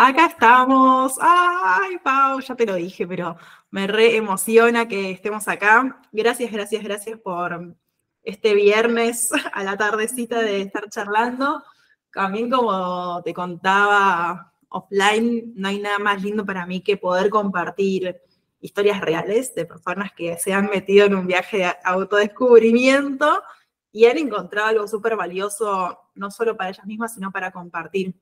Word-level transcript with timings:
Acá 0.00 0.26
estamos. 0.26 1.18
Ay, 1.20 1.98
Pau, 1.98 2.38
ya 2.38 2.54
te 2.54 2.64
lo 2.64 2.76
dije, 2.76 3.04
pero 3.04 3.36
me 3.72 3.88
re 3.88 4.14
emociona 4.14 4.86
que 4.86 5.10
estemos 5.10 5.48
acá. 5.48 6.00
Gracias, 6.12 6.52
gracias, 6.52 6.84
gracias 6.84 7.18
por 7.18 7.74
este 8.22 8.54
viernes 8.54 9.30
a 9.52 9.64
la 9.64 9.76
tardecita 9.76 10.40
de 10.40 10.60
estar 10.60 10.88
charlando. 10.88 11.64
También 12.12 12.48
como 12.48 13.20
te 13.24 13.34
contaba 13.34 14.52
offline, 14.68 15.52
no 15.56 15.66
hay 15.66 15.80
nada 15.80 15.98
más 15.98 16.22
lindo 16.22 16.46
para 16.46 16.64
mí 16.64 16.80
que 16.80 16.96
poder 16.96 17.28
compartir 17.28 18.20
historias 18.60 19.00
reales 19.00 19.52
de 19.56 19.64
personas 19.64 20.12
que 20.12 20.38
se 20.38 20.52
han 20.52 20.66
metido 20.66 21.06
en 21.06 21.16
un 21.16 21.26
viaje 21.26 21.58
de 21.58 21.74
autodescubrimiento 21.82 23.42
y 23.90 24.06
han 24.06 24.18
encontrado 24.18 24.68
algo 24.68 24.86
súper 24.86 25.16
valioso, 25.16 25.98
no 26.14 26.30
solo 26.30 26.56
para 26.56 26.70
ellas 26.70 26.86
mismas, 26.86 27.14
sino 27.14 27.32
para 27.32 27.50
compartir. 27.50 28.14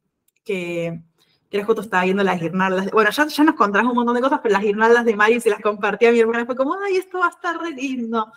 Que, 0.42 1.02
justo 1.64 1.82
estaba 1.82 2.04
viendo 2.04 2.22
las 2.22 2.40
guirnaldas. 2.40 2.90
Bueno, 2.90 3.10
ya, 3.10 3.26
ya 3.26 3.44
nos 3.44 3.54
contamos 3.54 3.90
un 3.90 3.96
montón 3.96 4.14
de 4.14 4.22
cosas, 4.22 4.40
pero 4.42 4.52
las 4.52 4.62
guirnaldas 4.62 5.04
de 5.04 5.16
Mari 5.16 5.40
se 5.40 5.50
las 5.50 5.60
compartí 5.60 6.06
a 6.06 6.12
mi 6.12 6.20
hermana. 6.20 6.46
Fue 6.46 6.56
como, 6.56 6.74
ay, 6.74 6.96
esto 6.96 7.18
va 7.18 7.26
a 7.26 7.30
estar 7.30 7.60
re 7.60 7.70
lindo. 7.70 8.32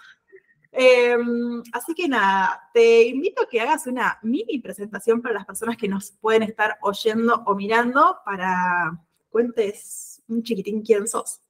Em, 0.72 1.64
así 1.74 1.96
que 1.96 2.08
nada, 2.08 2.70
te 2.74 3.08
invito 3.08 3.42
a 3.42 3.50
que 3.50 3.60
hagas 3.60 3.88
una 3.88 4.20
mini 4.22 4.60
presentación 4.60 5.22
para 5.22 5.36
las 5.36 5.46
personas 5.46 5.78
que 5.78 5.88
nos 5.88 6.12
pueden 6.12 6.44
estar 6.44 6.78
oyendo 6.82 7.44
o 7.46 7.56
mirando 7.56 8.20
para 8.24 9.00
cuentes 9.30 10.22
un 10.28 10.44
chiquitín 10.44 10.84
quién 10.84 11.08
sos. 11.08 11.42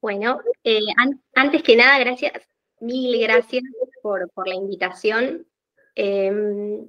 Bueno, 0.00 0.40
eh, 0.64 0.80
antes 1.34 1.62
que 1.62 1.76
nada, 1.76 1.98
gracias, 1.98 2.32
mil 2.80 3.20
gracias 3.20 3.64
por, 4.02 4.30
la 4.46 4.54
invitación. 4.54 5.46
Em, 5.94 6.88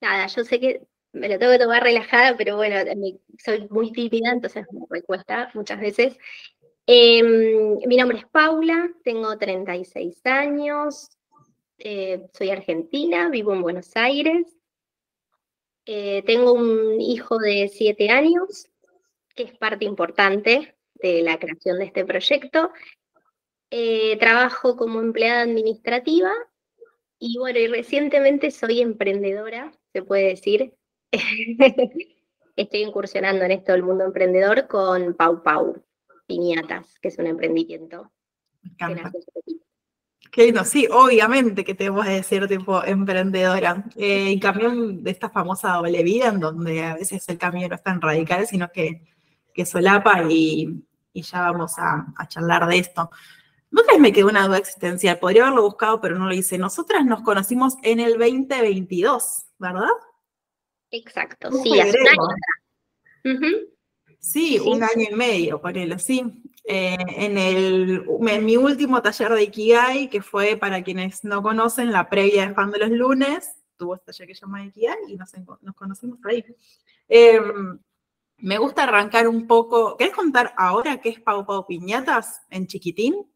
nada, 0.00 0.26
yo 0.26 0.44
sé 0.44 0.58
que 0.58 0.82
me 1.12 1.28
lo 1.28 1.38
tengo 1.38 1.52
que 1.52 1.58
tomar 1.58 1.82
relajada, 1.82 2.36
pero 2.36 2.56
bueno, 2.56 2.76
soy 3.38 3.66
muy 3.70 3.92
tímida, 3.92 4.30
entonces 4.32 4.66
me 4.90 5.02
cuesta 5.02 5.50
muchas 5.54 5.80
veces. 5.80 6.16
Em, 6.86 7.78
mi 7.86 7.96
nombre 7.96 8.18
es 8.18 8.26
Paula, 8.26 8.90
tengo 9.04 9.36
36 9.38 10.20
años, 10.24 11.10
eh, 11.78 12.26
soy 12.32 12.50
argentina, 12.50 13.28
vivo 13.28 13.52
en 13.52 13.62
Buenos 13.62 13.96
Aires. 13.96 14.58
Eh, 15.84 16.22
tengo 16.26 16.52
un 16.52 17.00
hijo 17.00 17.38
de 17.38 17.68
7 17.68 18.10
años, 18.10 18.68
que 19.34 19.44
es 19.44 19.56
parte 19.58 19.84
importante 19.84 20.76
de 20.94 21.22
la 21.22 21.38
creación 21.38 21.78
de 21.78 21.86
este 21.86 22.04
proyecto. 22.04 22.70
Eh, 23.70 24.16
trabajo 24.18 24.76
como 24.76 25.00
empleada 25.00 25.42
administrativa 25.42 26.32
y 27.18 27.38
bueno, 27.38 27.58
y 27.58 27.68
recientemente 27.68 28.50
soy 28.50 28.80
emprendedora, 28.80 29.72
se 29.92 30.02
puede 30.02 30.28
decir. 30.28 30.74
Estoy 32.56 32.82
incursionando 32.82 33.44
en 33.44 33.52
esto 33.52 33.72
del 33.72 33.82
mundo 33.82 34.04
emprendedor 34.04 34.66
con 34.66 35.14
Pau 35.14 35.42
Pau. 35.42 35.82
Piñatas, 36.26 36.98
que 37.00 37.08
es 37.08 37.18
un 37.18 37.26
emprendimiento. 37.26 38.10
Qué 40.30 40.46
lindo, 40.46 40.64
sí, 40.64 40.88
obviamente 40.90 41.62
que 41.62 41.74
te 41.74 41.90
voy 41.90 42.06
a 42.06 42.10
decir 42.10 42.46
tipo 42.48 42.82
emprendedora. 42.82 43.84
Eh, 43.96 44.30
y 44.30 44.40
también 44.40 45.02
de 45.02 45.10
esta 45.10 45.28
famosa 45.28 45.74
doble 45.74 46.02
vida, 46.02 46.28
en 46.28 46.40
donde 46.40 46.82
a 46.82 46.94
veces 46.94 47.28
el 47.28 47.36
camino 47.36 47.68
no 47.68 47.74
es 47.74 47.82
tan 47.82 48.00
radical, 48.00 48.46
sino 48.46 48.70
que, 48.72 49.02
que 49.52 49.66
solapa 49.66 50.22
y, 50.30 50.84
ya 51.12 51.50
vamos 51.50 51.74
a, 51.78 52.06
charlar 52.28 52.66
de 52.66 52.78
esto. 52.78 53.10
No 53.70 53.82
que 53.82 53.98
me 53.98 54.12
quedó 54.12 54.28
una 54.28 54.46
duda 54.46 54.58
existencial, 54.58 55.18
podría 55.18 55.42
haberlo 55.42 55.62
buscado, 55.62 56.00
pero 56.00 56.18
no 56.18 56.26
lo 56.26 56.34
hice. 56.34 56.56
Nosotras 56.56 57.04
nos 57.04 57.22
conocimos 57.22 57.76
en 57.82 58.00
el 58.00 58.12
2022, 58.18 59.44
¿verdad? 59.58 59.88
Exacto, 60.92 61.50
sí, 61.62 61.80
hace 61.80 61.98
un 61.98 62.08
año. 62.08 63.66
Sí, 64.18 64.60
un 64.60 64.82
año 64.82 65.06
y 65.10 65.14
medio, 65.14 65.60
ponelo, 65.60 65.98
sí. 65.98 66.22
Eh, 66.64 66.96
en, 67.16 67.38
el, 67.38 68.06
en 68.28 68.44
mi 68.44 68.56
último 68.56 69.02
taller 69.02 69.32
de 69.32 69.42
Ikigai, 69.42 70.08
que 70.08 70.22
fue 70.22 70.56
para 70.56 70.84
quienes 70.84 71.24
no 71.24 71.42
conocen, 71.42 71.90
la 71.90 72.08
previa 72.08 72.46
de 72.46 72.54
Fan 72.54 72.70
de 72.70 72.78
los 72.78 72.90
Lunes, 72.90 73.52
tuvo 73.76 73.96
este 73.96 74.12
taller 74.12 74.28
que 74.28 74.34
se 74.34 74.42
llama 74.42 74.64
Ikigai 74.64 74.96
y 75.08 75.16
nos, 75.16 75.32
nos 75.62 75.74
conocimos 75.74 76.18
ahí. 76.24 76.44
Em, 77.08 77.80
me 78.36 78.58
gusta 78.58 78.84
arrancar 78.84 79.26
un 79.26 79.46
poco. 79.46 79.96
¿Querés 79.96 80.14
contar 80.14 80.54
ahora 80.56 81.00
qué 81.00 81.08
es 81.08 81.20
Pau 81.20 81.44
Pau 81.46 81.66
Piñatas 81.66 82.42
en 82.50 82.66
chiquitín? 82.66 83.26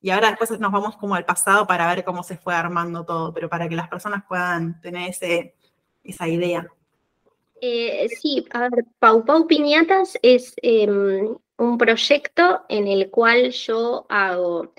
Y 0.00 0.10
ahora 0.10 0.30
después 0.30 0.58
nos 0.58 0.72
vamos 0.72 0.96
como 0.96 1.14
al 1.14 1.24
pasado 1.24 1.66
para 1.66 1.86
ver 1.94 2.04
cómo 2.04 2.22
se 2.22 2.36
fue 2.36 2.54
armando 2.54 3.04
todo, 3.04 3.32
pero 3.34 3.48
para 3.48 3.68
que 3.68 3.76
las 3.76 3.88
personas 3.88 4.24
puedan 4.26 4.80
tener 4.80 5.10
ese, 5.10 5.56
esa 6.02 6.26
idea. 6.26 6.66
Eh, 7.60 8.08
sí, 8.20 8.44
a 8.52 8.68
ver, 8.68 8.84
Pau 8.98 9.24
Pau 9.24 9.46
Piñatas 9.46 10.18
es 10.22 10.54
em, 10.62 11.36
un 11.58 11.78
proyecto 11.78 12.64
en 12.68 12.86
el 12.86 13.10
cual 13.10 13.50
yo 13.50 14.06
hago 14.08 14.72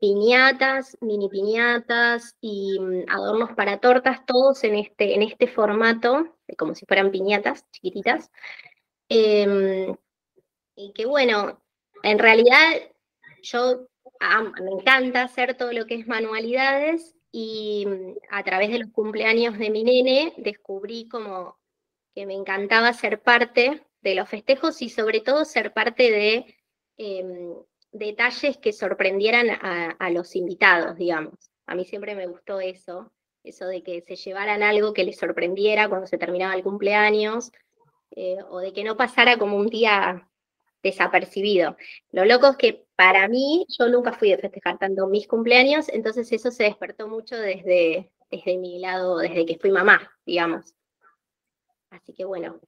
piñatas, 0.00 0.96
mini 1.00 1.28
piñatas 1.28 2.36
y 2.40 2.78
mm, 2.80 3.04
adornos 3.08 3.52
para 3.54 3.80
tortas, 3.80 4.24
todos 4.26 4.62
en 4.64 4.76
este, 4.76 5.14
en 5.14 5.22
este 5.22 5.48
formato, 5.48 6.36
como 6.56 6.74
si 6.74 6.86
fueran 6.86 7.10
piñatas 7.10 7.64
chiquititas. 7.72 8.30
Em, 9.08 9.96
y 10.76 10.92
que 10.92 11.06
bueno, 11.06 11.60
en 12.02 12.18
realidad 12.18 12.74
yo 13.42 13.86
me 14.62 14.70
encanta 14.72 15.22
hacer 15.22 15.56
todo 15.56 15.72
lo 15.72 15.86
que 15.86 15.94
es 15.96 16.06
manualidades 16.06 17.14
y 17.32 17.86
mm, 17.86 18.16
a 18.30 18.44
través 18.44 18.70
de 18.70 18.80
los 18.80 18.90
cumpleaños 18.90 19.58
de 19.58 19.70
mi 19.70 19.84
nene 19.84 20.34
descubrí 20.38 21.08
como 21.08 21.57
que 22.18 22.26
me 22.26 22.34
encantaba 22.34 22.92
ser 22.94 23.22
parte 23.22 23.80
de 24.00 24.16
los 24.16 24.28
festejos 24.28 24.82
y 24.82 24.88
sobre 24.88 25.20
todo 25.20 25.44
ser 25.44 25.72
parte 25.72 26.10
de 26.10 26.56
em, 26.96 27.54
detalles 27.92 28.56
que 28.56 28.72
sorprendieran 28.72 29.48
a, 29.50 30.10
los 30.10 30.34
invitados, 30.34 30.96
digamos. 30.96 31.52
A 31.66 31.76
mí 31.76 31.84
siempre 31.84 32.16
me 32.16 32.26
gustó 32.26 32.58
eso, 32.58 33.12
eso 33.44 33.68
de 33.68 33.84
que 33.84 34.00
se 34.00 34.16
llevaran 34.16 34.64
algo 34.64 34.92
que 34.92 35.04
les 35.04 35.16
sorprendiera 35.16 35.88
cuando 35.88 36.08
se 36.08 36.18
terminaba 36.18 36.56
el 36.56 36.64
cumpleaños, 36.64 37.52
eh, 38.16 38.38
o 38.50 38.58
de 38.58 38.72
que 38.72 38.82
no 38.82 38.96
pasara 38.96 39.38
como 39.38 39.56
un 39.56 39.68
día 39.68 40.28
desapercibido. 40.82 41.76
Lo 42.10 42.24
loco 42.24 42.48
es 42.48 42.56
que 42.56 42.84
para 42.96 43.28
mí, 43.28 43.64
yo 43.78 43.86
nunca 43.86 44.12
fui 44.12 44.30
de 44.30 44.38
festejar 44.38 44.76
tanto 44.76 45.06
mis 45.06 45.28
cumpleaños, 45.28 45.88
entonces 45.88 46.32
eso 46.32 46.50
se 46.50 46.64
despertó 46.64 47.06
mucho 47.06 47.36
desde, 47.36 48.10
desde 48.28 48.58
mi 48.58 48.80
lado, 48.80 49.18
desde 49.18 49.46
que 49.46 49.56
fui 49.56 49.70
mamá, 49.70 50.10
digamos. 50.26 50.74
Así 51.90 52.12
que 52.12 52.24
bueno. 52.24 52.60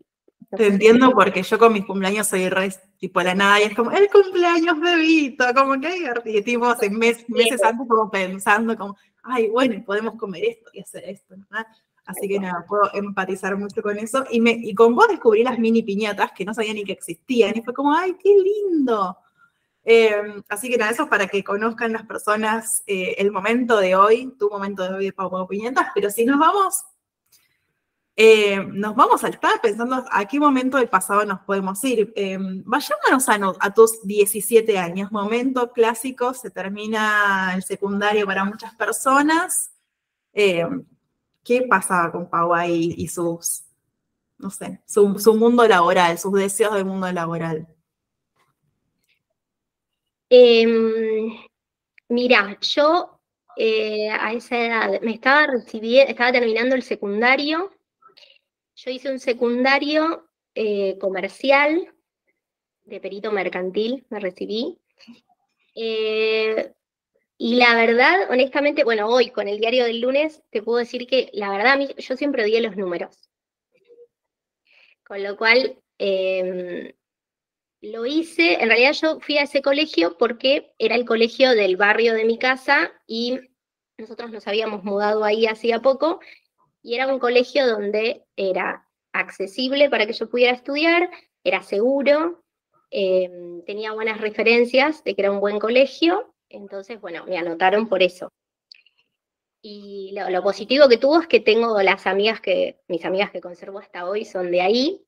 Te 0.56 0.66
entiendo 0.66 1.12
porque 1.12 1.42
yo 1.42 1.58
con 1.58 1.72
mis 1.72 1.84
cumpleaños 1.84 2.26
soy 2.26 2.48
re 2.48 2.74
tipo 2.98 3.22
la 3.22 3.34
nada 3.34 3.60
y 3.60 3.64
es 3.64 3.74
como 3.74 3.92
el 3.92 4.10
cumpleaños 4.10 4.80
de 4.80 4.96
Vito, 4.96 5.44
como 5.54 5.80
que 5.80 5.92
divertido, 5.92 6.64
hace 6.66 6.90
meses, 6.90 7.28
meses 7.28 7.62
antes 7.62 7.86
como 7.88 8.10
pensando 8.10 8.76
como, 8.76 8.96
ay, 9.22 9.48
bueno, 9.48 9.80
podemos 9.84 10.16
comer 10.16 10.44
esto 10.44 10.70
y 10.72 10.80
hacer 10.80 11.04
esto, 11.08 11.36
Así 12.06 12.26
que 12.26 12.40
nada, 12.40 12.64
puedo 12.66 12.92
empatizar 12.94 13.56
mucho 13.56 13.82
con 13.82 13.96
eso. 13.98 14.24
Y, 14.30 14.40
me, 14.40 14.50
y 14.50 14.74
con 14.74 14.96
vos 14.96 15.06
descubrí 15.08 15.44
las 15.44 15.58
mini 15.58 15.82
piñatas 15.82 16.32
que 16.32 16.44
no 16.44 16.52
sabía 16.52 16.74
ni 16.74 16.82
que 16.82 16.92
existían. 16.92 17.56
Y 17.56 17.62
fue 17.62 17.72
como, 17.72 17.94
ay, 17.94 18.16
qué 18.20 18.30
lindo. 18.36 19.16
Em, 19.84 20.42
así 20.48 20.68
que 20.68 20.76
nada, 20.76 20.90
eso 20.90 21.04
es 21.04 21.08
para 21.08 21.28
que 21.28 21.44
conozcan 21.44 21.92
las 21.92 22.04
personas 22.06 22.82
eh, 22.86 23.14
el 23.18 23.30
momento 23.30 23.78
de 23.78 23.94
hoy, 23.94 24.34
tu 24.38 24.50
momento 24.50 24.82
de 24.82 24.94
hoy 24.94 25.04
de 25.06 25.12
Pau 25.12 25.30
Pau 25.30 25.46
Piñatas. 25.46 25.88
Pero 25.94 26.10
si 26.10 26.24
nos 26.24 26.38
vamos 26.38 26.82
eh, 28.22 28.62
nos 28.74 28.94
vamos 28.94 29.24
a 29.24 29.28
estar 29.28 29.62
pensando 29.62 30.04
a 30.10 30.24
qué 30.26 30.38
momento 30.38 30.76
del 30.76 30.90
pasado 30.90 31.24
nos 31.24 31.40
podemos 31.40 31.82
ir. 31.84 32.12
Eh, 32.14 32.36
vayámonos 32.66 33.26
a, 33.58 33.72
tus 33.72 34.02
17 34.02 34.76
años, 34.76 35.10
momento 35.10 35.72
clásico, 35.72 36.34
se 36.34 36.50
termina 36.50 37.52
el 37.54 37.62
secundario 37.62 38.26
para 38.26 38.44
muchas 38.44 38.74
personas. 38.74 39.70
Eh, 40.34 40.66
¿Qué 41.42 41.62
pasaba 41.62 42.12
con 42.12 42.28
Pau 42.28 42.52
y 42.68 43.08
sus, 43.08 43.62
no 44.36 44.50
sé, 44.50 44.82
su, 44.84 45.34
mundo 45.34 45.66
laboral, 45.66 46.18
sus 46.18 46.34
deseos 46.34 46.74
del 46.74 46.84
mundo 46.84 47.10
laboral? 47.10 47.66
Em, 50.28 51.38
mira, 52.10 52.58
yo 52.60 53.18
a 53.56 54.32
esa 54.34 54.58
edad 54.58 55.00
me 55.00 55.14
estaba 55.14 55.46
recibiendo, 55.46 56.10
estaba 56.10 56.32
terminando 56.32 56.74
el 56.74 56.82
secundario 56.82 57.70
yo 58.82 58.90
hice 58.90 59.10
un 59.10 59.18
secundario 59.18 60.26
eh, 60.54 60.96
comercial 60.98 61.92
de 62.84 63.00
perito 63.00 63.30
mercantil, 63.30 64.06
me 64.08 64.20
recibí. 64.20 64.78
Eh, 65.74 66.72
y 67.36 67.56
la 67.56 67.74
verdad, 67.74 68.30
honestamente, 68.30 68.82
bueno, 68.84 69.08
hoy 69.08 69.30
con 69.30 69.48
el 69.48 69.58
diario 69.58 69.84
del 69.84 70.00
lunes 70.00 70.42
te 70.50 70.62
puedo 70.62 70.78
decir 70.78 71.06
que 71.06 71.30
la 71.34 71.50
verdad, 71.50 71.78
yo 71.98 72.16
siempre 72.16 72.42
odié 72.42 72.62
los 72.62 72.76
números. 72.76 73.28
Con 75.04 75.22
lo 75.22 75.36
cual, 75.36 75.78
em, 75.98 76.92
lo 77.82 78.06
hice, 78.06 78.62
en 78.62 78.68
realidad 78.68 78.92
yo 78.92 79.20
fui 79.20 79.36
a 79.36 79.42
ese 79.42 79.60
colegio 79.60 80.16
porque 80.16 80.72
era 80.78 80.94
el 80.94 81.04
colegio 81.04 81.50
del 81.50 81.76
barrio 81.76 82.14
de 82.14 82.24
mi 82.24 82.38
casa 82.38 82.92
y 83.06 83.40
nosotros 83.98 84.30
nos 84.30 84.46
habíamos 84.46 84.84
mudado 84.84 85.24
ahí 85.24 85.46
hacía 85.46 85.80
poco 85.80 86.20
y 86.82 86.94
era 86.94 87.12
un 87.12 87.18
colegio 87.18 87.66
donde 87.66 88.24
era 88.36 88.86
accesible 89.12 89.90
para 89.90 90.06
que 90.06 90.12
yo 90.12 90.28
pudiera 90.28 90.52
estudiar, 90.52 91.10
era 91.44 91.62
seguro, 91.62 92.42
em, 92.90 93.62
tenía 93.64 93.92
buenas 93.92 94.20
referencias 94.20 95.04
de 95.04 95.14
que 95.14 95.22
era 95.22 95.32
un 95.32 95.40
buen 95.40 95.58
colegio, 95.58 96.34
entonces, 96.48 97.00
bueno, 97.00 97.24
me 97.26 97.38
anotaron 97.38 97.88
por 97.88 98.02
eso. 98.02 98.32
Y 99.62 100.14
lo, 100.14 100.42
positivo 100.42 100.88
que 100.88 100.96
tuvo 100.96 101.20
es 101.20 101.26
que 101.26 101.40
tengo 101.40 101.82
las 101.82 102.06
amigas 102.06 102.40
que, 102.40 102.80
mis 102.88 103.04
amigas 103.04 103.30
que 103.30 103.42
conservo 103.42 103.78
hasta 103.78 104.08
hoy 104.08 104.24
son 104.24 104.50
de 104.50 104.62
ahí, 104.62 105.04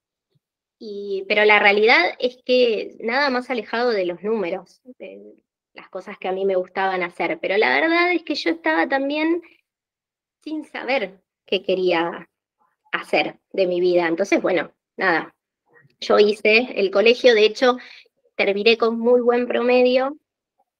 y, 0.78 1.24
pero 1.28 1.44
la 1.44 1.58
realidad 1.58 2.14
es 2.18 2.38
que 2.44 2.96
nada 3.00 3.30
más 3.30 3.50
alejado 3.50 3.90
de 3.90 4.04
los 4.04 4.22
números, 4.22 4.82
de 4.98 5.34
las 5.74 5.88
cosas 5.88 6.18
que 6.18 6.28
a 6.28 6.32
mí 6.32 6.44
me 6.44 6.56
gustaban 6.56 7.02
hacer, 7.02 7.38
pero 7.40 7.56
la 7.56 7.70
verdad 7.80 8.12
es 8.12 8.24
que 8.24 8.34
yo 8.34 8.50
estaba 8.50 8.88
también 8.88 9.42
sin 10.42 10.64
saber 10.64 11.22
qué 11.52 11.62
quería 11.62 12.30
hacer 12.92 13.38
de 13.52 13.66
mi 13.66 13.78
vida. 13.78 14.06
Entonces, 14.06 14.40
bueno, 14.40 14.72
nada, 14.96 15.34
yo 16.00 16.18
hice 16.18 16.68
el 16.76 16.90
colegio, 16.90 17.34
de 17.34 17.44
hecho, 17.44 17.76
terminé 18.36 18.78
con 18.78 18.98
muy 18.98 19.20
buen 19.20 19.46
promedio. 19.46 20.16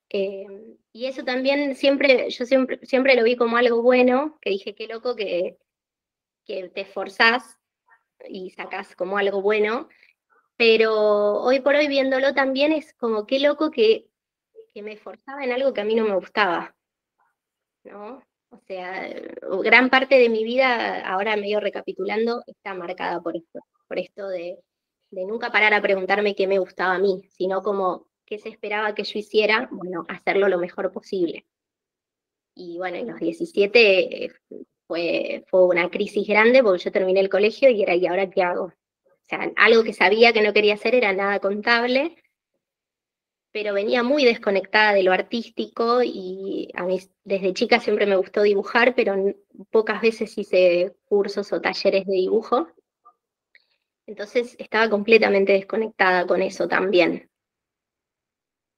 Eh, 0.09 0.47
y 0.95 1.05
eso 1.07 1.25
también 1.25 1.75
siempre, 1.75 2.31
yo 2.31 2.47
siempre, 2.47 2.81
siempre 2.87 3.17
lo 3.17 3.23
vi 3.23 3.37
como 3.37 3.59
algo 3.59 3.83
bueno, 3.83 4.39
que 4.41 4.49
dije, 4.49 4.75
qué 4.75 4.87
loco 4.87 5.15
que, 5.15 5.59
que 6.47 6.71
te 6.71 6.81
esforzás 6.81 7.59
y 8.27 8.49
sacás 8.51 8.97
como 8.97 9.19
algo 9.19 9.43
bueno, 9.43 9.91
pero 10.57 10.95
hoy 11.43 11.61
por 11.61 11.75
hoy 11.75 11.87
viéndolo 11.87 12.33
también 12.33 12.73
es 12.73 12.95
como 12.95 13.27
qué 13.27 13.41
loco 13.41 13.71
que, 13.71 14.07
que 14.73 14.81
me 14.81 14.93
esforzaba 14.93 15.45
en 15.45 15.53
algo 15.53 15.75
que 15.75 15.83
a 15.83 15.85
mí 15.85 15.95
no 15.95 16.05
me 16.05 16.15
gustaba, 16.15 16.75
¿no? 17.85 18.23
O 18.53 18.61
sea, 18.67 19.09
gran 19.65 19.89
parte 19.89 20.19
de 20.19 20.29
mi 20.29 20.45
vida, 20.45 21.01
ahora 21.09 21.37
medio 21.37 21.59
recapitulando, 21.59 22.43
está 22.47 22.75
marcada 22.75 23.19
por 23.23 23.35
esto, 23.35 23.61
por 23.89 23.99
esto 23.99 24.29
de, 24.29 24.59
nunca 25.11 25.51
parar 25.51 25.73
a 25.73 25.81
preguntarme 25.81 26.35
qué 26.35 26.47
me 26.47 26.59
gustaba 26.59 26.95
a 26.95 26.99
mí, 26.99 27.23
sino 27.31 27.63
como 27.63 28.09
qué 28.27 28.39
se 28.39 28.51
esperaba 28.51 28.95
que 28.95 29.05
yo 29.05 29.19
hiciera, 29.19 29.71
bueno, 29.73 30.05
hacerlo 30.07 30.49
lo 30.49 30.59
mejor 30.59 30.93
posible. 30.93 31.47
Y 32.55 32.77
bueno, 32.77 32.99
en 32.99 33.09
los 33.09 33.21
17 33.21 34.25
eh, 34.27 34.31
fue, 34.87 35.45
fue 35.49 35.65
una 35.65 35.89
crisis 35.89 36.29
grande 36.29 36.63
porque 36.63 36.85
yo 36.85 36.93
terminé 36.93 37.21
el 37.21 37.31
colegio 37.31 37.71
y 37.71 37.83
era, 37.83 37.95
¿y 37.95 38.07
ahora 38.07 38.29
qué 38.29 38.43
hago? 38.43 38.65
O 38.65 39.25
sea, 39.25 39.51
algo 39.57 39.83
que 39.83 39.95
sabía 39.95 40.35
que 40.35 40.43
no 40.43 40.53
quería 40.53 40.75
hacer 40.75 40.95
era 40.95 41.15
nada 41.15 41.41
contable, 41.41 42.22
pero 43.53 43.75
venía 43.75 44.03
muy 44.03 44.25
desconectada 44.25 44.95
de 44.95 45.03
lo 45.03 45.13
artístico 45.13 46.03
y 46.03 46.71
a 46.75 46.85
mí 46.85 46.99
desde 47.23 47.53
chica 47.53 47.79
siempre 47.81 48.07
me 48.07 48.17
gustó 48.17 48.43
dibujar, 48.43 48.95
pero 48.95 49.15
pocas 49.71 50.01
veces 50.01 50.37
hice 50.39 50.97
cursos 51.05 51.53
o 51.53 51.61
talleres 51.61 52.07
de 52.07 52.15
dibujo. 52.15 52.69
Entonces 54.07 54.57
estaba 54.59 54.89
completamente 54.89 55.53
desconectada 55.53 56.27
con 56.27 56.41
eso 56.41 56.67
también. 56.67 57.31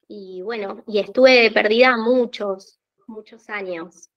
Y 0.09 0.43
bueno, 0.43 0.83
y 0.87 0.99
estuve 0.99 1.51
perdida 1.53 1.97
muchos, 1.97 2.81
muchos 3.07 3.49
años. 3.49 4.11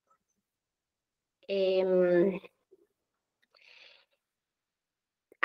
Em, 1.48 2.39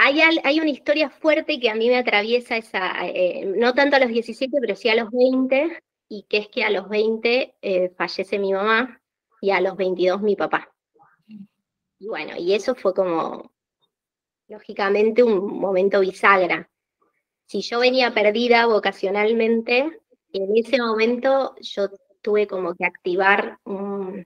hay, 0.05 0.61
una 0.61 0.71
historia 0.71 1.11
fuerte 1.11 1.61
que 1.61 1.71
a 1.71 1.75
mí 1.75 1.89
me 1.89 1.97
atraviesa 1.97 2.57
esa, 2.57 3.07
eh, 3.07 3.45
no 3.57 3.75
tanto 3.75 3.97
a 3.97 4.01
los 4.01 4.09
17, 4.09 4.59
pero 4.61 4.77
sí 4.77 4.89
a 4.89 4.95
los 4.95 5.11
20, 5.11 5.83
y 6.09 6.25
que 6.29 6.39
es 6.39 6.49
que 6.49 6.65
a 6.65 6.71
los 6.71 6.89
20 6.89 7.55
eh, 7.63 7.91
fallece 7.97 8.39
mi 8.39 8.53
mamá 8.53 9.01
y 9.41 9.51
a 9.51 9.61
los 9.61 9.77
22 9.77 10.21
mi 10.23 10.37
papá. 10.37 10.73
Y 11.99 12.09
bueno, 12.09 12.37
y 12.37 12.55
eso 12.55 12.75
fue 12.75 12.95
como, 12.95 13.53
lógicamente, 14.49 15.23
un 15.23 15.59
momento 15.59 16.01
bisagra. 16.01 16.69
Si 17.47 17.63
yo 17.63 17.81
venía 17.81 18.13
perdida 18.13 18.67
vocacionalmente, 18.67 20.01
en 20.33 20.57
ese 20.57 20.79
momento 20.79 21.55
yo 21.61 21.89
tuve 22.23 22.47
como 22.47 22.75
que 22.75 22.85
activar 22.85 23.59
un, 23.65 24.25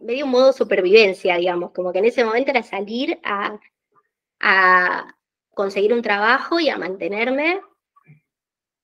medio 0.00 0.24
un 0.24 0.30
modo 0.30 0.52
supervivencia, 0.52 1.36
digamos, 1.36 1.72
como 1.72 1.92
que 1.92 1.98
en 1.98 2.06
ese 2.06 2.24
momento 2.24 2.50
era 2.50 2.62
salir 2.62 3.18
a 3.22 3.58
a 4.40 5.14
conseguir 5.54 5.92
un 5.92 6.02
trabajo 6.02 6.58
y 6.60 6.68
a 6.68 6.78
mantenerme, 6.78 7.60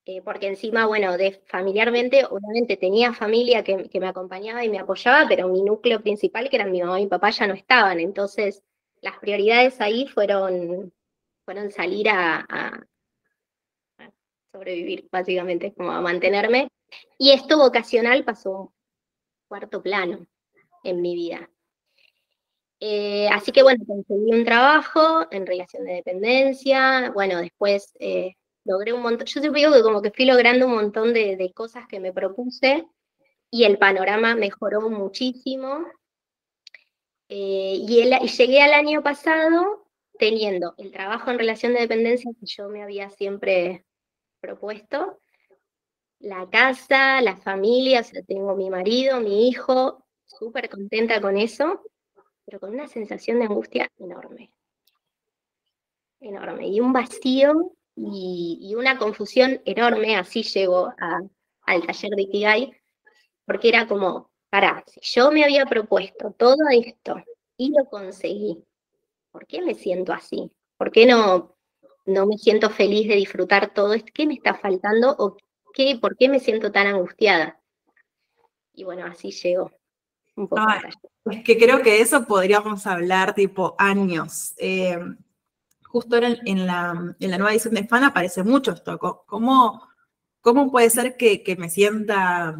eh, 0.09 0.21
porque 0.21 0.47
encima, 0.47 0.85
bueno, 0.85 1.17
de 1.17 1.41
familiarmente, 1.47 2.23
obviamente 2.23 2.77
tenía 2.77 3.13
familia 3.13 3.61
que, 3.65 3.89
me 3.99 4.07
acompañaba 4.07 4.63
y 4.63 4.69
me 4.69 4.79
apoyaba, 4.79 5.27
pero 5.27 5.49
mi 5.49 5.61
núcleo 5.63 6.01
principal, 6.01 6.49
que 6.49 6.55
eran 6.55 6.71
mi 6.71 6.81
mamá 6.81 6.97
y 6.99 7.03
mi 7.03 7.09
papá, 7.09 7.29
ya 7.31 7.45
no 7.45 7.53
estaban. 7.53 7.99
Entonces, 7.99 8.63
las 9.01 9.17
prioridades 9.19 9.81
ahí 9.81 10.07
fueron, 10.07 10.93
fueron 11.43 11.71
salir 11.71 12.07
a, 12.09 12.87
sobrevivir, 14.53 15.09
básicamente, 15.11 15.73
como 15.73 15.91
a 15.91 15.99
mantenerme. 15.99 16.69
Y 17.17 17.31
esto 17.31 17.57
vocacional 17.57 18.23
pasó 18.23 18.73
cuarto 19.49 19.83
plano 19.83 20.25
en 20.85 21.01
mi 21.01 21.15
vida. 21.15 21.49
Eh, 22.79 23.27
así 23.29 23.51
que 23.51 23.63
bueno, 23.63 23.83
conseguí 23.87 24.33
un 24.33 24.45
trabajo 24.45 25.25
en 25.31 25.47
relación 25.47 25.85
de 25.85 25.93
dependencia, 25.93 27.11
bueno, 27.11 27.39
después 27.39 27.93
eh, 27.99 28.35
logré 28.65 28.93
un 28.93 29.01
montón, 29.01 29.25
yo 29.25 29.41
siempre 29.41 29.61
digo 29.61 29.73
que 29.73 29.81
como 29.81 30.01
que 30.01 30.11
fui 30.11 30.25
logrando 30.25 30.67
un 30.67 30.75
montón 30.75 31.13
de, 31.13 31.51
cosas 31.55 31.87
que 31.87 31.99
me 31.99 32.13
propuse 32.13 32.85
y 33.51 33.63
el 33.63 33.77
panorama 33.79 34.35
mejoró 34.35 34.89
muchísimo. 34.89 35.87
Eh, 37.29 37.75
y, 37.79 38.01
y 38.03 38.27
llegué 38.29 38.61
al 38.61 38.73
año 38.73 39.03
pasado 39.03 39.87
teniendo 40.17 40.75
el 40.77 40.91
trabajo 40.91 41.31
en 41.31 41.39
relación 41.39 41.73
de 41.73 41.81
dependencia 41.81 42.31
que 42.39 42.45
yo 42.45 42.69
me 42.69 42.83
había 42.83 43.09
siempre 43.09 43.85
propuesto, 44.39 45.19
la 46.19 46.49
casa, 46.49 47.21
la 47.21 47.37
familia, 47.37 48.01
o 48.01 48.03
sea, 48.03 48.21
tengo 48.23 48.55
mi 48.55 48.69
marido, 48.69 49.19
mi 49.19 49.49
hijo, 49.49 50.05
súper 50.25 50.69
contenta 50.69 51.21
con 51.21 51.37
eso 51.37 51.81
pero 52.47 52.61
con 52.61 52.69
una 52.69 52.87
sensación 52.87 53.39
de 53.39 53.45
angustia 53.45 53.91
enorme. 53.99 54.53
Enorme. 56.21 56.69
Y 56.69 56.79
un 56.79 56.93
vacío 56.93 57.73
y, 57.93 58.73
una 58.73 58.97
confusión 58.97 59.61
enorme, 59.65 60.15
así 60.15 60.43
llego 60.43 60.93
al 60.97 61.85
taller 61.85 62.11
de 62.11 62.21
Ikigai, 62.21 62.71
porque 63.45 63.67
era 63.67 63.85
como, 63.85 64.31
para, 64.49 64.81
si 64.87 65.01
yo 65.01 65.29
me 65.29 65.43
había 65.43 65.65
propuesto 65.65 66.31
todo 66.31 66.55
esto 66.71 67.17
y 67.57 67.71
lo 67.77 67.83
conseguí, 67.89 68.63
¿por 69.31 69.45
qué 69.45 69.61
me 69.61 69.73
siento 69.73 70.13
así? 70.13 70.49
¿Por 70.77 70.91
qué 70.91 71.05
no, 71.05 71.57
no 72.05 72.25
me 72.27 72.37
siento 72.37 72.69
feliz 72.69 73.09
de 73.09 73.15
disfrutar 73.15 73.73
todo 73.73 73.93
esto? 73.93 74.09
¿Qué 74.13 74.25
me 74.25 74.35
está 74.35 74.53
faltando 74.53 75.13
o 75.19 75.35
qué, 75.73 75.97
por 75.99 76.15
qué 76.15 76.29
me 76.29 76.39
siento 76.39 76.71
tan 76.71 76.87
angustiada? 76.87 77.59
Y 78.73 78.85
bueno, 78.85 79.05
así 79.05 79.31
llegó. 79.31 79.71
Un 80.37 80.47
poco 80.47 80.63
es 81.31 81.43
que 81.43 81.57
creo 81.57 81.81
que 81.81 81.91
de 81.91 82.01
eso 82.01 82.25
podríamos 82.25 82.87
hablar 82.87 83.33
tipo 83.33 83.75
años. 83.77 84.53
Eh, 84.57 84.97
justo 85.83 86.15
en, 86.17 86.23
la, 86.65 87.15
en, 87.19 87.31
la, 87.31 87.37
nueva 87.37 87.51
edición 87.51 87.73
de 87.73 87.87
Fan 87.87 88.03
aparece 88.03 88.43
mucho 88.43 88.71
esto. 88.71 88.97
¿Cómo, 88.97 89.81
cómo 90.41 90.71
puede 90.71 90.89
ser 90.89 91.17
que, 91.17 91.55
me 91.57 91.69
sienta 91.69 92.55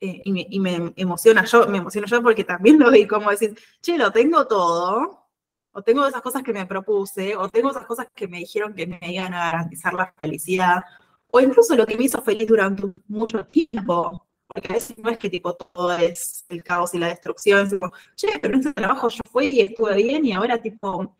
eh, 0.00 0.22
y, 0.24 0.60
me, 0.60 0.92
emociona 0.96 1.44
yo? 1.44 1.66
Me 1.66 1.78
emociono 1.78 2.06
yo 2.06 2.22
porque 2.22 2.44
también 2.44 2.78
lo 2.78 2.90
vi 2.90 3.06
como 3.06 3.30
decir, 3.30 3.58
che, 3.80 3.96
lo 3.96 4.12
tengo 4.12 4.46
todo, 4.46 5.26
o 5.72 5.82
tengo 5.82 6.06
esas 6.06 6.22
cosas 6.22 6.42
que 6.42 6.52
me 6.52 6.66
propuse, 6.66 7.36
o 7.36 7.48
tengo 7.48 7.70
esas 7.70 7.86
cosas 7.86 8.06
que 8.14 8.28
me 8.28 8.38
dijeron 8.38 8.74
que 8.74 8.86
me 8.86 9.00
iban 9.02 9.34
a 9.34 9.46
garantizar 9.46 9.94
la 9.94 10.12
felicidad, 10.20 10.84
o 11.30 11.40
incluso 11.40 11.74
lo 11.74 11.86
que 11.86 11.96
me 11.96 12.04
hizo 12.04 12.22
feliz 12.22 12.46
durante 12.46 12.84
mucho 13.08 13.44
tiempo 13.46 14.23
porque 14.54 14.68
a 14.68 14.74
veces 14.76 14.96
no 14.98 15.10
es 15.10 15.18
que 15.18 15.28
tipo 15.28 15.52
todo 15.54 15.92
es 15.96 16.44
el 16.48 16.62
caos 16.62 16.94
y 16.94 16.98
la 16.98 17.08
destrucción, 17.08 17.66
es 17.66 17.74
che, 18.14 18.38
pero 18.40 18.54
en 18.54 18.60
ese 18.60 18.72
trabajo 18.72 19.08
yo 19.08 19.20
fui 19.28 19.48
y 19.48 19.60
estuve 19.60 19.96
bien 19.96 20.24
y 20.24 20.32
ahora 20.32 20.62
tipo, 20.62 21.12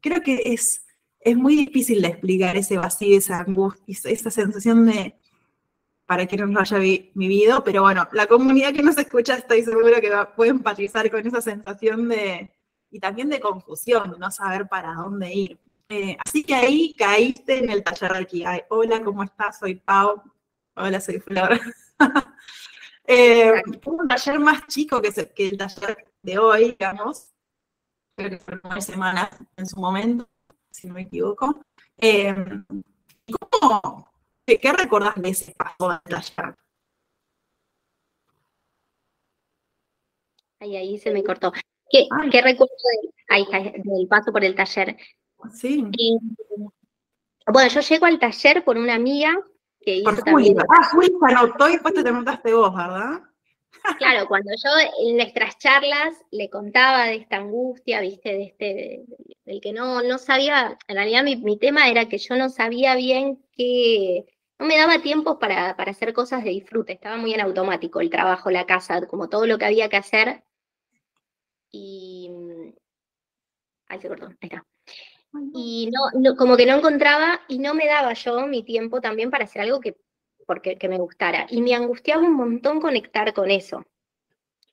creo 0.00 0.20
que 0.20 0.42
es, 0.44 0.84
es 1.20 1.36
muy 1.36 1.54
difícil 1.54 2.02
de 2.02 2.08
explicar 2.08 2.56
ese 2.56 2.76
vacío, 2.76 3.16
esa 3.16 3.38
angustia, 3.38 3.94
esa 4.10 4.32
sensación 4.32 4.84
de, 4.84 5.14
para 6.06 6.26
quien 6.26 6.50
no 6.50 6.58
haya 6.58 6.78
vivido, 6.78 7.62
pero 7.62 7.82
bueno, 7.82 8.08
la 8.10 8.26
comunidad 8.26 8.72
que 8.72 8.82
nos 8.82 8.98
escucha 8.98 9.36
estoy 9.36 9.62
seguro 9.62 10.00
que 10.00 10.10
va, 10.10 10.34
puede 10.34 10.50
empatizar 10.50 11.08
con 11.12 11.24
esa 11.24 11.40
sensación 11.40 12.08
de, 12.08 12.50
y 12.90 12.98
también 12.98 13.28
de 13.28 13.38
confusión, 13.38 14.16
no 14.18 14.30
saber 14.32 14.66
para 14.66 14.92
dónde 14.94 15.32
ir. 15.32 15.58
Eh, 15.88 16.16
así 16.24 16.42
que 16.42 16.56
ahí 16.56 16.94
caíste 16.94 17.58
en 17.58 17.70
el 17.70 17.84
taller 17.84 18.12
de 18.14 18.26
Kigai. 18.26 18.64
Hola, 18.70 19.04
¿cómo 19.04 19.22
estás? 19.22 19.60
Soy 19.60 19.76
Pau. 19.76 20.20
Hola, 20.74 21.00
soy 21.00 21.20
Flor. 21.20 21.60
eh, 23.06 23.62
un 23.86 24.08
taller 24.08 24.40
más 24.40 24.66
chico 24.66 25.00
que, 25.00 25.08
el 25.36 25.58
taller 25.58 26.12
de 26.22 26.38
hoy, 26.38 26.70
digamos, 26.78 27.32
creo 28.16 28.30
que 28.30 28.38
fue 28.38 28.60
una 28.62 28.80
semana 28.80 29.30
en 29.56 29.66
su 29.66 29.78
momento, 29.78 30.28
si 30.70 30.88
no 30.88 30.94
me 30.94 31.02
equivoco. 31.02 31.64
Eh, 31.98 32.34
¿cómo, 33.50 34.10
qué, 34.46 34.72
recordás 34.72 35.14
de 35.16 35.28
ese 35.28 35.52
paso 35.52 35.88
del 35.88 36.00
taller? 36.02 36.56
Ahí, 40.60 40.76
ahí 40.76 40.98
se 40.98 41.10
me 41.10 41.22
cortó. 41.22 41.52
¿Qué, 41.90 42.08
recuerdo 42.42 42.74
del, 43.28 44.08
paso 44.08 44.32
por 44.32 44.44
el 44.44 44.54
taller? 44.54 44.96
Sí. 45.52 45.84
bueno, 47.46 47.68
yo 47.68 47.80
llego 47.80 48.06
al 48.06 48.18
taller 48.18 48.64
por 48.64 48.78
una 48.78 48.94
amiga 48.94 49.36
que 49.84 49.96
hizo 49.96 50.14
también. 50.24 50.56
Ah, 50.68 50.88
Juli 50.90 51.12
anotó 51.22 51.68
y 51.68 51.72
después 51.72 51.94
te 51.94 52.12
montaste 52.12 52.54
vos, 52.54 52.74
¿verdad? 52.74 53.20
Claro, 53.98 54.26
cuando 54.28 54.50
yo 54.52 54.70
en 55.06 55.16
nuestras 55.16 55.58
charlas 55.58 56.16
le 56.30 56.48
contaba 56.50 57.06
de 57.06 57.16
esta 57.16 57.36
angustia, 57.36 58.00
viste, 58.00 58.30
de 58.30 58.42
este, 58.44 59.04
del 59.44 59.60
que 59.60 59.72
no, 59.72 60.02
no 60.02 60.18
sabía, 60.18 60.78
en 60.88 60.96
realidad 60.96 61.24
mi, 61.24 61.58
tema 61.58 61.88
era 61.88 62.08
que 62.08 62.18
yo 62.18 62.36
no 62.36 62.48
sabía 62.48 62.94
bien 62.96 63.44
que, 63.52 64.24
no 64.58 64.66
me 64.66 64.76
daba 64.76 65.02
tiempo 65.02 65.38
para, 65.38 65.76
para, 65.76 65.90
hacer 65.90 66.12
cosas 66.12 66.44
de 66.44 66.50
disfrute, 66.50 66.92
estaba 66.92 67.16
muy 67.16 67.34
en 67.34 67.40
automático 67.40 68.00
el 68.00 68.10
trabajo, 68.10 68.50
la 68.50 68.66
casa, 68.66 69.06
como 69.06 69.28
todo 69.28 69.46
lo 69.46 69.58
que 69.58 69.64
había 69.66 69.88
que 69.88 69.96
hacer. 69.96 70.44
Y. 71.70 72.30
Ahí 73.88 74.00
se 74.00 74.08
cortó, 74.08 74.26
ahí 74.26 74.36
está. 74.42 74.64
Y 75.52 75.90
no, 76.14 76.36
como 76.36 76.56
que 76.56 76.66
no 76.66 76.76
encontraba 76.76 77.40
y 77.48 77.58
no 77.58 77.74
me 77.74 77.86
daba 77.86 78.12
yo 78.12 78.46
mi 78.46 78.62
tiempo 78.62 79.00
también 79.00 79.30
para 79.30 79.44
hacer 79.44 79.62
algo 79.62 79.80
que 79.80 79.96
porque 80.46 80.76
que 80.76 80.88
me 80.88 80.98
gustara. 80.98 81.46
Y 81.48 81.62
me 81.62 81.74
angustiaba 81.74 82.22
un 82.22 82.34
montón 82.34 82.80
conectar 82.80 83.32
con 83.32 83.50
eso. 83.50 83.84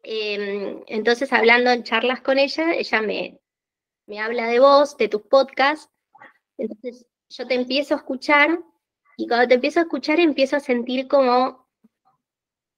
Em, 0.04 0.84
entonces, 0.88 1.32
hablando 1.32 1.72
en 1.72 1.84
charlas 1.84 2.22
con 2.22 2.38
ella, 2.40 2.74
ella 2.74 3.02
me, 3.02 3.40
me 4.08 4.20
habla 4.20 4.48
de 4.48 4.60
vos, 4.60 4.98
de 4.98 5.08
tus 5.08 5.22
podcasts. 5.24 5.90
Entonces, 6.58 7.08
yo 7.30 7.48
te 7.48 7.56
empiezo 7.56 7.96
a 7.96 7.98
escuchar 7.98 8.60
y 9.18 9.28
cuando 9.28 9.48
te 9.48 9.56
empiezo 9.56 9.80
a 9.80 9.84
escuchar 9.84 10.20
empiezo 10.20 10.58
a 10.58 10.60
sentir 10.60 11.08
como, 11.08 11.68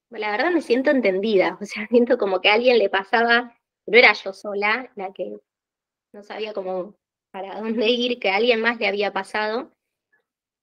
la 0.10 0.32
verdad 0.32 0.52
me 0.52 0.62
siento 0.62 0.92
entendida, 0.92 1.58
o 1.62 1.66
sea, 1.66 1.88
siento 1.90 2.18
como 2.18 2.42
que 2.42 2.50
a 2.50 2.56
alguien 2.56 2.78
le 2.78 2.90
pasaba, 2.90 3.58
no 3.86 3.98
era 3.98 4.14
yo 4.14 4.34
sola 4.34 4.92
la 4.96 5.12
que 5.14 5.38
no 6.14 6.24
sabía 6.24 6.54
cómo 6.54 6.96
para 7.34 7.60
dónde 7.60 7.90
ir, 7.90 8.20
que 8.20 8.30
a 8.30 8.36
alguien 8.36 8.62
más 8.62 8.80
le 8.80 8.88
había 8.88 9.12
pasado. 9.12 9.72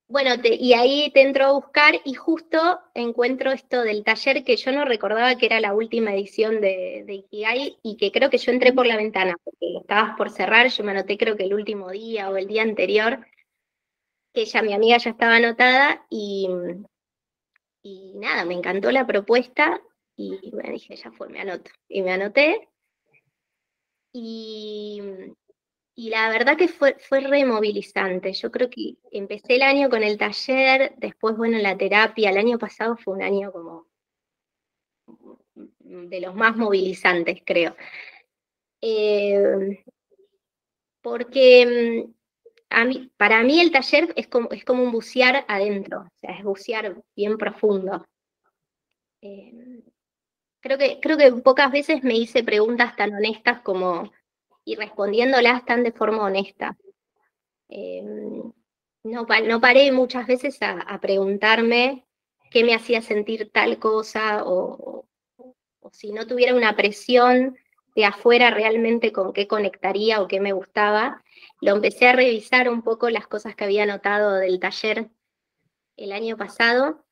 Bueno, 0.07 0.31
y 0.45 0.73
ahí 0.75 1.11
te 1.12 1.23
entro 1.23 1.47
a 1.47 1.53
buscar 1.53 1.95
y 2.05 2.15
justo 2.15 2.81
encuentro 2.95 3.50
esto 3.50 3.83
del 3.83 4.05
taller 4.05 4.45
que 4.45 4.57
yo 4.57 4.71
no 4.71 4.85
recordaba 4.85 5.37
que 5.37 5.47
era 5.47 5.61
la 5.61 5.75
última 5.75 6.12
edición 6.15 6.61
de, 6.61 7.03
de 7.07 7.15
Ikigai 7.15 7.79
y 7.83 7.97
que 7.97 8.12
creo 8.12 8.31
que 8.31 8.39
yo 8.39 8.53
entré 8.53 8.73
por 8.73 8.87
la 8.87 8.97
ventana, 8.97 9.35
porque 9.43 9.79
estabas 9.81 10.17
por 10.17 10.31
cerrar, 10.31 10.69
yo 10.69 10.85
me 10.85 10.93
anoté 10.93 11.19
creo 11.19 11.37
que 11.37 11.45
el 11.45 11.55
último 11.55 11.91
día 11.91 12.31
o 12.31 12.37
el 12.37 12.47
día 12.47 12.62
anterior, 12.62 13.27
que 14.33 14.45
ya 14.45 14.62
mi 14.62 14.73
amiga 14.73 14.99
ya 14.99 15.11
estaba 15.11 15.37
anotada 15.37 16.07
y, 16.09 16.49
y 17.83 18.12
nada, 18.15 18.45
me 18.45 18.55
encantó 18.55 18.93
la 18.93 19.07
propuesta 19.07 19.81
y 20.17 20.53
me 20.53 20.71
dije, 20.71 20.95
ya 20.97 21.11
fue, 21.11 21.29
me 21.29 21.41
anoto. 21.41 21.71
Y 21.89 22.03
me 22.03 22.12
anoté. 22.12 22.69
Y, 24.12 25.00
y 26.00 26.09
la 26.09 26.30
verdad 26.30 26.57
que 26.57 26.66
fue, 26.66 26.97
fue 26.99 27.21
removilizante. 27.21 28.33
Yo 28.33 28.50
creo 28.50 28.71
que 28.71 28.97
empecé 29.12 29.57
el 29.57 29.62
año 29.62 29.90
con 29.90 30.02
el 30.02 30.16
taller, 30.16 30.95
después, 30.97 31.37
bueno, 31.37 31.59
la 31.59 31.76
terapia. 31.76 32.30
El 32.30 32.38
año 32.38 32.59
pasado 32.59 32.97
fue 32.97 33.12
un 33.16 33.23
año 33.23 33.52
como 33.52 33.87
de 35.80 36.21
los 36.23 36.35
más 36.35 36.57
movilizantes, 36.57 37.42
creo. 37.45 37.76
Eh, 38.80 39.85
porque 41.02 42.09
mm, 42.71 43.09
para 43.19 43.42
mí 43.42 43.61
el 43.61 43.71
taller 43.71 44.11
es 44.16 44.26
como, 44.26 44.49
es 44.52 44.64
como 44.64 44.83
un 44.83 44.92
bucear 44.92 45.45
adentro, 45.49 46.00
o 46.00 46.19
sea, 46.19 46.30
es 46.30 46.42
bucear 46.42 46.97
bien 47.14 47.37
profundo. 47.37 48.07
Eh, 49.21 49.83
creo, 50.61 50.78
que, 50.78 50.99
creo 50.99 51.19
que 51.19 51.30
pocas 51.42 51.71
veces 51.71 52.02
me 52.02 52.16
hice 52.16 52.42
preguntas 52.42 52.97
tan 52.97 53.12
honestas 53.12 53.61
como 53.61 54.11
y 54.71 54.77
respondiéndolas 54.77 55.65
tan 55.65 55.83
de 55.83 55.91
forma 55.91 56.23
honesta. 56.23 56.77
Eh, 57.69 58.03
no, 59.03 59.27
no, 59.45 59.61
paré 59.61 59.91
muchas 59.91 60.29
veces 60.29 60.59
a, 60.61 61.00
preguntarme 61.00 62.07
qué 62.53 62.62
me 62.62 62.75
hacía 62.75 63.03
sentir 63.03 63.50
tal 63.50 63.81
cosa 63.81 64.45
o, 64.45 65.07
si 65.91 66.12
no 66.12 66.27
tuviera 66.27 66.55
una 66.55 66.77
presión 66.77 67.57
de 67.97 68.05
afuera 68.05 68.50
realmente 68.50 69.12
con 69.12 69.33
qué 69.33 69.49
conectaría 69.49 70.23
o 70.23 70.29
qué 70.29 70.39
me 70.39 70.53
gustaba. 70.53 71.25
Lo 71.61 71.73
empecé 71.75 72.07
a 72.07 72.12
revisar 72.12 72.69
un 72.69 72.83
poco 72.83 73.11
las 73.11 73.27
cosas 73.27 73.57
que 73.57 73.65
había 73.65 73.87
notado 73.87 74.35
del 74.35 74.61
taller 74.61 75.11
el 75.97 76.12
año 76.12 76.37
pasado 76.37 77.05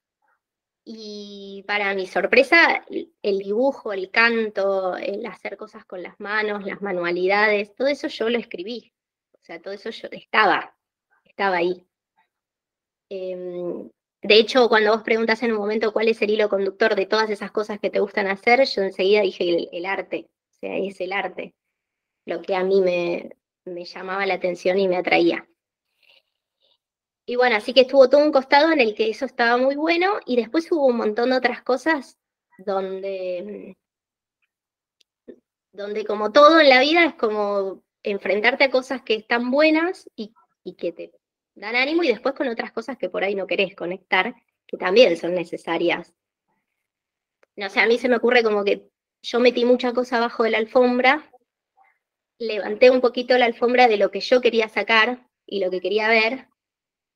y 0.91 1.65
para 1.67 1.95
mi 1.95 2.07
sorpresa, 2.07 2.83
el 3.21 3.39
dibujo, 3.41 3.93
el 3.93 4.11
canto, 4.11 4.97
el 4.97 5.27
hacer 5.27 5.59
cosas 5.59 5.85
con 5.85 6.03
las 6.03 6.19
manos, 6.19 6.65
las 6.65 6.81
manualidades, 6.81 7.75
todo 7.75 7.89
eso 7.89 8.09
yo 8.09 8.31
lo 8.31 8.39
escribí. 8.39 8.91
O 9.35 9.39
sea, 9.43 9.61
todo 9.61 9.75
eso 9.75 9.91
yo 9.91 10.09
estaba, 10.13 10.75
estaba 11.25 11.59
ahí. 11.59 11.87
Em, 13.11 13.91
de 14.23 14.35
hecho, 14.39 14.71
cuando 14.71 14.93
vos 14.93 15.03
preguntas 15.03 15.43
en 15.43 15.53
un 15.53 15.59
momento 15.59 15.93
cuál 15.93 16.09
es 16.09 16.23
el 16.23 16.31
hilo 16.31 16.49
conductor 16.49 16.95
de 16.97 17.05
todas 17.05 17.29
esas 17.29 17.51
cosas 17.51 17.79
que 17.81 17.91
te 17.91 18.01
gustan 18.01 18.27
hacer, 18.27 18.65
yo 18.65 18.81
enseguida 18.81 19.21
dije 19.21 19.69
el, 19.71 19.85
arte. 19.85 20.31
O 20.53 20.55
sea, 20.55 20.79
es 20.79 20.99
el 21.03 21.13
arte 21.13 21.55
lo 22.25 22.41
que 22.41 22.55
a 22.55 22.65
mí 22.65 22.81
me, 22.81 23.37
me 23.67 23.85
llamaba 23.85 24.25
la 24.25 24.35
atención 24.35 24.79
y 24.79 24.89
me 24.89 24.97
atraía. 24.97 25.47
Y 27.29 27.37
bueno, 27.37 27.57
así 27.57 27.75
que 27.75 27.83
estuvo 27.83 28.09
todo 28.09 28.25
un 28.25 28.33
costado 28.33 28.73
en 28.73 28.81
el 28.81 28.95
que 28.95 29.11
eso 29.11 29.27
estaba 29.27 29.59
muy 29.59 29.77
bueno 29.77 30.19
y 30.25 30.35
después 30.37 30.73
hubo 30.73 30.87
un 30.87 30.97
montón 30.97 31.29
de 31.29 31.37
otras 31.37 31.63
cosas 31.63 32.17
donde, 32.57 33.77
donde 35.71 36.07
como 36.07 36.33
todo 36.33 36.59
en 36.59 36.71
la 36.71 36.81
vida 36.81 37.05
es 37.05 37.15
como 37.17 37.83
enfrentarte 38.03 38.65
a 38.65 38.71
cosas 38.71 39.03
que 39.03 39.15
están 39.15 39.51
buenas 39.51 40.09
y, 40.17 40.33
que 40.79 40.93
te 40.93 41.13
dan 41.55 41.77
ánimo 41.77 42.03
y 42.03 42.09
después 42.09 42.35
con 42.35 42.49
otras 42.49 42.73
cosas 42.73 42.97
que 42.97 43.11
por 43.11 43.23
ahí 43.23 43.35
no 43.35 43.47
querés 43.47 43.77
conectar, 43.77 44.35
que 44.67 44.79
también 44.79 45.15
son 45.19 45.35
necesarias. 45.35 46.15
No 47.57 47.69
sé, 47.69 47.81
a 47.81 47.87
mí 47.87 47.99
se 47.99 48.09
me 48.09 48.17
ocurre 48.17 48.43
como 48.43 48.65
que 48.65 48.89
yo 49.21 49.39
metí 49.39 49.67
mucha 49.67 49.93
cosa 49.93 50.17
abajo 50.17 50.45
de 50.45 50.53
la 50.53 50.59
alfombra, 50.59 51.31
levanté 52.39 52.91
un 52.91 53.03
poquito 53.03 53.37
la 53.37 53.45
alfombra 53.45 53.87
de 53.87 53.99
lo 53.99 54.11
que 54.11 54.21
yo 54.21 54.41
quería 54.41 54.71
sacar 54.71 55.29
y 55.45 55.61
lo 55.61 55.71
que 55.71 55.83
quería 55.83 56.09
ver, 56.09 56.49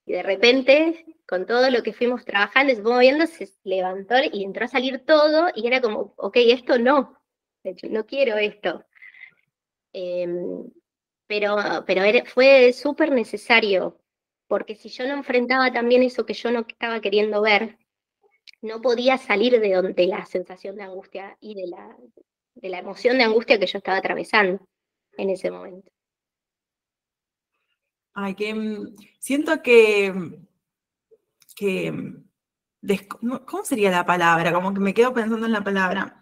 y 0.05 0.13
de 0.13 0.23
repente, 0.23 1.05
con 1.27 1.47
todo 1.47 1.71
lo 1.71 1.83
que 1.83 1.93
fuimos 1.93 2.25
trabajando, 2.25 2.75
se 2.75 2.83
fue 2.83 2.93
moviendo, 2.93 3.27
se 3.27 3.49
levantó 3.65 4.17
y 4.33 4.45
entró 4.45 4.65
a 4.65 4.69
salir 4.69 5.05
todo 5.05 5.49
y 5.55 5.67
era 5.67 5.81
como, 5.81 6.15
ok, 6.17 6.37
esto 6.39 6.79
no, 6.79 7.19
no 7.91 8.07
quiero 8.07 8.37
esto. 8.37 8.85
Em, 9.93 10.71
pero 11.27 11.57
pero 11.87 12.03
fue 12.27 12.73
súper 12.73 13.13
necesario, 13.13 14.01
porque 14.49 14.75
si 14.75 14.89
yo 14.89 15.07
no 15.07 15.15
enfrentaba 15.15 15.73
también 15.73 16.03
eso 16.03 16.27
que 16.27 16.35
yo 16.35 16.51
no 16.51 16.61
estaba 16.69 17.01
queriendo 17.01 17.43
ver, 17.43 17.79
no 18.61 18.81
podía 18.81 19.19
salir 19.19 19.61
de 19.61 19.75
donde 19.75 20.07
la 20.07 20.25
sensación 20.27 20.77
de 20.77 20.83
angustia 20.85 21.37
y 21.41 21.55
de 21.55 21.67
la, 21.69 21.97
de 22.55 22.69
la 22.69 22.79
emoción 22.79 23.19
de 23.19 23.25
angustia 23.25 23.59
que 23.59 23.67
yo 23.67 23.79
estaba 23.79 23.99
atravesando 23.99 24.67
en 25.17 25.31
ese 25.31 25.51
momento. 25.51 25.91
Ay, 28.15 28.35
que 28.35 28.55
mm, 28.55 28.97
siento 29.19 29.63
que, 29.63 30.13
mm, 30.13 30.47
que, 31.57 31.93
mm, 31.93 33.37
¿cómo 33.47 33.65
sería 33.65 33.91
la 33.91 34.05
palabra? 34.05 34.53
Como 34.53 34.75
que 34.75 34.81
me 34.81 34.95
quedo 34.95 35.13
pensando 35.15 35.47
en 35.47 35.53
la 35.53 35.65
palabra. 35.65 36.19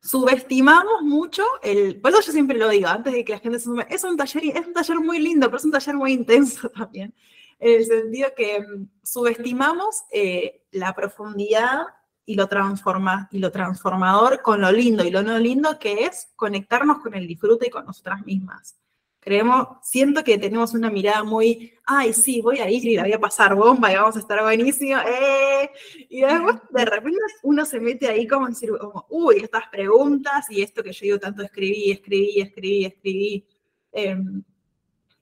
Subestimamos 0.00 1.02
mucho 1.02 1.42
el, 1.62 2.00
por 2.00 2.10
eso 2.10 2.20
yo 2.20 2.32
siempre 2.32 2.58
lo 2.58 2.68
digo, 2.68 2.88
antes 2.88 3.12
de 3.12 3.24
que 3.24 3.32
la 3.32 3.38
gente 3.38 3.58
se 3.58 3.64
sume, 3.64 3.86
es 3.88 4.04
un 4.04 4.16
taller, 4.16 4.44
es 4.56 4.66
un 4.66 4.74
taller 4.74 5.00
muy 5.00 5.18
lindo, 5.18 5.46
pero 5.46 5.56
es 5.56 5.64
un 5.64 5.72
taller 5.72 5.94
muy 5.94 6.12
intenso 6.12 6.68
también, 6.76 7.14
en 7.58 7.80
el 7.80 7.86
sentido 7.86 8.28
que 8.36 8.64
subestimamos 9.02 10.02
eh, 10.12 10.62
la 10.72 10.94
profundidad 10.94 11.86
y 12.26 12.34
lo, 12.34 12.48
transforma, 12.48 13.28
y 13.32 13.38
lo 13.38 13.50
transformador 13.50 14.42
con 14.42 14.60
lo 14.60 14.70
lindo 14.72 15.04
y 15.04 15.10
lo 15.10 15.22
no 15.22 15.38
lindo 15.38 15.78
que 15.78 16.04
es 16.04 16.32
conectarnos 16.36 16.98
con 16.98 17.14
el 17.14 17.26
disfrute 17.26 17.66
y 17.68 17.70
con 17.70 17.86
nosotras 17.86 18.24
mismas. 18.26 18.76
Creemos, 19.24 19.68
siento 19.80 20.22
que 20.22 20.36
tenemos 20.36 20.74
una 20.74 20.90
mirada 20.90 21.24
muy, 21.24 21.72
ay, 21.86 22.12
sí, 22.12 22.42
voy 22.42 22.58
a 22.58 22.68
ir 22.70 22.84
y 22.84 22.94
la 22.94 23.04
voy 23.04 23.12
a 23.14 23.18
pasar 23.18 23.54
bomba 23.54 23.90
y 23.90 23.94
vamos 23.94 24.16
a 24.16 24.18
estar 24.18 24.42
buenísimo, 24.42 25.00
eh". 25.00 25.70
Y 26.10 26.20
después 26.20 26.56
de 26.68 26.84
repente 26.84 27.18
uno 27.42 27.64
se 27.64 27.80
mete 27.80 28.06
ahí 28.06 28.26
como 28.26 28.48
decir, 28.48 28.70
como, 28.78 29.06
uy, 29.08 29.36
estas 29.38 29.66
preguntas 29.68 30.44
y 30.50 30.60
esto 30.60 30.82
que 30.82 30.92
yo 30.92 31.04
digo 31.04 31.18
tanto 31.18 31.42
escribí, 31.42 31.90
escribí, 31.92 32.40
escribí, 32.42 32.84
escribí. 32.84 33.46
Em, 33.92 34.44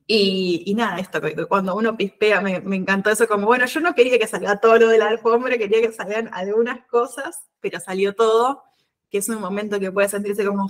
y, 0.07 0.75
nada, 0.77 0.99
esto 0.99 1.21
cuando 1.49 1.77
uno 1.77 1.97
pispea, 1.97 2.41
me, 2.41 2.61
me, 2.61 2.77
encantó 2.77 3.09
eso, 3.11 3.29
como, 3.29 3.47
bueno, 3.47 3.67
yo 3.67 3.81
no 3.81 3.95
quería 3.95 4.19
que 4.19 4.27
salga 4.27 4.59
todo 4.61 4.79
lo 4.79 4.89
de 4.89 4.99
la 4.99 5.09
alfombra, 5.09 5.57
quería 5.59 5.81
que 5.81 5.93
salgan 5.93 6.29
algunas 6.33 6.85
cosas, 6.87 7.47
pero 7.61 7.79
salió 7.79 8.15
todo, 8.15 8.65
que 9.11 9.19
es 9.19 9.29
un 9.29 9.41
momento 9.41 9.79
que 9.79 9.93
puede 9.93 10.09
sentirse 10.09 10.45
como, 10.45 10.67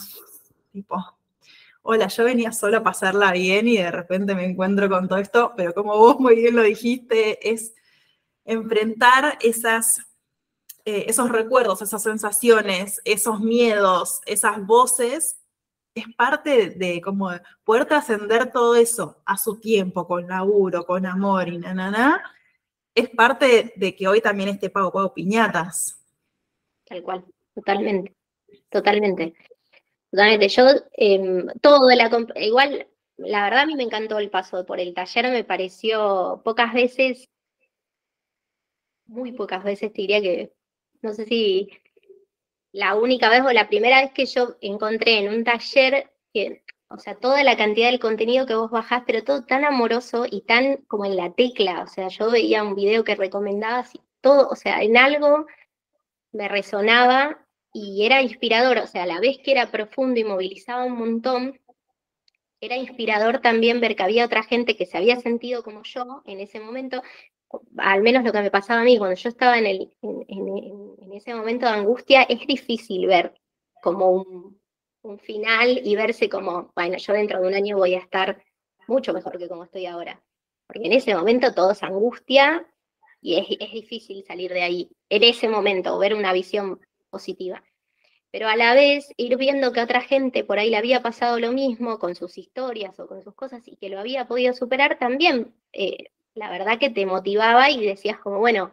tipo, 0.73 0.97
hola, 1.83 2.09
yo 2.09 2.25
venía 2.25 2.53
solo 2.53 2.79
a 2.79 2.83
pasarla 2.83 3.33
bien 3.33 3.69
y 3.69 3.77
de 3.77 3.91
repente 3.91 4.35
me 4.35 4.45
encuentro 4.45 4.89
con 4.89 5.09
todo 5.09 5.19
esto, 5.19 5.53
pero 5.57 5.75
como 5.75 5.97
vos 5.97 6.19
muy 6.19 6.37
bien 6.37 6.57
lo 6.57 6.63
dijiste, 6.63 7.51
es 7.51 7.75
enfrentar 8.45 9.39
esas, 9.41 9.99
eh, 10.85 11.05
esos 11.09 11.29
recuerdos, 11.31 11.83
esas 11.83 12.03
sensaciones, 12.03 13.01
esos 13.05 13.41
miedos, 13.41 14.21
esas 14.27 14.65
voces 14.65 15.39
es 15.95 16.07
parte 16.17 16.71
de, 16.71 17.03
como 17.03 17.31
poder 17.65 17.85
trascender 17.85 18.51
todo 18.51 18.77
eso 18.77 19.21
a 19.27 19.37
su 19.37 19.61
tiempo, 19.61 20.07
con 20.07 20.27
laburo, 20.27 20.87
con 20.87 21.05
amor 21.05 21.49
y 21.49 21.59
na, 21.59 21.75
na, 21.75 21.91
na 21.91 22.23
es 22.95 23.09
parte 23.11 23.73
de, 23.77 23.95
que 23.95 24.09
hoy 24.09 24.21
también 24.21 24.51
esté 24.51 24.71
pago 24.71 24.93
pago 24.93 25.15
piñatas. 25.15 25.99
Tal 26.85 27.03
cual, 27.03 27.25
totalmente, 27.55 28.15
totalmente. 28.69 29.35
Totalmente. 30.13 30.49
Yo, 30.49 30.65
eh, 30.99 31.45
todo 31.63 31.89
la 31.91 32.11
igual, 32.37 32.87
la 33.17 33.45
verdad 33.45 33.61
a 33.61 33.67
mí 33.67 33.75
me 33.77 33.83
encantó 33.85 34.19
el 34.19 34.29
paso 34.29 34.67
por 34.67 34.79
el 34.79 34.93
taller, 34.93 35.31
me 35.33 35.43
pareció 35.43 36.43
pocas 36.45 36.75
veces, 36.75 37.31
muy 39.07 39.33
pocas 39.33 39.65
veces 39.65 39.93
te 39.93 40.03
diría 40.03 40.21
que, 40.21 40.53
no 41.03 41.13
sé 41.15 41.25
si 41.27 41.69
la 42.73 42.95
única 42.95 43.29
vez 43.29 43.43
o 43.43 43.53
la 43.53 43.69
primera 43.69 44.01
vez 44.03 44.13
que 44.13 44.27
yo 44.27 44.57
encontré 44.63 45.19
en 45.19 45.29
un 45.35 45.45
taller 45.45 46.11
que 46.33 46.63
o 46.91 46.99
sea, 46.99 47.15
toda 47.15 47.43
la 47.43 47.57
cantidad 47.57 47.91
del 47.91 48.01
contenido 48.01 48.45
que 48.47 48.55
vos 48.55 48.71
bajás, 48.71 49.03
pero 49.07 49.25
todo 49.25 49.45
tan 49.47 49.65
amoroso 49.65 50.27
y 50.31 50.43
tan 50.43 50.77
como 50.89 51.07
en 51.07 51.17
la 51.17 51.33
tecla. 51.33 51.83
O 51.83 51.87
sea, 51.87 52.09
yo 52.09 52.31
veía 52.31 52.63
un 52.63 52.75
video 52.75 53.03
que 53.03 53.15
recomendabas 53.15 53.95
y 53.95 54.01
todo, 54.21 54.49
o 54.51 54.57
sea, 54.57 54.83
en 54.83 54.99
algo 54.99 55.47
me 56.33 56.49
resonaba 56.49 57.42
y 57.73 58.05
era 58.05 58.23
inspirador. 58.23 58.79
O 58.79 58.87
sea, 58.87 59.05
a 59.05 59.07
la 59.07 59.21
vez 59.21 59.39
que 59.39 59.53
era 59.53 59.71
profundo 59.71 60.21
y 60.21 60.25
movilizaba 60.25 60.85
un 60.85 60.99
montón, 60.99 61.61
era 62.61 62.77
inspirador 62.77 63.41
también 63.41 63.81
ver 63.81 63.97
que 63.97 64.03
había 64.03 64.25
otra 64.25 64.43
gente 64.43 64.77
que 64.77 64.87
se 64.87 64.97
había 64.97 65.21
sentido 65.21 65.63
como 65.63 65.83
yo 65.83 66.23
en 66.27 66.41
ese 66.41 66.61
momento, 66.61 67.03
al 67.79 68.03
menos 68.03 68.25
lo 68.25 68.33
que 68.33 68.41
me 68.41 68.51
pasaba 68.51 68.83
a 68.83 68.85
mí, 68.85 68.99
cuando 68.99 69.17
yo 69.17 69.29
estaba 69.29 69.59
en, 69.59 69.67
el, 69.67 69.97
en 70.01 71.13
ese 71.13 71.35
momento 71.35 71.67
de 71.67 71.73
angustia, 71.73 72.23
es 72.23 72.47
difícil 72.47 73.07
ver 73.07 73.35
como 73.83 74.11
un, 74.11 74.61
un 75.03 75.19
final 75.19 75.81
y 75.85 75.97
verse 75.97 76.29
como, 76.29 76.73
bueno, 76.75 76.97
yo 76.97 77.13
dentro 77.13 77.41
de 77.41 77.49
un 77.49 77.55
año 77.55 77.77
voy 77.77 77.95
a 77.95 77.99
estar 77.99 78.43
mucho 78.87 79.13
mejor 79.13 79.39
que 79.39 79.49
como 79.49 79.65
estoy 79.65 79.87
ahora. 79.87 80.23
Porque 80.67 80.87
en 80.87 80.93
ese 80.93 81.15
momento 81.15 81.53
todo 81.55 81.73
es 81.73 81.83
angustia 81.83 82.67
y 83.21 83.37
es, 83.37 83.73
difícil 83.73 84.25
salir 84.25 84.53
de 84.53 84.63
ahí, 84.63 84.91
en 85.09 85.23
ese 85.23 85.49
momento, 85.49 85.99
ver 85.99 86.15
una 86.15 86.33
visión 86.33 86.81
positiva. 87.13 87.63
Pero 88.33 88.49
a 88.49 88.57
la 88.57 88.75
vez 88.75 89.13
ir 89.19 89.37
viendo 89.37 89.73
que 89.73 89.83
otra 89.83 90.01
gente 90.01 90.43
por 90.43 90.59
ahí 90.59 90.71
le 90.71 90.79
había 90.79 91.03
pasado 91.03 91.39
lo 91.39 91.53
mismo 91.53 91.99
con 91.99 92.15
sus 92.15 92.39
historias 92.39 92.99
o 92.99 93.07
con 93.07 93.23
sus 93.23 93.35
cosas 93.35 93.63
y 93.69 93.77
que 93.77 93.91
lo 93.91 94.01
había 94.01 94.27
podido 94.27 94.55
superar 94.55 94.99
también, 94.99 95.55
eh, 95.73 96.09
la 96.35 96.51
verdad 96.51 96.79
que 96.79 96.89
te 96.89 97.05
motivaba 97.05 97.71
y 97.71 97.85
decías 97.85 98.19
como, 98.19 98.39
bueno, 98.39 98.73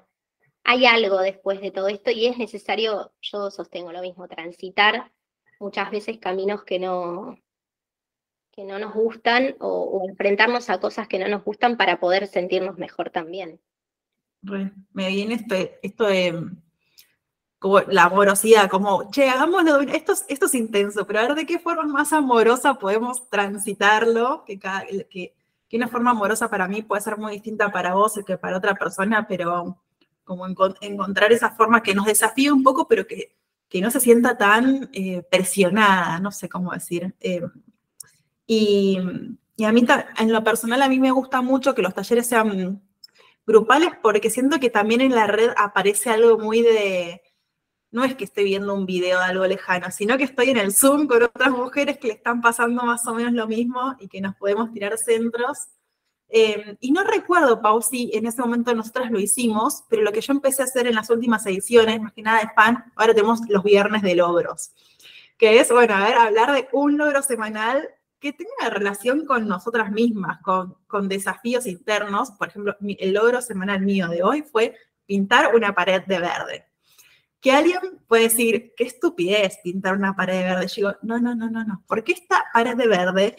hay 0.63 0.85
algo 0.85 1.19
después 1.19 1.59
de 1.59 1.71
todo 1.71 1.89
esto 1.89 2.09
y 2.09 2.27
es 2.27 2.37
necesario, 2.37 3.11
yo 3.21 3.51
sostengo 3.51 3.91
lo 3.91 4.01
mismo, 4.01 4.29
transitar 4.29 5.11
muchas 5.59 5.91
veces 5.91 6.19
caminos 6.19 6.63
que 6.63 6.79
no, 6.79 7.37
que 8.51 8.63
no 8.63 8.79
nos 8.79 8.93
gustan 8.93 9.55
o, 9.59 10.05
enfrentarnos 10.07 10.69
a 10.69 10.79
cosas 10.79 11.09
que 11.09 11.19
no 11.19 11.27
nos 11.27 11.43
gustan 11.43 11.75
para 11.75 11.99
poder 11.99 12.27
sentirnos 12.27 12.77
mejor 12.77 13.09
también. 13.09 13.59
me 14.41 15.09
viene 15.09 15.33
esto, 15.33 15.55
esto 15.81 16.05
de 16.05 16.49
como 17.59 17.81
la 17.81 18.05
amorosidad, 18.05 18.69
como, 18.69 19.11
che, 19.11 19.29
hagámoslo, 19.29 19.81
esto, 19.81 20.13
esto 20.27 20.45
es 20.45 20.55
intenso, 20.55 21.05
pero 21.05 21.19
a 21.19 21.27
ver 21.27 21.35
de 21.35 21.45
qué 21.45 21.59
forma 21.59 21.83
más 21.83 22.13
amorosa 22.13 22.75
podemos 22.75 23.29
transitarlo, 23.29 24.43
que, 24.45 24.57
cada, 24.57 24.85
que, 24.85 25.35
que 25.67 25.77
una 25.77 25.87
forma 25.87 26.11
amorosa 26.11 26.49
para 26.49 26.67
mí 26.67 26.81
puede 26.81 27.01
ser 27.01 27.17
muy 27.17 27.33
distinta 27.33 27.71
para 27.71 27.93
vos 27.93 28.19
que 28.25 28.37
para 28.37 28.57
otra 28.57 28.75
persona, 28.75 29.27
pero 29.27 29.77
como 30.23 30.47
encontrar 30.47 31.31
esa 31.31 31.51
forma 31.51 31.83
que 31.83 31.95
nos 31.95 32.05
desafíe 32.05 32.51
un 32.51 32.63
poco, 32.63 32.87
pero 32.87 33.05
que 33.05 33.33
que 33.69 33.81
no 33.81 33.91
se 33.91 33.99
sienta 33.99 34.37
tan 34.37 34.89
eh, 34.93 35.21
presionada, 35.29 36.19
no 36.19 36.31
sé 36.31 36.49
cómo 36.49 36.73
decir. 36.73 37.15
Eh, 37.21 37.43
y, 38.47 38.97
a 39.63 39.71
mí, 39.71 39.85
en 40.17 40.33
lo 40.33 40.43
personal, 40.43 40.81
a 40.81 40.89
mí 40.89 40.99
me 40.99 41.11
gusta 41.11 41.41
mucho 41.41 41.75
que 41.75 41.83
los 41.83 41.93
talleres 41.93 42.27
sean 42.27 42.81
grupales 43.45 43.91
porque 44.01 44.29
siento 44.29 44.59
que 44.59 44.69
también 44.69 45.01
en 45.01 45.13
la 45.13 45.27
red 45.27 45.51
aparece 45.55 46.09
algo 46.09 46.39
muy 46.39 46.61
de, 46.61 47.21
no 47.91 48.03
es 48.03 48.15
que 48.15 48.23
estoy 48.23 48.43
viendo 48.45 48.73
un 48.73 48.85
video 48.85 49.19
de 49.19 49.25
algo 49.25 49.45
lejano, 49.45 49.91
sino 49.91 50.17
que 50.17 50.23
estoy 50.25 50.49
en 50.49 50.57
el 50.57 50.73
Zoom 50.73 51.07
con 51.07 51.23
otras 51.23 51.51
mujeres 51.51 51.97
que 51.97 52.07
le 52.07 52.13
están 52.13 52.41
pasando 52.41 52.83
más 52.83 53.05
o 53.07 53.13
menos 53.13 53.33
lo 53.33 53.47
mismo 53.47 53.95
y 53.99 54.07
que 54.07 54.21
nos 54.21 54.35
podemos 54.35 54.71
tirar 54.71 54.97
centros 54.97 55.69
Em, 56.31 56.77
y 56.79 56.91
no 56.91 57.03
recuerdo, 57.03 57.59
Pau, 57.59 57.81
si 57.81 58.11
en 58.13 58.27
ese 58.27 58.41
momento 58.41 58.73
nosotras 58.75 59.09
lo 59.09 59.19
hicimos, 59.19 59.83
pero 59.89 60.03
lo 60.03 60.11
que 60.11 60.21
yo 60.21 60.31
empecé 60.31 60.61
a 60.61 60.65
hacer 60.65 60.85
en 60.85 60.93
las 60.95 61.09
últimas 61.09 61.45
ediciones, 61.47 61.99
más 61.99 62.13
que 62.13 62.21
nada 62.21 62.41
de 62.41 62.49
fan, 62.55 62.85
ahora 62.95 63.15
tenemos 63.15 63.39
los 63.49 63.63
viernes 63.63 64.03
de 64.03 64.13
logros, 64.15 64.71
que 65.39 65.59
es, 65.59 65.71
bueno, 65.71 65.95
a 65.95 66.03
ver, 66.05 66.13
hablar 66.15 66.51
de 66.53 66.67
un 66.71 66.97
logro 66.97 67.23
semanal 67.23 67.89
que 68.19 68.33
tenga 68.33 68.69
relación 68.69 69.25
con 69.25 69.47
nosotras 69.47 69.91
mismas, 69.91 70.39
con, 70.43 70.75
con 70.87 71.07
desafíos 71.07 71.65
internos. 71.65 72.31
Por 72.31 72.49
ejemplo, 72.49 72.75
el 72.81 73.13
logro 73.13 73.41
semanal 73.41 73.81
mío 73.81 74.07
de 74.09 74.21
hoy 74.21 74.43
fue 74.43 74.75
pintar 75.05 75.55
una 75.55 75.73
pared 75.73 76.03
de 76.05 76.19
verde. 76.19 76.68
Que 77.41 77.51
alguien 77.51 77.79
puede 78.07 78.23
decir, 78.23 78.73
qué 78.75 78.83
estupidez 78.83 79.59
pintar 79.63 79.95
una 79.95 80.15
pared 80.15 80.39
de 80.39 80.43
verde. 80.43 80.67
Yo 80.67 80.75
digo, 80.75 80.91
no, 81.03 81.19
no, 81.19 81.35
no, 81.35 81.49
no, 81.49 81.63
no. 81.63 81.83
Porque 81.87 82.11
esta 82.11 82.45
pared 82.53 82.75
de 82.75 82.87
verde 82.87 83.35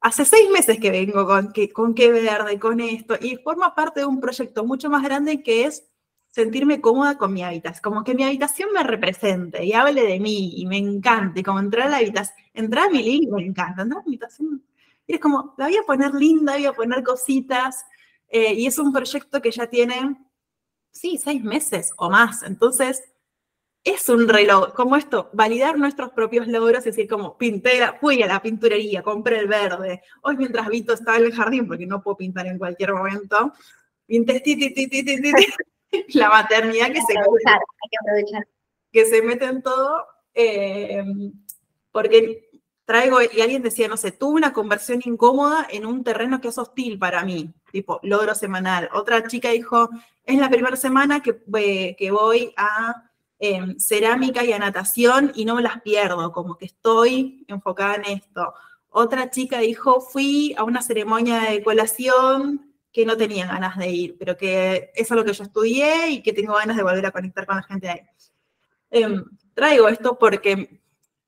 hace 0.00 0.24
seis 0.24 0.50
meses 0.50 0.78
que 0.78 0.90
vengo 0.90 1.26
con 1.26 1.52
que, 1.52 1.72
con 1.72 1.94
qué 1.94 2.10
verde, 2.12 2.58
con 2.58 2.80
esto, 2.80 3.16
y 3.20 3.36
forma 3.36 3.74
parte 3.74 4.00
de 4.00 4.06
un 4.06 4.20
proyecto 4.20 4.64
mucho 4.64 4.90
más 4.90 5.02
grande 5.02 5.42
que 5.42 5.64
es 5.64 5.84
sentirme 6.28 6.80
cómoda 6.80 7.16
con 7.16 7.32
mi 7.32 7.42
habitación, 7.42 7.82
como 7.82 8.04
que 8.04 8.14
mi 8.14 8.22
habitación 8.22 8.70
me 8.72 8.82
represente 8.82 9.64
y 9.64 9.72
hable 9.72 10.02
de 10.02 10.20
mí 10.20 10.52
y 10.56 10.66
me 10.66 10.76
encante, 10.76 11.42
como 11.42 11.58
entrar 11.60 11.86
a 11.86 11.90
la 11.90 11.96
habitación, 11.96 12.36
entrar 12.52 12.88
a 12.88 12.90
mi 12.90 13.02
link 13.02 13.30
me 13.32 13.42
encanta, 13.42 13.82
entrar 13.82 14.02
a 14.02 14.04
mi 14.04 14.10
habitación, 14.10 14.62
y 15.06 15.14
es 15.14 15.20
como, 15.20 15.54
la 15.56 15.66
voy 15.66 15.76
a 15.76 15.82
poner 15.82 16.12
linda, 16.14 16.52
voy 16.52 16.66
a 16.66 16.72
poner 16.74 17.02
cositas, 17.02 17.86
eh, 18.28 18.52
y 18.52 18.66
es 18.66 18.78
un 18.78 18.92
proyecto 18.92 19.40
que 19.40 19.50
ya 19.50 19.66
tiene, 19.66 20.16
sí, 20.90 21.16
seis 21.16 21.42
meses 21.42 21.92
o 21.96 22.10
más, 22.10 22.42
entonces 22.42 23.02
es 23.86 24.08
un 24.08 24.28
reloj, 24.28 24.72
como 24.74 24.96
esto, 24.96 25.30
validar 25.32 25.78
nuestros 25.78 26.10
propios 26.10 26.48
logros, 26.48 26.80
es 26.80 26.86
decir, 26.86 27.08
como 27.08 27.38
pinté, 27.38 27.80
fui 28.00 28.20
a 28.20 28.26
la 28.26 28.42
pinturería, 28.42 29.00
compré 29.00 29.38
el 29.38 29.46
verde. 29.46 30.02
Hoy 30.22 30.36
mientras 30.36 30.66
Vito 30.68 30.92
estaba 30.92 31.18
en 31.18 31.26
el 31.26 31.32
jardín, 31.32 31.68
porque 31.68 31.86
no 31.86 32.02
puedo 32.02 32.16
pintar 32.16 32.48
en 32.48 32.58
cualquier 32.58 32.92
momento, 32.92 33.52
pinté 34.08 34.42
la 36.08 36.28
maternidad 36.28 36.88
que 36.88 37.00
se, 37.00 37.14
que 38.90 39.04
se 39.06 39.22
mete 39.22 39.44
en 39.44 39.62
todo, 39.62 40.04
eh, 40.34 41.04
porque 41.92 42.48
traigo, 42.84 43.20
y 43.22 43.40
alguien 43.40 43.62
decía, 43.62 43.86
no 43.86 43.96
sé, 43.96 44.10
tuve 44.10 44.34
una 44.34 44.52
conversión 44.52 45.00
incómoda 45.04 45.64
en 45.70 45.86
un 45.86 46.02
terreno 46.02 46.40
que 46.40 46.48
es 46.48 46.58
hostil 46.58 46.98
para 46.98 47.24
mí, 47.24 47.54
tipo 47.70 48.00
logro 48.02 48.34
semanal. 48.34 48.90
Otra 48.94 49.28
chica 49.28 49.50
dijo, 49.50 49.90
es 50.24 50.38
la 50.40 50.50
primera 50.50 50.74
semana 50.74 51.22
que, 51.22 51.40
eh, 51.56 51.94
que 51.96 52.10
voy 52.10 52.52
a 52.56 53.04
cerámica 53.78 54.44
y 54.44 54.52
a 54.52 54.58
natación 54.58 55.32
y 55.34 55.44
no 55.44 55.54
me 55.54 55.62
las 55.62 55.80
pierdo, 55.82 56.32
como 56.32 56.56
que 56.56 56.66
estoy 56.66 57.44
enfocada 57.48 57.96
en 57.96 58.04
esto. 58.18 58.54
Otra 58.88 59.30
chica 59.30 59.58
dijo, 59.58 60.00
fui 60.00 60.54
a 60.56 60.64
una 60.64 60.82
ceremonia 60.82 61.40
de 61.40 61.62
colación 61.62 62.74
que 62.92 63.04
no 63.04 63.16
tenía 63.16 63.46
ganas 63.46 63.76
de 63.76 63.88
ir, 63.88 64.16
pero 64.18 64.36
que 64.36 64.90
es 64.94 65.10
lo 65.10 65.22
que 65.22 65.34
yo 65.34 65.44
estudié 65.44 66.08
y 66.08 66.22
que 66.22 66.32
tengo 66.32 66.54
ganas 66.54 66.76
de 66.76 66.82
volver 66.82 67.04
a 67.04 67.10
conectar 67.10 67.44
con 67.44 67.56
la 67.56 67.62
gente 67.62 67.90
ahí. 67.90 68.00
Em, 68.90 69.22
traigo 69.52 69.88
esto 69.88 70.18
porque 70.18 70.80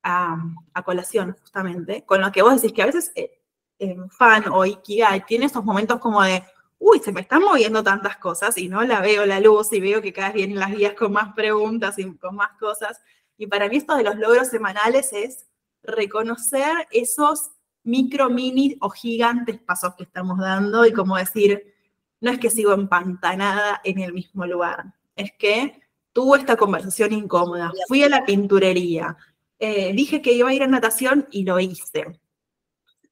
a, 0.03 0.39
colación, 0.85 1.37
justamente, 1.39 2.05
con 2.07 2.23
lo 2.23 2.33
que 2.33 2.41
vos 2.41 2.55
decís 2.55 2.75
que 2.75 2.83
a 2.83 2.87
veces 2.87 3.13
eh, 3.15 3.97
fan 4.11 4.45
o 4.51 4.65
Ikigai 4.65 5.27
tiene 5.27 5.47
esos 5.47 5.65
momentos 5.65 5.99
como 5.99 6.23
de, 6.23 6.43
uy, 6.79 7.01
se 7.01 7.13
me 7.13 7.21
están 7.21 7.43
moviendo 7.43 7.83
tantas 7.83 8.17
cosas 8.17 8.57
y 8.59 8.69
no 8.69 8.83
la 8.85 9.01
veo 9.01 9.27
la 9.27 9.41
luz 9.41 9.73
y 9.73 9.81
veo 9.81 10.01
que 10.01 10.13
cada 10.13 10.29
vez 10.29 10.37
vienen 10.37 10.59
las 10.59 10.71
guías 10.71 10.95
con 10.95 11.13
más 11.13 11.35
preguntas 11.35 11.99
y 11.99 12.17
con 12.17 12.37
más 12.37 12.53
cosas. 12.59 13.01
Y 13.37 13.47
para 13.47 13.69
mí 13.69 13.77
esto 13.77 13.97
de 13.97 14.05
los 14.05 14.17
logros 14.17 14.49
semanales 14.49 15.13
es 15.13 15.47
reconocer 15.83 16.89
esos 16.91 17.51
micro, 17.85 18.29
mini 18.29 18.77
o 18.81 18.91
gigantes 18.91 19.59
pasos 19.61 19.95
que 19.97 20.05
estamos 20.05 20.39
dando 20.39 20.85
y 20.85 20.93
como 20.93 21.17
decir, 21.17 21.75
no 22.21 22.31
es 22.31 22.39
que 22.39 22.51
sigo 22.51 22.73
empantanada 22.73 23.81
en 23.85 24.01
el 24.01 24.13
mismo 24.13 24.45
lugar, 24.47 24.93
es 25.17 25.33
que 25.39 25.81
tuve 26.13 26.39
esta 26.39 26.57
conversación 26.57 27.13
incómoda, 27.13 27.73
fui 27.87 28.03
a 28.03 28.09
la 28.09 28.25
pinturería, 28.25 29.17
eh, 29.59 29.93
dije 29.95 30.21
que 30.21 30.33
iba 30.33 30.51
a 30.51 30.55
ir 30.55 30.63
a 30.63 30.67
natación 30.67 31.27
y 31.31 31.45
lo 31.45 31.59
hice. 31.59 32.21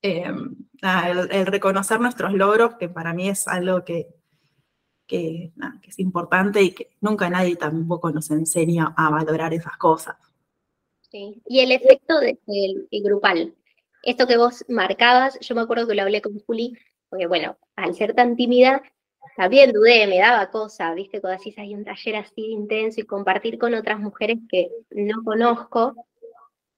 Em, 0.06 0.56
el, 1.30 1.46
reconocer 1.46 2.00
nuestros 2.00 2.32
logros, 2.32 2.74
que 2.76 2.88
para 2.88 3.12
mí 3.12 3.28
es 3.28 3.48
algo 3.48 3.84
que, 3.84 4.08
que, 5.06 5.52
es 5.86 5.98
importante 5.98 6.62
y 6.62 6.70
que 6.72 6.90
nunca 7.00 7.28
nadie 7.28 7.56
tampoco 7.56 8.10
nos 8.10 8.30
enseña 8.30 8.94
a 8.96 9.10
valorar 9.10 9.52
esas 9.54 9.76
cosas. 9.76 10.16
Sí. 11.10 11.42
Y 11.46 11.60
el 11.60 11.72
efecto 11.72 12.18
del 12.20 12.88
grupal. 13.02 13.54
Esto 14.02 14.26
que 14.26 14.36
vos 14.36 14.64
marcabas, 14.68 15.38
yo 15.40 15.54
me 15.54 15.62
acuerdo 15.62 15.88
que 15.88 15.94
lo 15.94 16.02
hablé 16.02 16.22
con 16.22 16.38
Juli, 16.40 16.76
porque 17.08 17.26
bueno, 17.26 17.56
al 17.74 17.94
ser 17.94 18.14
tan 18.14 18.36
tímida, 18.36 18.82
también 19.36 19.72
dudé, 19.72 20.06
me 20.06 20.18
daba 20.18 20.50
cosa, 20.50 20.94
viste, 20.94 21.20
cuando 21.20 21.38
decís 21.38 21.58
hay 21.58 21.74
un 21.74 21.84
taller 21.84 22.16
así 22.16 22.52
intenso 22.52 23.00
y 23.00 23.04
compartir 23.04 23.58
con 23.58 23.74
otras 23.74 23.98
mujeres 23.98 24.38
que 24.48 24.70
no 24.90 25.22
conozco, 25.24 25.94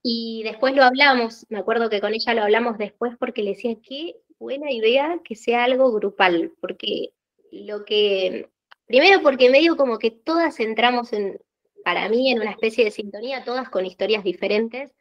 Y 0.03 0.43
después 0.45 0.75
lo 0.75 0.85
hablamos, 0.85 1.45
me 1.49 1.59
acuerdo 1.59 1.91
que 1.91 2.01
con 2.01 2.15
ella 2.15 2.35
lo 2.35 2.43
hablamos 2.43 2.79
después 2.79 3.17
porque 3.19 3.43
le 3.43 3.51
decía, 3.51 3.77
qué 3.83 4.17
buena 4.39 4.71
idea 4.71 5.21
que 5.25 5.35
sea 5.35 5.65
algo 5.65 5.93
grupal, 5.93 6.53
porque 6.61 7.11
lo 7.51 7.85
que, 7.85 8.49
primero 8.87 9.21
porque 9.23 9.51
medio 9.51 9.77
como 9.77 9.99
que 9.99 10.11
todas 10.11 10.61
entramos 10.61 11.13
en, 11.13 11.41
para 11.85 12.09
mí, 12.09 12.31
en 12.31 12.41
una 12.41 12.53
especie 12.53 12.85
de 12.85 12.91
sintonía, 12.91 13.45
todas 13.45 13.69
con 13.69 13.87
historias 13.87 14.23
diferentes, 14.23 14.95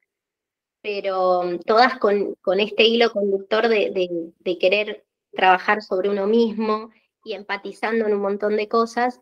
pero 0.82 1.60
todas 1.66 2.00
con, 2.00 2.36
con 2.42 2.60
este 2.60 2.84
hilo 2.84 3.12
conductor 3.12 3.68
de, 3.68 3.92
de 4.40 4.58
querer 4.58 5.06
trabajar 5.34 5.82
sobre 5.82 6.10
uno 6.10 6.26
mismo 6.26 6.90
y 7.24 7.34
empatizando 7.34 8.08
en 8.08 8.14
un 8.14 8.22
montón 8.22 8.56
de 8.58 8.68
cosas, 8.68 9.20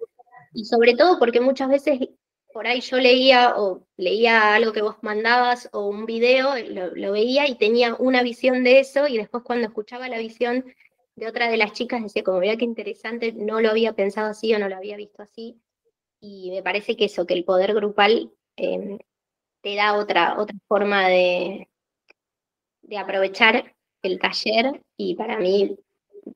y 0.54 0.66
sobre 0.66 0.96
todo 0.96 1.20
porque 1.20 1.42
muchas 1.42 1.68
veces 1.68 2.00
por 2.56 2.68
ahí 2.68 2.80
yo 2.80 2.96
leía 3.00 3.58
o 3.58 3.86
leía 3.98 4.56
algo 4.56 4.72
que 4.72 4.82
vos 4.82 4.96
mandabas 5.02 5.68
o 5.74 5.90
un 5.90 6.06
video, 6.06 6.54
lo, 6.96 7.12
veía 7.12 7.50
y 7.50 7.56
tenía 7.56 7.96
una 7.96 8.24
visión 8.24 8.64
de 8.64 8.80
eso 8.80 9.10
y 9.10 9.18
después 9.18 9.44
cuando 9.44 9.68
escuchaba 9.68 10.08
la 10.08 10.20
visión 10.20 10.64
de 11.18 11.28
otra 11.28 11.50
de 11.50 11.58
las 11.58 11.74
chicas 11.74 12.02
decía 12.02 12.24
como, 12.24 12.40
mira 12.40 12.56
qué 12.56 12.64
interesante, 12.64 13.34
no 13.34 13.60
lo 13.60 13.72
había 13.72 13.92
pensado 13.92 14.30
así 14.30 14.54
o 14.54 14.60
no 14.60 14.70
lo 14.70 14.78
había 14.78 14.96
visto 14.96 15.22
así. 15.22 15.60
Y 16.22 16.50
me 16.52 16.64
parece 16.64 16.96
que 16.96 17.04
eso, 17.04 17.28
que 17.28 17.34
el 17.34 17.44
poder 17.44 17.74
grupal 17.74 18.32
em, 18.56 19.00
te 19.60 19.76
da 19.76 19.98
otra, 19.98 20.40
otra 20.40 20.56
forma 20.66 21.10
de, 21.10 21.68
de 22.84 22.98
aprovechar 22.98 23.76
el 24.02 24.18
taller 24.18 24.82
y 24.96 25.16
para 25.16 25.40
mí 25.40 25.76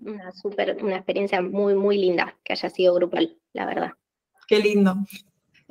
una, 0.01 0.33
super, 0.33 0.83
una 0.83 0.97
experiencia 0.97 1.41
muy, 1.41 1.75
muy 1.75 1.97
linda 1.97 2.37
que 2.43 2.51
haya 2.51 2.69
sido 2.69 2.93
grupal, 2.95 3.37
la 3.53 3.65
verdad. 3.65 3.91
Qué 4.49 4.59
lindo. 4.59 4.95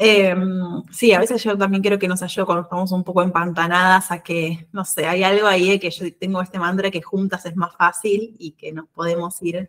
Em, 0.01 0.85
sí, 0.93 1.13
a 1.13 1.19
veces 1.19 1.43
yo 1.43 1.59
también 1.59 1.83
creo 1.83 1.99
que 1.99 2.07
nos 2.07 2.23
ayuda 2.23 2.47
cuando 2.47 2.63
estamos 2.63 2.93
un 2.93 3.03
poco 3.03 3.21
empantanadas 3.21 4.13
a 4.13 4.23
que, 4.23 4.69
no 4.71 4.85
sé, 4.85 5.09
hay 5.09 5.25
algo 5.25 5.49
ahí 5.49 5.77
que 5.81 5.91
yo 5.91 6.07
tengo 6.15 6.41
este 6.41 6.61
mantra 6.61 6.89
que 6.89 7.03
juntas 7.03 7.45
es 7.47 7.57
más 7.57 7.75
fácil 7.77 8.37
y 8.39 8.53
que 8.53 8.71
nos 8.71 8.87
podemos 8.91 9.43
ir 9.43 9.69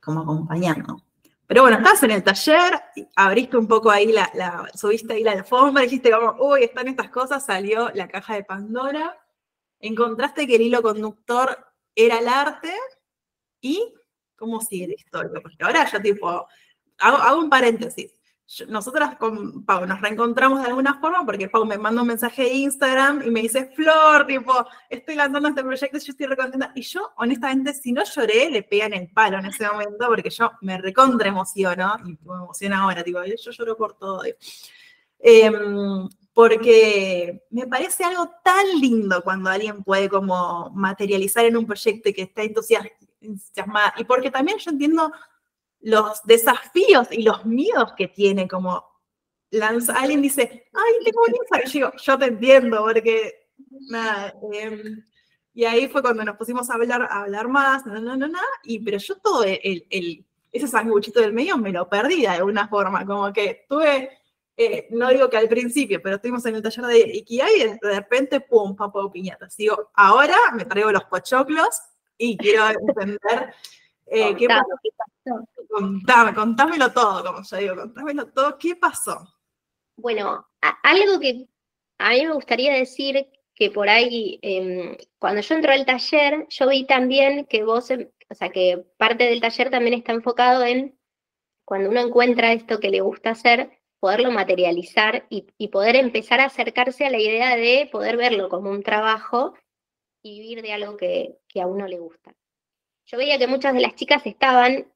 como 0.00 0.22
acompañando. 0.22 1.02
Pero 1.46 1.60
bueno, 1.60 1.76
estás 1.76 2.02
en 2.04 2.12
el 2.12 2.22
taller, 2.22 2.80
abriste 3.14 3.58
un 3.58 3.68
poco 3.68 3.90
ahí, 3.90 4.10
la, 4.10 4.66
subiste 4.74 5.12
ahí 5.12 5.22
la 5.22 5.32
alfombra, 5.32 5.82
dijiste 5.82 6.10
como, 6.10 6.36
uy, 6.42 6.64
están 6.64 6.88
estas 6.88 7.10
cosas, 7.10 7.44
salió 7.44 7.90
la 7.92 8.08
caja 8.08 8.36
de 8.36 8.44
Pandora, 8.44 9.20
encontraste 9.78 10.46
que 10.46 10.56
el 10.56 10.62
hilo 10.62 10.80
conductor 10.80 11.66
era 11.94 12.18
el 12.18 12.28
arte 12.28 12.72
y 13.60 13.92
cómo 14.36 14.62
sigue 14.62 14.88
la 14.88 14.94
historia. 14.94 15.38
Porque 15.42 15.62
ahora 15.62 15.86
yo 15.90 16.00
tipo, 16.00 16.46
hago 16.98 17.38
un 17.38 17.50
paréntesis 17.50 18.14
nosotras 18.68 19.16
con 19.16 19.64
Pau 19.64 19.86
nos 19.86 20.00
reencontramos 20.00 20.60
de 20.62 20.68
alguna 20.68 20.98
forma 21.00 21.24
porque 21.24 21.48
Pau 21.48 21.64
me 21.64 21.78
manda 21.78 22.02
un 22.02 22.08
mensaje 22.08 22.42
de 22.42 22.54
Instagram 22.54 23.22
y 23.24 23.30
me 23.30 23.42
dice, 23.42 23.70
Flor, 23.76 24.26
tipo, 24.26 24.66
estoy 24.88 25.14
lanzando 25.14 25.48
este 25.48 25.62
proyecto 25.62 25.96
y 25.96 26.00
yo 26.00 26.10
estoy 26.10 26.26
recontenta. 26.26 26.72
Y 26.74 26.82
yo, 26.82 27.12
honestamente, 27.16 27.72
si 27.74 27.92
no 27.92 28.02
lloré, 28.04 28.50
le 28.50 28.62
pegan 28.62 28.92
el 28.92 29.08
palo 29.08 29.38
en 29.38 29.46
ese 29.46 29.66
momento 29.68 30.06
porque 30.08 30.30
yo 30.30 30.50
me 30.62 30.78
recontra 30.78 31.28
emociono 31.28 31.96
y 32.04 32.10
me 32.10 32.34
emociona 32.34 32.80
ahora, 32.82 33.04
tipo, 33.04 33.22
yo 33.22 33.50
lloro 33.50 33.76
por 33.76 33.96
todo. 33.96 34.22
Em, 35.20 36.08
porque 36.32 37.42
me 37.50 37.66
parece 37.66 38.02
algo 38.04 38.30
tan 38.42 38.66
lindo 38.80 39.22
cuando 39.22 39.50
alguien 39.50 39.84
puede 39.84 40.08
como 40.08 40.70
materializar 40.70 41.44
en 41.44 41.56
un 41.56 41.66
proyecto 41.66 42.10
que 42.14 42.22
está 42.22 42.42
entusiasmada. 42.42 43.94
Y 43.98 44.04
porque 44.04 44.30
también 44.30 44.58
yo 44.58 44.70
entiendo 44.70 45.12
los 45.80 46.22
desafíos 46.24 47.08
y 47.10 47.22
los 47.22 47.44
miedos 47.44 47.92
que 47.96 48.08
tiene 48.08 48.46
como 48.46 48.84
lanza, 49.50 49.94
alguien 49.98 50.22
dice, 50.22 50.68
ay, 50.72 51.04
tengo 51.04 51.22
un 51.26 51.34
Instagram, 51.34 51.66
yo 51.66 51.72
digo, 51.72 51.92
yo 51.96 52.18
te 52.18 52.24
entiendo, 52.26 52.82
porque 52.84 53.48
nada, 53.88 54.34
em, 54.52 55.02
y 55.52 55.64
ahí 55.64 55.88
fue 55.88 56.02
cuando 56.02 56.24
nos 56.24 56.36
pusimos 56.36 56.70
a 56.70 56.74
hablar, 56.74 57.02
a 57.02 57.22
hablar 57.22 57.48
más, 57.48 57.84
no, 57.86 58.00
no, 58.00 58.16
no, 58.16 58.28
no, 58.28 58.38
y 58.62 58.78
pero 58.78 58.98
yo 58.98 59.16
todo 59.18 59.42
el, 59.44 59.86
el, 59.90 60.24
ese 60.52 60.68
sanguchito 60.68 61.20
del 61.20 61.32
medio 61.32 61.56
me 61.56 61.72
lo 61.72 61.88
perdí 61.88 62.22
de 62.22 62.28
alguna 62.28 62.68
forma, 62.68 63.04
como 63.04 63.32
que 63.32 63.64
tuve, 63.68 64.10
eh, 64.56 64.86
no 64.90 65.08
digo 65.08 65.28
que 65.28 65.38
al 65.38 65.48
principio, 65.48 66.00
pero 66.02 66.16
estuvimos 66.16 66.44
en 66.46 66.56
el 66.56 66.62
taller 66.62 66.84
de 66.86 66.98
Ikigai 67.16 67.54
y 67.56 67.64
de 67.64 67.78
repente, 67.82 68.40
pum, 68.40 68.76
papo 68.76 69.10
piñatas. 69.10 69.56
Digo, 69.56 69.90
ahora 69.94 70.36
me 70.54 70.66
traigo 70.66 70.92
los 70.92 71.04
pochoclos 71.04 71.80
y 72.18 72.36
quiero 72.36 72.68
entender 72.68 73.54
eh, 74.10 74.34
¿qué 74.36 74.46
pasó? 74.48 75.48
Contame, 75.70 76.34
contámelo 76.34 76.92
todo, 76.92 77.24
como 77.24 77.42
yo 77.42 77.56
digo, 77.56 77.76
contámelo 77.76 78.26
todo. 78.28 78.58
¿Qué 78.58 78.74
pasó? 78.74 79.36
Bueno, 79.96 80.48
algo 80.82 81.20
que 81.20 81.46
a 81.98 82.10
mí 82.10 82.26
me 82.26 82.32
gustaría 82.32 82.74
decir 82.74 83.28
que 83.54 83.70
por 83.70 83.88
ahí, 83.88 84.38
em, 84.42 84.96
cuando 85.18 85.42
yo 85.42 85.54
entré 85.54 85.74
al 85.74 85.86
taller, 85.86 86.46
yo 86.48 86.68
vi 86.68 86.86
también 86.86 87.46
que 87.46 87.62
vos, 87.62 87.90
em, 87.90 88.10
o 88.28 88.34
sea, 88.34 88.50
que 88.50 88.84
parte 88.96 89.24
del 89.24 89.40
taller 89.40 89.70
también 89.70 89.94
está 89.94 90.12
enfocado 90.12 90.64
en 90.64 90.98
cuando 91.64 91.90
uno 91.90 92.00
encuentra 92.00 92.52
esto 92.52 92.80
que 92.80 92.90
le 92.90 93.00
gusta 93.00 93.30
hacer, 93.30 93.70
poderlo 94.00 94.30
materializar 94.32 95.26
y, 95.30 95.68
poder 95.68 95.96
empezar 95.96 96.40
a 96.40 96.46
acercarse 96.46 97.06
a 97.06 97.10
la 97.10 97.18
idea 97.18 97.56
de 97.56 97.88
poder 97.92 98.16
verlo 98.16 98.48
como 98.48 98.70
un 98.70 98.82
trabajo 98.82 99.54
y 100.22 100.40
vivir 100.40 100.62
de 100.62 100.72
algo 100.72 100.96
que 100.96 101.38
a 101.60 101.66
uno 101.66 101.86
le 101.86 101.98
gusta 101.98 102.34
yo 103.10 103.18
veía 103.18 103.38
que 103.38 103.48
muchas 103.48 103.74
de 103.74 103.80
las 103.80 103.94
chicas 103.96 104.24
estaban 104.24 104.86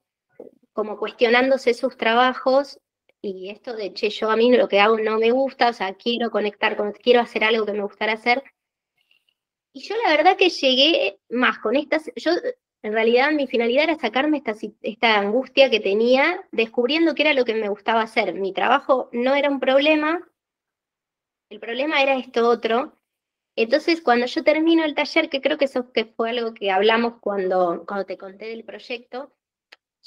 como 0.75 0.97
cuestionándose 0.97 1.73
sus 1.73 1.95
trabajos 1.95 2.79
y 3.21 3.49
esto 3.49 3.75
de, 3.75 3.93
che, 3.93 4.09
yo 4.09 4.29
a 4.29 4.35
mí 4.35 4.55
lo 4.55 4.67
que 4.67 4.79
hago 4.79 4.99
no 4.99 5.17
me 5.17 5.31
gusta, 5.31 5.69
o 5.69 5.73
sea, 5.73 5.95
quiero 5.95 6.29
conectar 6.29 6.75
con, 6.75 6.91
quiero 6.91 7.21
hacer 7.21 7.43
algo 7.43 7.65
que 7.65 7.71
me 7.71 7.81
gustara 7.81 8.13
hacer. 8.13 8.43
Y 9.73 9.81
yo 9.81 9.95
la 10.03 10.09
verdad 10.09 10.37
que 10.37 10.49
llegué 10.49 11.17
más 11.29 11.59
con 11.59 11.75
estas, 11.75 12.11
yo 12.15 12.31
en 12.83 12.93
realidad 12.93 13.31
mi 13.31 13.47
finalidad 13.47 13.85
era 13.85 13.95
sacarme 13.95 14.37
esta, 14.37 14.53
esta 14.81 15.17
angustia 15.17 15.69
que 15.71 15.79
tenía, 15.79 16.45
descubriendo 16.51 17.15
qué 17.15 17.23
era 17.23 17.33
lo 17.33 17.45
que 17.45 17.55
me 17.55 17.69
gustaba 17.69 18.01
hacer. 18.01 18.35
Mi 18.35 18.53
trabajo 18.53 19.09
no 19.13 19.33
era 19.33 19.49
un 19.49 19.59
problema, 19.59 20.29
el 21.49 21.59
problema 21.59 22.01
era 22.03 22.17
esto 22.17 22.47
otro, 22.47 22.99
entonces, 23.57 24.01
cuando 24.01 24.25
yo 24.25 24.43
termino 24.43 24.83
el 24.83 24.95
taller, 24.95 25.29
que 25.29 25.39
creo 25.39 25.57
que 25.57 25.65
eso 25.65 25.91
que 25.93 26.03
fue 26.05 26.31
algo 26.31 26.53
que 26.53 26.71
hablamos 26.71 27.21
cuando, 27.21 27.85
cuando 27.87 28.05
te 28.05 28.17
conté 28.17 28.47
del 28.47 28.65
proyecto, 28.65 29.31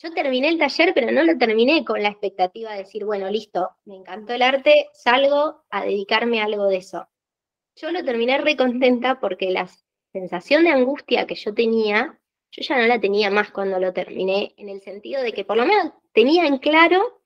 yo 0.01 0.13
terminé 0.13 0.49
el 0.49 0.59
taller, 0.59 0.95
pero 0.95 1.11
no 1.11 1.25
lo 1.25 1.37
terminé 1.37 1.85
con 1.85 2.03
la 2.03 2.11
expectativa 2.11 2.73
de 2.73 2.79
decir, 2.79 3.05
bueno, 3.05 3.29
listo, 3.29 3.71
me 3.85 3.97
encantó 3.97 4.33
el 4.33 4.43
arte, 4.43 4.89
salgo 4.93 5.65
a 5.71 5.85
dedicarme 5.85 6.41
a 6.41 6.45
algo 6.45 6.67
de 6.67 6.77
eso. 6.77 7.09
Yo 7.75 7.91
lo 7.91 8.05
terminé 8.05 8.39
recontenta 8.39 9.19
porque 9.19 9.51
la 9.51 9.69
sensación 10.13 10.65
de 10.65 10.71
angustia 10.71 11.27
que 11.27 11.35
yo 11.35 11.53
tenía, 11.53 12.21
yo 12.53 12.63
ya 12.63 12.79
no 12.79 12.87
la 12.87 13.01
tenía 13.01 13.31
más 13.31 13.51
cuando 13.51 13.81
lo 13.81 13.93
terminé, 13.93 14.55
en 14.57 14.69
el 14.69 14.81
sentido 14.83 15.21
de 15.23 15.33
que 15.33 15.45
por 15.45 15.57
lo 15.57 15.67
menos 15.67 15.93
tenía 16.13 16.47
en 16.47 16.59
claro 16.59 17.21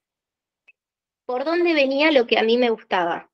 por 1.26 1.44
dónde 1.44 1.74
venía 1.74 2.10
lo 2.10 2.26
que 2.26 2.38
a 2.38 2.42
mí 2.42 2.56
me 2.56 2.70
gustaba. 2.70 3.30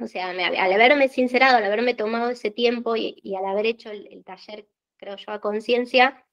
O 0.00 0.08
sea, 0.08 0.30
al 0.30 0.72
haberme 0.72 1.08
sincerado, 1.08 1.56
al 1.56 1.64
haberme 1.64 1.94
tomado 1.94 2.30
ese 2.30 2.50
tiempo 2.50 2.96
y, 2.96 3.34
al 3.36 3.46
haber 3.46 3.66
hecho 3.66 3.90
el, 3.90 4.24
taller, 4.24 4.66
creo 4.96 5.16
yo, 5.16 5.30
a 5.30 5.40
conciencia, 5.40 6.23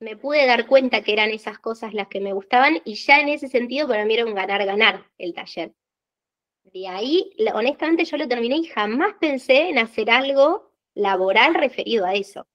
me 0.00 0.16
pude 0.16 0.46
dar 0.46 0.66
cuenta 0.66 1.02
que 1.02 1.12
eran 1.12 1.30
esas 1.30 1.58
cosas 1.58 1.94
las 1.94 2.08
que 2.08 2.20
me 2.20 2.32
gustaban 2.32 2.80
y 2.84 2.94
ya 2.94 3.20
en 3.20 3.28
ese 3.28 3.48
sentido 3.48 3.88
para 3.88 4.04
mí 4.04 4.14
era 4.14 4.26
un 4.26 4.34
ganar-ganar 4.34 5.04
el 5.18 5.34
taller. 5.34 5.72
De 6.64 6.88
ahí, 6.88 7.30
honestamente, 7.54 8.04
yo 8.04 8.16
lo 8.16 8.28
terminé 8.28 8.56
y 8.56 8.64
jamás 8.66 9.14
pensé 9.20 9.68
en 9.68 9.78
hacer 9.78 10.10
algo 10.10 10.72
laboral 10.94 11.54
referido 11.54 12.04
a 12.04 12.14
eso. 12.14 12.46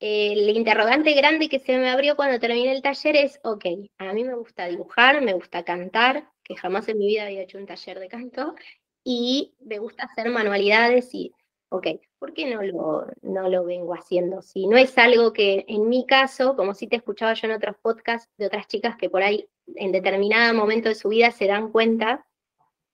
El 0.00 0.48
interrogante 0.56 1.12
grande 1.14 1.48
que 1.48 1.60
se 1.60 1.78
me 1.78 1.88
abrió 1.88 2.16
cuando 2.16 2.40
terminé 2.40 2.72
el 2.72 2.82
taller 2.82 3.14
es, 3.14 3.38
ok, 3.44 3.66
a 3.98 4.12
mí 4.12 4.24
me 4.24 4.34
gusta 4.34 4.66
dibujar, 4.66 5.22
me 5.22 5.32
gusta 5.32 5.62
cantar, 5.62 6.28
que 6.42 6.56
jamás 6.56 6.88
en 6.88 6.98
mi 6.98 7.06
vida 7.06 7.26
había 7.26 7.42
hecho 7.42 7.58
un 7.58 7.66
taller 7.66 8.00
de 8.00 8.08
canto, 8.08 8.56
y 9.04 9.54
me 9.60 9.78
gusta 9.78 10.04
hacer 10.04 10.28
manualidades 10.30 11.14
y, 11.14 11.32
ok, 11.68 11.86
¿por 12.22 12.34
qué 12.34 12.54
no 12.54 12.62
lo, 12.62 13.06
no 13.22 13.48
lo 13.48 13.64
vengo 13.64 13.94
haciendo? 13.94 14.42
Si 14.42 14.68
no 14.68 14.76
es 14.76 14.96
algo 14.96 15.32
que 15.32 15.64
en 15.66 15.88
mi 15.88 16.06
caso, 16.06 16.54
como 16.54 16.72
si 16.72 16.86
te 16.86 16.94
escuchaba 16.94 17.34
yo 17.34 17.48
en 17.48 17.54
otros 17.54 17.74
podcasts 17.82 18.30
de 18.38 18.46
otras 18.46 18.68
chicas 18.68 18.94
que 18.96 19.10
por 19.10 19.24
ahí 19.24 19.48
en 19.74 19.90
determinado 19.90 20.54
momento 20.54 20.88
de 20.88 20.94
su 20.94 21.08
vida 21.08 21.32
se 21.32 21.48
dan 21.48 21.72
cuenta, 21.72 22.24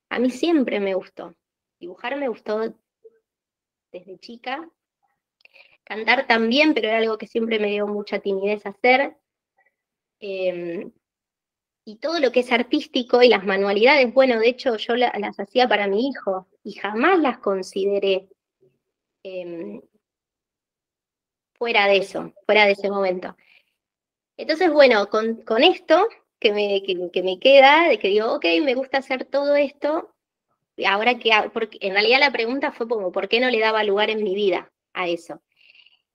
a 0.09 0.19
mí 0.19 0.31
siempre 0.31 0.81
me 0.81 0.95
gustó. 0.95 1.35
Dibujar 1.79 2.17
me 2.17 2.29
gustó 2.29 2.75
desde 3.93 4.19
chica. 4.19 4.67
Cantar 5.85 6.27
también, 6.27 6.73
pero 6.73 6.89
era 6.89 6.97
algo 6.97 7.19
que 7.19 7.27
siempre 7.27 7.59
me 7.59 7.69
dio 7.69 7.87
mucha 7.87 8.21
timidez 8.21 8.65
hacer. 8.65 9.15
Em, 10.21 10.91
y 11.85 11.97
todo 11.97 12.19
lo 12.19 12.33
que 12.33 12.41
es 12.41 12.51
artístico 12.51 13.23
y 13.23 13.29
las 13.29 13.45
manualidades, 13.45 14.11
bueno, 14.15 14.41
de 14.41 14.49
hecho 14.49 14.79
yo 14.79 14.97
las 14.97 15.39
hacía 15.39 15.69
para 15.69 15.87
mi 15.87 16.09
hijo 16.09 16.49
y 16.65 16.73
jamás 16.73 17.19
las 17.19 17.37
consideré 17.41 18.31
em, 19.23 19.81
fuera 21.55 21.87
de 21.87 21.99
eso, 21.99 22.33
fuera 22.47 22.67
de 22.67 22.73
ese 22.73 22.91
momento. 22.91 23.37
Entonces, 24.37 24.73
bueno, 24.73 25.09
con, 25.09 25.63
esto 25.63 26.09
que 26.39 26.53
me, 26.53 26.83
que, 26.83 27.23
me 27.23 27.39
queda, 27.41 27.89
de 27.89 27.99
que 27.99 28.09
digo, 28.09 28.33
ok, 28.35 28.45
me 28.63 28.75
gusta 28.75 28.99
hacer 28.99 29.25
todo 29.25 29.57
esto, 29.57 30.15
ahora 30.87 31.19
que, 31.19 31.31
porque 31.53 31.79
en 31.81 31.95
realidad 31.95 32.21
la 32.21 32.33
pregunta 32.33 32.73
fue 32.73 32.89
como, 32.89 33.11
¿por 33.11 33.29
qué 33.29 33.41
no 33.41 33.51
le 33.51 33.59
daba 33.59 33.83
lugar 33.85 34.11
en 34.11 34.23
mi 34.23 34.35
vida 34.35 34.73
a 34.93 35.09
eso? 35.09 35.43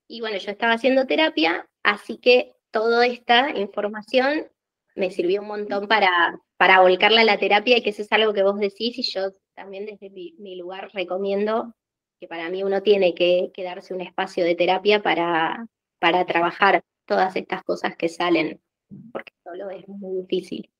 Y 0.08 0.22
bueno, 0.22 0.38
yo 0.38 0.52
estaba 0.52 0.74
haciendo 0.74 1.06
terapia, 1.06 1.68
así 1.84 2.18
que 2.18 2.54
toda 2.72 3.06
esta 3.06 3.50
información 3.58 4.48
me 4.96 5.12
sirvió 5.12 5.42
un 5.42 5.48
montón 5.48 5.88
para, 5.88 6.40
para 6.58 6.82
volcarla 6.82 7.22
a 7.22 7.26
la 7.26 7.38
terapia 7.38 7.78
y 7.78 7.82
que 7.82 7.90
eso 7.90 8.02
es 8.02 8.12
algo 8.12 8.34
que 8.34 8.44
vos 8.44 8.60
decís 8.60 8.98
y 8.98 9.04
yo 9.04 9.32
también 9.54 9.86
desde 9.86 10.10
mi, 10.10 10.56
lugar 10.56 10.90
recomiendo 10.94 11.74
que 12.24 12.28
para 12.30 12.50
mí 12.50 12.64
uno 12.64 12.82
tiene 12.82 13.14
que, 13.14 13.52
que, 13.54 13.64
darse 13.64 13.94
un 13.94 14.00
espacio 14.00 14.46
de 14.46 14.56
terapia 14.56 15.04
para, 15.04 15.68
para 16.00 16.26
trabajar 16.26 16.82
todas 17.06 17.36
estas 17.36 17.64
cosas 17.64 17.98
que 17.98 18.08
salen, 18.08 18.62
porque 19.12 19.34
solo 19.44 19.70
es 19.70 19.86
muy 19.90 20.22
difícil 20.22 20.72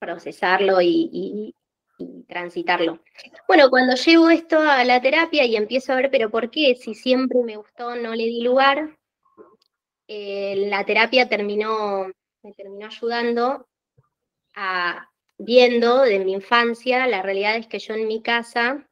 procesarlo 0.00 0.82
y, 0.82 1.54
transitarlo. 2.26 3.00
Bueno, 3.46 3.70
cuando 3.70 3.94
llevo 3.94 4.30
esto 4.30 4.58
a 4.58 4.82
la 4.82 5.00
terapia 5.00 5.44
y 5.44 5.54
empiezo 5.54 5.92
a 5.92 5.96
ver, 5.96 6.10
pero 6.10 6.28
¿por 6.28 6.50
qué? 6.50 6.74
Si 6.74 6.94
siempre 6.94 7.38
me 7.44 7.56
gustó, 7.56 7.94
no 7.94 8.16
le 8.16 8.24
di 8.24 8.42
lugar, 8.42 8.96
eh, 10.08 10.66
la 10.68 10.84
terapia 10.84 11.28
terminó, 11.28 12.10
me 12.42 12.52
terminó 12.52 12.86
ayudando 12.86 13.68
a, 14.56 15.08
viendo 15.38 16.02
de 16.02 16.18
mi 16.24 16.32
infancia, 16.32 17.06
la 17.06 17.22
realidad 17.22 17.56
es 17.56 17.68
que 17.68 17.78
yo 17.78 17.94
en 17.94 18.08
mi 18.08 18.22
casa, 18.22 18.87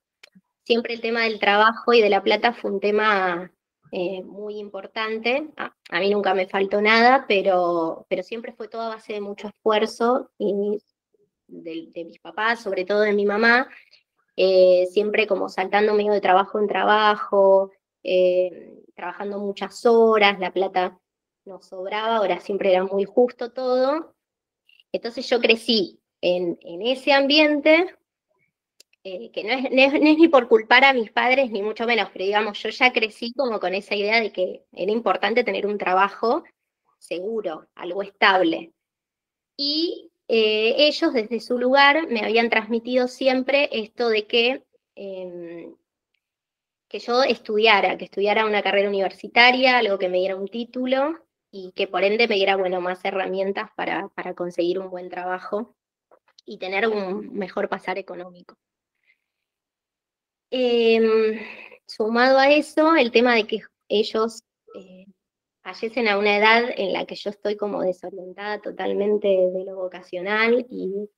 siempre 0.67 0.95
el 0.95 1.01
tema 1.01 1.23
del 1.23 1.39
trabajo 1.39 1.93
y 1.93 2.03
de 2.03 2.11
la 2.11 2.23
plata 2.23 2.53
fue 2.53 2.73
un 2.73 2.81
tema 2.81 3.53
eh, 3.93 4.23
muy 4.25 4.59
importante. 4.59 5.49
A, 5.57 6.01
mí 6.01 6.11
nunca 6.11 6.35
me 6.35 6.49
faltó 6.49 6.83
nada, 6.83 7.25
pero, 7.29 8.05
pero 8.09 8.23
siempre 8.25 8.53
fue 8.53 8.69
todo 8.69 8.83
a 8.83 8.89
base 8.89 9.13
de 9.13 9.21
mucho 9.21 9.49
esfuerzo 9.49 10.33
y 10.39 10.79
de, 11.47 12.05
mis 12.05 12.19
papás, 12.19 12.61
sobre 12.63 12.85
todo 12.85 13.01
de 13.03 13.13
mi 13.13 13.25
mamá, 13.25 13.69
eh, 14.37 14.87
siempre 14.91 15.29
como 15.29 15.49
saltando 15.49 15.95
medio 15.95 16.13
de 16.13 16.21
trabajo 16.21 16.59
en 16.59 16.67
trabajo, 16.67 17.71
eh, 18.03 18.83
trabajando 18.97 19.39
muchas 19.39 19.87
horas, 19.87 20.41
la 20.41 20.53
plata 20.53 20.99
no 21.45 21.63
sobraba, 21.63 22.17
ahora 22.17 22.41
siempre 22.41 22.73
era 22.73 22.85
muy 22.85 23.05
justo 23.05 23.53
todo. 23.53 24.17
Entonces 24.91 25.29
yo 25.29 25.39
crecí 25.41 26.01
en, 26.21 26.59
ese 26.83 27.13
ambiente, 27.13 27.95
eh, 29.09 29.31
que 29.31 29.45
no 29.45 29.53
es, 29.53 29.93
ni 30.01 30.27
por 30.27 30.49
culpar 30.49 30.85
a 30.85 30.93
mis 30.93 31.13
padres, 31.13 31.53
ni 31.53 31.63
mucho 31.63 31.87
menos, 31.87 32.11
pero 32.13 32.25
digamos, 32.25 32.61
yo 32.61 32.71
ya 32.71 32.93
crecí 32.93 33.33
como 33.35 33.61
con 33.61 33.73
esa 33.73 33.95
idea 33.95 34.21
de 34.21 34.33
que 34.33 34.65
era 34.73 34.91
importante 34.91 35.45
tener 35.45 35.65
un 35.65 35.79
trabajo 35.79 36.43
seguro, 36.99 37.69
algo 37.77 38.03
estable. 38.03 38.73
Y 39.57 40.11
eh, 40.27 40.75
ellos 40.89 41.13
desde 41.13 41.39
su 41.39 41.57
lugar 41.57 42.09
me 42.09 42.25
habían 42.25 42.51
transmitido 42.51 43.07
siempre 43.07 43.69
esto 43.71 44.09
de 44.09 44.27
que, 44.27 44.65
em, 44.97 45.77
que 46.89 46.99
yo 46.99 47.23
estudiara, 47.23 47.97
que 47.97 48.07
estudiara 48.07 48.45
una 48.45 48.63
carrera 48.63 48.89
universitaria, 48.89 49.79
algo 49.79 49.99
que 49.99 50.09
me 50.09 50.19
diera 50.19 50.35
un 50.35 50.49
título 50.49 51.17
y 51.53 51.71
que 51.77 51.87
por 51.87 52.03
ende 52.03 52.27
me 52.27 52.35
diera 52.35 52.57
bueno, 52.57 52.81
más 52.81 53.05
herramientas 53.05 53.71
para, 53.77 54.09
para 54.17 54.35
conseguir 54.35 54.81
un 54.81 54.91
buen 54.91 55.09
trabajo 55.11 55.77
y 56.45 56.59
tener 56.59 56.89
un 56.89 57.33
mejor 57.35 57.69
pasar 57.69 57.99
económico. 57.99 58.57
Em, 60.51 61.41
sumado 61.87 62.39
a 62.39 62.51
eso, 62.51 62.95
el 62.95 63.11
tema 63.11 63.35
de 63.35 63.47
que 63.47 63.61
ellos 63.89 64.43
eh, 64.79 65.07
fallecen 65.63 66.09
a 66.09 66.19
una 66.19 66.37
edad 66.37 66.65
en 66.77 66.93
la 66.93 67.05
que 67.07 67.17
yo 67.17 67.31
estoy 67.31 67.57
como 67.57 67.83
desorientada 67.83 68.61
totalmente 68.61 69.27
de 69.29 69.65
lo 69.65 69.77
vocacional 69.77 70.67
y 70.71 71.09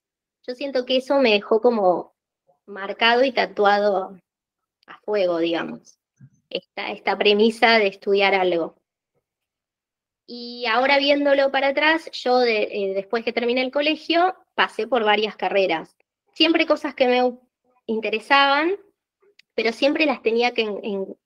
yo 0.47 0.55
siento 0.55 0.87
que 0.87 0.97
eso 0.97 1.19
me 1.19 1.33
dejó 1.33 1.61
como 1.61 2.15
marcado 2.65 3.23
y 3.25 3.33
tatuado 3.33 4.17
a 4.87 4.99
fuego, 5.01 5.39
digamos, 5.39 5.99
esta, 6.49 6.91
esta 6.91 7.19
premisa 7.19 7.79
de 7.79 7.89
estudiar 7.89 8.35
algo. 8.35 8.77
Y 10.27 10.67
ahora 10.67 10.99
viéndolo 10.99 11.51
para 11.51 11.69
atrás, 11.69 12.11
yo 12.13 12.43
eh, 12.43 12.93
después 12.95 13.25
que 13.25 13.33
terminé 13.33 13.63
el 13.63 13.71
colegio 13.71 14.35
pasé 14.55 14.87
por 14.87 15.05
varias 15.05 15.37
carreras, 15.37 15.97
siempre 16.35 16.67
cosas 16.67 16.95
que 16.95 17.09
me 17.09 17.39
interesaban, 17.87 18.77
pero 19.59 19.73
siempre 19.73 20.07
las 20.07 20.23
tenía 20.23 20.55
que 20.55 20.63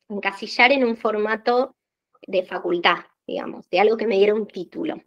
encasillar 0.08 0.72
en 0.72 0.84
un 0.84 0.96
formato 0.96 1.76
de 2.26 2.42
facultad 2.42 3.04
digamos, 3.26 3.68
de 3.68 3.78
algo 3.78 3.98
que 3.98 4.06
me 4.06 4.16
diera 4.16 4.34
un 4.34 4.46
título, 4.46 5.02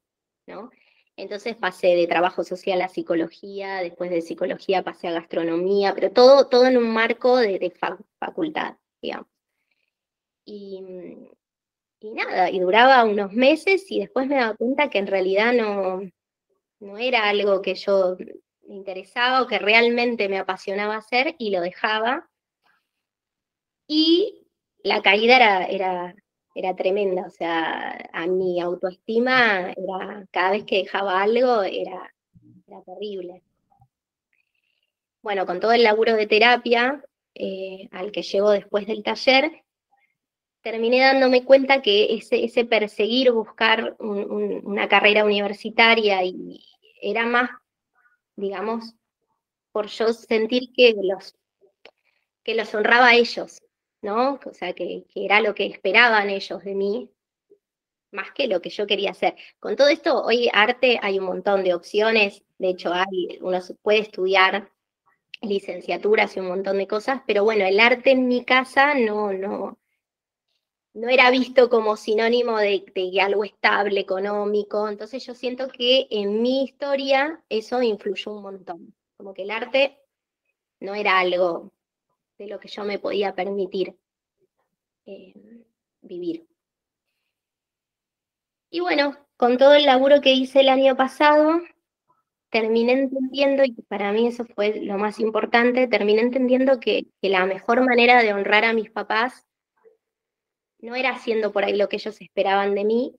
¿no? 0.45 0.69
Entonces 1.17 1.55
pasé 1.55 1.95
de 1.95 2.05
trabajo 2.05 2.43
social 2.43 2.83
a 2.83 2.87
psicología, 2.87 3.77
después 3.77 4.11
de 4.11 4.21
psicología 4.21 4.83
pasé 4.83 5.07
a 5.07 5.13
gastronomía, 5.13 5.95
pero 5.95 6.11
todo, 6.11 6.49
todo 6.49 6.67
en 6.67 6.77
un 6.77 6.93
marco 6.93 7.35
de, 7.37 7.73
facultad, 8.19 8.75
digamos. 9.01 9.27
Y, 10.45 10.83
y, 12.01 12.11
nada, 12.11 12.51
y 12.51 12.59
duraba 12.59 13.05
unos 13.05 13.33
meses 13.33 13.89
y 13.89 14.01
después 14.01 14.27
me 14.27 14.35
daba 14.35 14.55
cuenta 14.55 14.91
que 14.91 14.99
en 14.99 15.07
realidad 15.07 15.51
no, 15.51 15.99
no 16.79 16.97
era 16.99 17.27
algo 17.27 17.63
que 17.63 17.73
yo 17.73 18.17
me 18.67 18.75
interesaba 18.75 19.41
o 19.41 19.47
que 19.47 19.57
realmente 19.57 20.29
me 20.29 20.37
apasionaba 20.37 20.97
hacer 20.97 21.33
y 21.39 21.49
lo 21.49 21.61
dejaba. 21.61 22.29
Y 23.87 24.47
la 24.83 25.01
caída 25.01 25.35
era, 25.35 25.65
era 25.65 26.15
era 26.55 26.73
tremenda, 26.73 27.27
o 27.27 27.29
sea, 27.29 28.09
a 28.13 28.27
mi 28.27 28.61
autoestima 28.61 29.73
era, 29.73 30.25
cada 30.31 30.51
vez 30.51 30.63
que 30.63 30.77
dejaba 30.77 31.21
algo 31.21 31.61
era, 31.63 32.13
terrible. 32.85 33.43
Bueno, 35.21 35.45
con 35.45 35.59
todo 35.59 35.73
el 35.73 35.83
laburo 35.83 36.15
de 36.15 36.27
terapia 36.27 37.03
eh, 37.33 37.89
al 37.91 38.11
que 38.11 38.21
llego 38.21 38.51
después 38.51 38.87
del 38.87 39.03
taller, 39.03 39.63
terminé 40.61 41.01
dándome 41.01 41.43
cuenta 41.43 41.81
que 41.81 42.15
ese, 42.15 42.45
ese 42.45 42.63
perseguir, 42.63 43.31
buscar 43.31 43.97
una 43.99 44.87
carrera 44.87 45.25
universitaria 45.25 46.23
y 46.23 46.63
era 47.01 47.25
más, 47.25 47.49
digamos, 48.35 48.95
por 49.73 49.87
yo 49.87 50.13
sentir 50.13 50.71
que 50.73 50.95
los, 51.01 51.35
que 52.43 52.55
los 52.55 52.73
honraba 52.73 53.07
a 53.09 53.15
ellos, 53.15 53.61
¿no? 54.05 54.39
O 54.45 54.53
sea, 54.53 54.73
que, 54.73 55.05
era 55.15 55.41
lo 55.41 55.55
que 55.55 55.65
esperaban 55.65 56.29
ellos 56.29 56.63
de 56.63 56.75
mí, 56.75 57.11
más 58.11 58.31
que 58.31 58.47
lo 58.47 58.61
que 58.61 58.69
yo 58.69 58.87
quería 58.87 59.11
hacer. 59.11 59.35
Con 59.59 59.75
todo 59.75 59.89
esto, 59.89 60.23
hoy 60.23 60.49
arte 60.53 60.99
hay 61.01 61.19
un 61.19 61.25
montón 61.25 61.63
de 61.63 61.73
opciones, 61.73 62.43
de 62.59 62.69
hecho 62.69 62.93
hay, 62.93 63.39
uno 63.41 63.59
puede 63.81 63.99
estudiar 63.99 64.71
licenciaturas 65.41 66.37
y 66.37 66.39
un 66.39 66.47
montón 66.47 66.77
de 66.77 66.87
cosas, 66.87 67.21
pero 67.27 67.43
bueno, 67.43 67.65
el 67.65 67.79
arte 67.79 68.11
en 68.11 68.27
mi 68.27 68.45
casa 68.45 68.93
no, 68.95 69.33
no, 69.33 69.79
no 70.93 71.09
era 71.09 71.29
visto 71.31 71.69
como 71.69 71.97
sinónimo 71.97 72.57
de, 72.57 72.85
de, 72.95 73.21
algo 73.21 73.43
estable, 73.43 73.99
económico, 73.99 74.87
entonces 74.87 75.25
yo 75.25 75.33
siento 75.35 75.67
que 75.67 76.07
en 76.11 76.41
mi 76.41 76.63
historia 76.63 77.43
eso 77.49 77.81
influyó 77.81 78.31
un 78.33 78.43
montón, 78.43 78.95
como 79.17 79.33
que 79.33 79.43
el 79.43 79.51
arte 79.51 79.99
no 80.79 80.95
era 80.95 81.19
algo 81.19 81.74
de 82.37 82.47
lo 82.47 82.59
que 82.59 82.67
yo 82.67 82.83
me 82.83 82.99
podía 82.99 83.33
permitir 83.35 83.95
eh, 85.05 85.33
vivir. 86.01 86.47
Y 88.69 88.79
bueno, 88.79 89.17
con 89.37 89.57
todo 89.57 89.73
el 89.73 89.85
laburo 89.85 90.21
que 90.21 90.33
hice 90.33 90.61
el 90.61 90.69
año 90.69 90.95
pasado, 90.95 91.61
terminé 92.49 92.93
entendiendo, 92.93 93.63
y 93.63 93.73
para 93.87 94.11
mí 94.11 94.27
eso 94.27 94.45
fue 94.45 94.81
lo 94.81 94.97
más 94.97 95.19
importante, 95.19 95.87
terminé 95.87 96.21
entendiendo 96.21 96.79
que, 96.79 97.07
que 97.21 97.29
la 97.29 97.45
mejor 97.45 97.85
manera 97.85 98.21
de 98.21 98.33
honrar 98.33 98.65
a 98.65 98.73
mis 98.73 98.91
papás 98.91 99.45
no 100.79 100.95
era 100.95 101.11
haciendo 101.11 101.51
por 101.51 101.63
ahí 101.63 101.75
lo 101.75 101.89
que 101.89 101.97
ellos 101.97 102.19
esperaban 102.21 102.75
de 102.75 102.85
mí, 102.85 103.15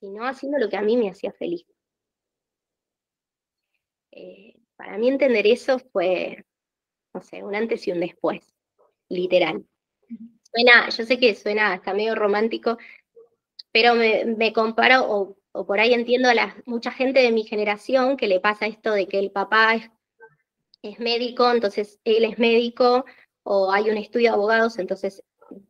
sino 0.00 0.26
haciendo 0.26 0.58
lo 0.58 0.68
que 0.68 0.76
a 0.76 0.82
mí 0.82 0.96
me 0.96 1.10
hacía 1.10 1.32
feliz. 1.32 1.66
Eh, 4.10 4.56
para 4.76 4.98
mí 4.98 5.08
entender 5.08 5.46
eso 5.46 5.78
fue, 5.78 6.44
no 7.18 7.24
sé, 7.24 7.42
un 7.42 7.54
antes 7.54 7.86
y 7.88 7.92
un 7.92 7.98
después, 7.98 8.54
literal. 9.08 9.64
Suena, 10.52 10.88
yo 10.88 11.04
sé 11.04 11.18
que 11.18 11.34
suena 11.34 11.72
hasta 11.72 11.92
medio 11.92 12.14
romántico, 12.14 12.78
pero 13.72 13.94
me, 13.96 14.52
comparo, 14.52 15.36
o, 15.52 15.66
por 15.66 15.80
ahí 15.80 15.92
entiendo 15.94 16.28
a 16.28 16.34
la, 16.34 16.56
mucha 16.64 16.92
gente 16.92 17.20
de 17.20 17.32
mi 17.32 17.42
generación 17.42 18.16
que 18.16 18.28
le 18.28 18.38
pasa 18.38 18.66
esto 18.66 18.92
de 18.92 19.08
que 19.08 19.18
el 19.18 19.32
papá 19.32 19.74
es, 19.74 19.90
es 20.82 21.00
médico, 21.00 21.50
entonces 21.50 21.98
él 22.04 22.24
es 22.24 22.38
médico, 22.38 23.04
o 23.42 23.72
hay 23.72 23.90
un 23.90 23.96
estudio 23.96 24.30
de 24.30 24.34
abogados, 24.34 24.78
entonces 24.78 25.24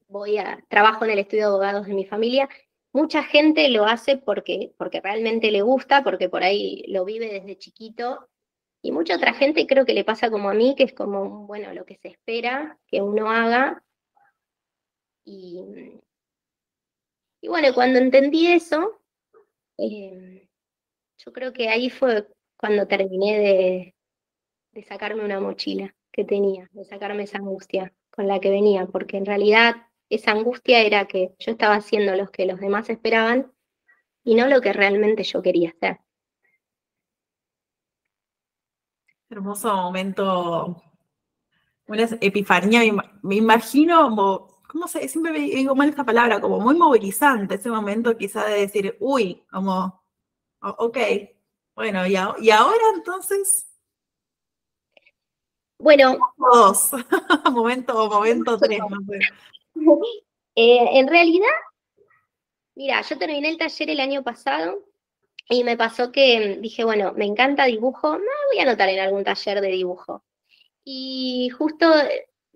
voy 0.09 0.37
a, 0.37 0.63
trabajo 0.69 1.07
en 1.07 1.13
el 1.13 1.19
estudio 1.21 1.45
de 1.45 1.49
abogados 1.49 1.87
de 1.87 1.95
mi 1.95 2.05
familia. 2.05 2.49
Mucha 2.93 3.23
gente 3.23 3.69
lo 3.71 3.87
hace 3.87 4.19
porque, 4.19 4.75
porque 4.77 5.01
realmente 5.01 5.51
le 5.51 5.63
gusta, 5.63 6.05
porque 6.05 6.29
por 6.29 6.43
ahí 6.43 6.85
lo 6.89 7.07
vive 7.07 7.33
desde 7.33 7.57
chiquito 7.57 8.29
y 8.89 8.91
mucha 8.91 9.17
otra 9.17 9.35
gente 9.35 9.67
creo 9.67 9.85
que 9.85 9.93
le 9.93 10.03
pasa 10.03 10.31
como 10.31 10.49
a 10.49 10.55
mí, 10.55 10.75
que 10.75 10.85
es 10.85 10.95
como, 10.95 11.47
bueno, 11.47 11.75
lo 11.75 11.85
que 11.85 11.97
se 11.97 12.09
espera 12.09 12.79
que 12.87 13.03
uno 13.03 13.31
haga. 13.31 13.85
Y, 15.27 16.01
y 17.43 17.49
bueno, 17.49 17.75
cuando 17.75 17.99
entendí 17.99 18.47
eso, 18.47 19.03
em, 19.77 20.49
yo 21.19 21.33
creo 21.35 21.53
que 21.53 21.69
ahí 21.69 21.91
fue 21.91 22.29
cuando 22.57 22.87
terminé 22.89 23.39
de, 23.39 23.95
de 24.73 24.83
sacarme 24.85 25.23
una 25.23 25.39
mochila, 25.39 25.95
que 26.11 26.25
tenía, 26.25 26.71
de 26.73 26.87
sacarme 26.87 27.25
esa 27.25 27.37
angustia 27.37 27.93
con 28.09 28.27
la 28.27 28.41
que 28.41 28.49
venía, 28.49 28.87
porque 28.87 29.19
en 29.19 29.27
realidad 29.27 29.75
esa 30.09 30.31
angustia 30.31 30.81
era 30.81 31.07
que 31.07 31.35
yo 31.39 31.53
estaba 31.53 31.75
haciendo 31.75 32.17
lo 32.17 32.31
que 32.31 32.47
los 32.47 32.59
demás 32.59 32.89
esperaban 32.89 33.53
y 34.25 34.35
no 34.35 34.47
lo 34.47 34.63
que 34.63 34.73
realmente 34.73 35.25
yo 35.25 35.43
quería 35.43 35.73
hacer. 35.77 35.99
Hermoso 39.31 39.75
momento, 39.75 40.83
una 41.87 42.03
epifanía, 42.21 42.81
me, 43.23 43.37
imagino 43.37 44.05
como, 44.05 44.63
¿cómo 44.69 44.89
sé? 44.89 45.07
Siempre 45.07 45.33
digo 45.39 45.75
mal 45.75 45.89
esta 45.89 46.05
palabra, 46.05 46.41
como 46.41 46.61
muy 46.61 46.75
movilizante 46.75 47.57
ese 47.57 47.71
momento 47.71 48.17
quizá 48.17 48.47
de 48.47 48.61
decir, 48.61 48.97
uy, 49.01 49.45
como, 49.51 50.03
ok, 50.61 50.99
bueno, 51.75 52.07
y, 52.07 52.13
y 52.13 52.51
ahora 52.51 52.85
entonces... 52.95 53.67
Bueno. 55.79 56.19
Dos. 56.37 56.91
momento, 57.53 58.09
momento 58.09 58.59
tres, 58.59 58.81
no 58.89 58.99
sé. 59.07 59.21
Eh, 60.61 60.99
en 60.99 61.07
realidad, 61.07 61.47
mira, 62.75 63.01
yo 63.03 63.17
terminé 63.17 63.49
el 63.49 63.59
taller 63.59 63.91
el 63.91 64.01
año 64.01 64.25
pasado 64.25 64.88
y 65.49 65.65
me 65.65 65.77
pasó 65.77 66.13
que 66.13 66.59
dije, 66.61 66.85
bueno, 66.85 67.13
me 67.15 67.25
encanta 67.25 67.65
dibujo, 67.65 68.19
no 68.19 68.25
voy 68.51 68.59
a 68.59 68.63
anotar 68.63 68.89
en 68.89 69.01
algún 69.01 69.25
taller 69.25 69.61
de 69.61 69.69
dibujo. 69.69 70.25
Y 70.85 71.51
justo, 71.51 71.87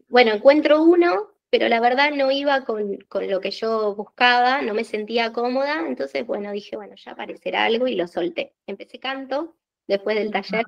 bueno, 0.08 0.32
encuentro 0.32 0.82
uno, 0.82 1.30
pero 1.50 1.68
la 1.68 1.80
verdad 1.80 2.12
no 2.12 2.30
iba 2.30 2.64
con, 2.64 2.98
con, 3.08 3.28
lo 3.30 3.40
que 3.40 3.50
yo 3.50 3.94
buscaba, 3.94 4.62
no 4.62 4.74
me 4.74 4.84
sentía 4.84 5.32
cómoda, 5.32 5.86
entonces, 5.86 6.26
bueno, 6.26 6.52
dije, 6.52 6.76
bueno, 6.76 6.94
ya 6.96 7.12
aparecerá 7.12 7.64
algo 7.64 7.86
y 7.88 7.94
lo 7.96 8.06
solté. 8.08 8.54
Empecé 8.66 8.98
canto 8.98 9.56
después 9.86 10.16
del 10.16 10.30
taller 10.30 10.64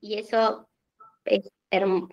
y 0.00 0.18
eso 0.18 0.68
es 1.24 1.50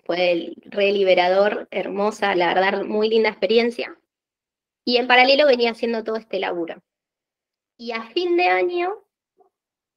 fue 0.04 0.54
re 0.64 0.92
liberador, 0.92 1.68
hermosa, 1.70 2.34
la 2.34 2.52
verdad, 2.54 2.84
muy 2.84 3.08
linda 3.08 3.30
experiencia. 3.30 3.98
Y 4.84 4.96
en 4.98 5.06
paralelo 5.06 5.46
venía 5.46 5.70
haciendo 5.70 6.04
todo 6.04 6.16
este 6.16 6.38
laburo. 6.38 6.82
Y 7.76 7.92
a 7.92 8.02
fin 8.02 8.36
de 8.36 8.48
año, 8.48 9.03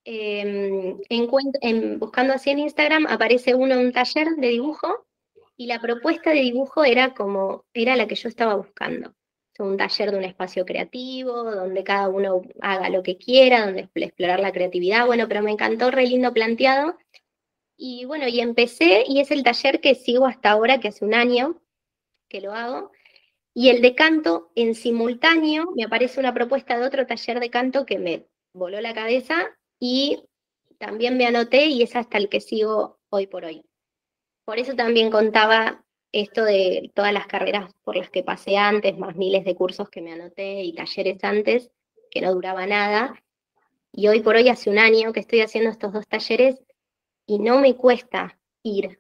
em, 0.10 1.02
en, 1.10 2.00
buscando 2.00 2.34
así 2.34 2.50
en 2.50 2.60
Instagram, 2.60 3.08
aparece 3.08 3.56
uno 3.56 3.74
en 3.74 3.88
un 3.88 3.91
taller 3.91 4.30
de 4.38 4.48
dibujo 4.48 5.06
y 5.58 5.67
la 5.67 5.82
propuesta 5.82 6.30
de 6.30 6.39
dibujo 6.39 6.86
era 6.86 7.13
como, 7.13 7.65
era 7.74 7.98
la 7.98 8.08
que 8.08 8.15
yo 8.15 8.30
estaba 8.30 8.56
buscando. 8.56 9.13
Un 9.60 9.76
taller 9.76 10.12
de 10.12 10.17
un 10.17 10.24
espacio 10.24 10.65
creativo, 10.65 11.43
donde 11.43 11.84
cada 11.84 12.08
uno 12.08 12.43
haga 12.62 12.89
lo 12.89 13.04
que 13.04 13.17
quiera, 13.17 13.65
donde 13.65 13.89
explorar 13.96 14.39
la 14.39 14.54
creatividad. 14.54 15.08
Bueno, 15.08 15.28
pero 15.28 15.41
me 15.41 15.52
encantó, 15.52 15.91
re 15.91 16.06
lindo 16.06 16.32
planteado. 16.32 16.96
Y 17.76 18.06
bueno, 18.06 18.30
y 18.30 18.39
empecé, 18.39 19.04
y 19.08 19.20
es 19.20 19.32
el 19.32 19.43
taller 19.43 19.82
que 19.82 19.96
sigo 19.96 20.26
hasta 20.26 20.52
ahora, 20.52 20.80
que 20.80 20.88
hace 20.89 21.04
un 21.04 21.15
año 21.15 21.60
que 22.30 22.39
lo 22.39 22.54
hago. 22.54 22.91
Y 23.54 23.70
el 23.70 23.82
de 23.82 23.93
canto, 23.96 24.52
en 24.56 24.74
simultáneo, 24.74 25.65
me 25.76 25.84
aparece 25.84 26.20
una 26.20 26.34
propuesta 26.34 26.78
de 26.78 26.86
otro 26.86 27.08
taller 27.08 27.39
de 27.39 27.50
canto 27.50 27.86
que 27.86 28.00
me 28.00 28.28
voló 28.54 28.80
la 28.80 28.93
cabeza 28.93 29.57
y 29.79 30.23
también 30.77 31.17
me 31.17 31.25
anoté 31.25 31.65
y 31.67 31.81
es 31.81 31.95
hasta 31.95 32.17
el 32.17 32.29
que 32.29 32.41
sigo 32.41 32.99
hoy 33.09 33.27
por 33.27 33.45
hoy. 33.45 33.63
Por 34.45 34.59
eso 34.59 34.75
también 34.75 35.11
contaba 35.11 35.83
esto 36.11 36.43
de 36.43 36.91
todas 36.95 37.13
las 37.13 37.27
carreras 37.27 37.73
por 37.83 37.95
las 37.95 38.09
que 38.09 38.23
pasé 38.23 38.57
antes, 38.57 38.97
más 38.97 39.15
miles 39.15 39.43
de 39.43 39.55
cursos 39.55 39.89
que 39.89 40.01
me 40.01 40.13
anoté 40.13 40.63
y 40.63 40.73
talleres 40.73 41.23
antes, 41.23 41.71
que 42.09 42.21
no 42.21 42.33
duraba 42.33 42.65
nada. 42.65 43.21
Y 43.91 44.07
hoy 44.07 44.21
por 44.21 44.35
hoy, 44.35 44.49
hace 44.49 44.69
un 44.69 44.79
año 44.79 45.11
que 45.11 45.19
estoy 45.19 45.41
haciendo 45.41 45.69
estos 45.69 45.91
dos 45.91 46.07
talleres, 46.07 46.61
y 47.25 47.39
no 47.39 47.59
me 47.59 47.75
cuesta 47.75 48.39
ir. 48.63 48.99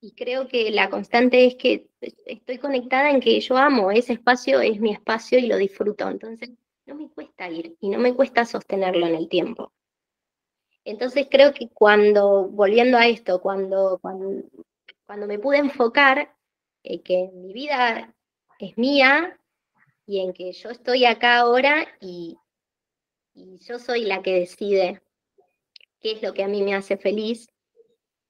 Y 0.00 0.12
creo 0.12 0.48
que 0.48 0.70
la 0.70 0.90
constante 0.90 1.44
es 1.44 1.54
que 1.54 1.86
estoy 2.26 2.58
conectada 2.58 3.10
en 3.10 3.20
que 3.20 3.38
yo 3.40 3.56
amo, 3.56 3.92
ese 3.92 4.14
espacio 4.14 4.60
es 4.60 4.80
mi 4.80 4.92
espacio 4.92 5.38
y 5.38 5.46
lo 5.46 5.56
disfruto. 5.56 6.08
Entonces, 6.08 6.50
no 6.86 6.96
me 6.96 7.08
cuesta 7.10 7.48
ir 7.48 7.76
y 7.78 7.88
no 7.88 7.98
me 7.98 8.14
cuesta 8.14 8.44
sostenerlo 8.44 9.06
en 9.06 9.14
el 9.14 9.28
tiempo. 9.28 9.72
Entonces 10.84 11.28
creo 11.30 11.52
que 11.54 11.68
cuando, 11.68 12.48
volviendo 12.48 12.98
a 12.98 13.06
esto, 13.06 13.40
cuando, 13.40 13.98
cuando, 14.00 15.26
me 15.26 15.38
pude 15.38 15.58
enfocar 15.58 16.34
en 16.82 17.02
que 17.02 17.30
mi 17.34 17.52
vida 17.52 18.14
es 18.58 18.76
mía 18.76 19.38
y 20.06 20.20
en 20.20 20.32
que 20.32 20.52
yo 20.52 20.70
estoy 20.70 21.04
acá 21.04 21.38
ahora 21.38 21.86
y, 22.00 22.36
yo 23.34 23.78
soy 23.78 24.04
la 24.04 24.20
que 24.20 24.40
decide 24.40 25.00
qué 26.00 26.12
es 26.12 26.22
lo 26.22 26.34
que 26.34 26.42
a 26.42 26.48
mí 26.48 26.62
me 26.62 26.74
hace 26.74 26.98
feliz. 26.98 27.48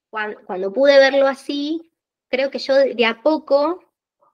Cuando, 0.09 0.71
pude 0.71 0.97
verlo 0.97 1.27
así, 1.27 1.91
creo 2.29 2.51
que 2.51 2.59
yo 2.59 2.75
de 2.75 3.05
a 3.05 3.21
poco 3.21 3.83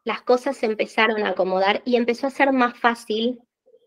las 0.04 0.22
cosas 0.22 0.58
se 0.58 0.68
empezaron 0.68 1.24
a 1.24 1.30
acomodar 1.30 1.82
y 1.86 1.96
empezó 1.96 2.28
a 2.28 2.32
ser 2.32 2.52
más 2.52 2.78
fácil 2.78 3.42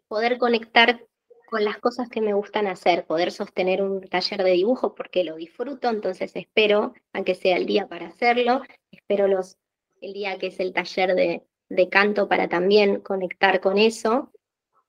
poder 0.09 0.39
conectar 0.39 1.07
con 1.53 1.67
las 1.67 1.77
cosas 1.77 2.09
que 2.09 2.23
me 2.23 2.33
gustan 2.33 2.67
hacer, 2.67 3.05
poder 3.05 3.31
sostener 3.31 3.83
un 3.83 4.01
taller 4.09 4.43
de 4.43 4.53
dibujo 4.53 4.95
porque 4.95 5.23
lo 5.23 5.37
disfruto, 5.37 5.91
entonces 5.91 6.35
espero 6.35 6.95
a 7.13 7.25
que 7.25 7.35
sea 7.35 7.59
el 7.59 7.67
día 7.67 7.87
para 7.89 8.07
hacerlo, 8.07 8.63
espero 8.91 9.29
los, 9.29 9.59
el 10.01 10.15
día 10.15 10.39
que 10.39 10.47
es 10.47 10.61
el 10.61 10.73
taller 10.73 11.15
de, 11.15 11.43
de 11.69 11.89
canto 11.91 12.27
para 12.27 12.49
también 12.49 13.03
conectar 13.03 13.61
con 13.61 13.77
eso. 13.77 14.33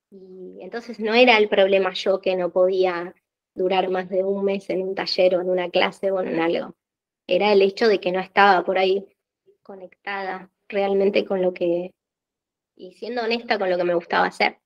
Y 0.09 0.59
entonces 0.61 1.01
no 1.01 1.13
era 1.13 1.37
el 1.37 1.49
problema 1.49 1.91
yo 1.91 2.21
que 2.21 2.37
no 2.37 2.49
podía 2.53 3.13
durar 3.53 3.89
más 3.89 4.07
de 4.07 4.23
un 4.23 4.45
mes 4.45 4.69
en 4.69 4.83
un 4.83 4.95
taller 4.95 5.35
o 5.35 5.41
en 5.41 5.49
una 5.49 5.69
clase 5.69 6.11
o 6.11 6.21
en 6.21 6.39
algo. 6.39 6.77
Era 7.27 7.51
el 7.51 7.61
hecho 7.61 7.89
de 7.89 7.99
que 7.99 8.13
no 8.13 8.21
estaba 8.21 8.63
por 8.63 8.77
ahí 8.77 9.05
conectada 9.63 10.49
realmente 10.69 11.25
con 11.25 11.41
lo 11.41 11.53
que, 11.53 11.91
y 12.77 12.93
siendo 12.93 13.21
honesta 13.21 13.59
con 13.59 13.69
lo 13.69 13.75
que 13.75 13.83
me 13.83 13.95
gustaba 13.95 14.27
hacer. 14.27 14.62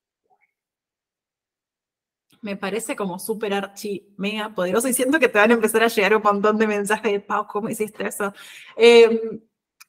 Me 2.42 2.56
parece 2.56 2.96
como 2.96 3.20
súper 3.20 3.54
archi, 3.54 4.14
mega 4.18 4.54
poderoso 4.54 4.88
y 4.88 4.94
siento 4.94 5.20
que 5.20 5.28
te 5.28 5.40
van 5.40 5.52
a 5.52 5.56
empezar 5.56 5.84
a 5.84 5.88
llegar 5.88 6.16
un 6.16 6.24
montón 6.24 6.58
de 6.58 6.68
mensajes 6.68 7.12
de 7.12 7.20
Pau, 7.20 7.48
¿cómo 7.48 7.70
hiciste 7.70 8.08
eso? 8.08 8.34
Em, 8.76 9.42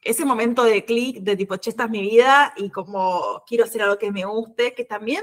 ese 0.02 0.24
momento 0.24 0.64
de 0.64 0.84
clic, 0.84 1.18
de 1.18 1.36
tipo, 1.36 1.56
che, 1.56 1.70
esta 1.70 1.84
es 1.84 1.90
mi 1.90 2.00
vida 2.00 2.54
y 2.56 2.70
como 2.70 3.42
quiero 3.46 3.64
hacer 3.64 3.82
algo 3.82 3.98
que 3.98 4.10
me 4.10 4.24
guste, 4.24 4.74
que 4.74 4.84
también 4.84 5.22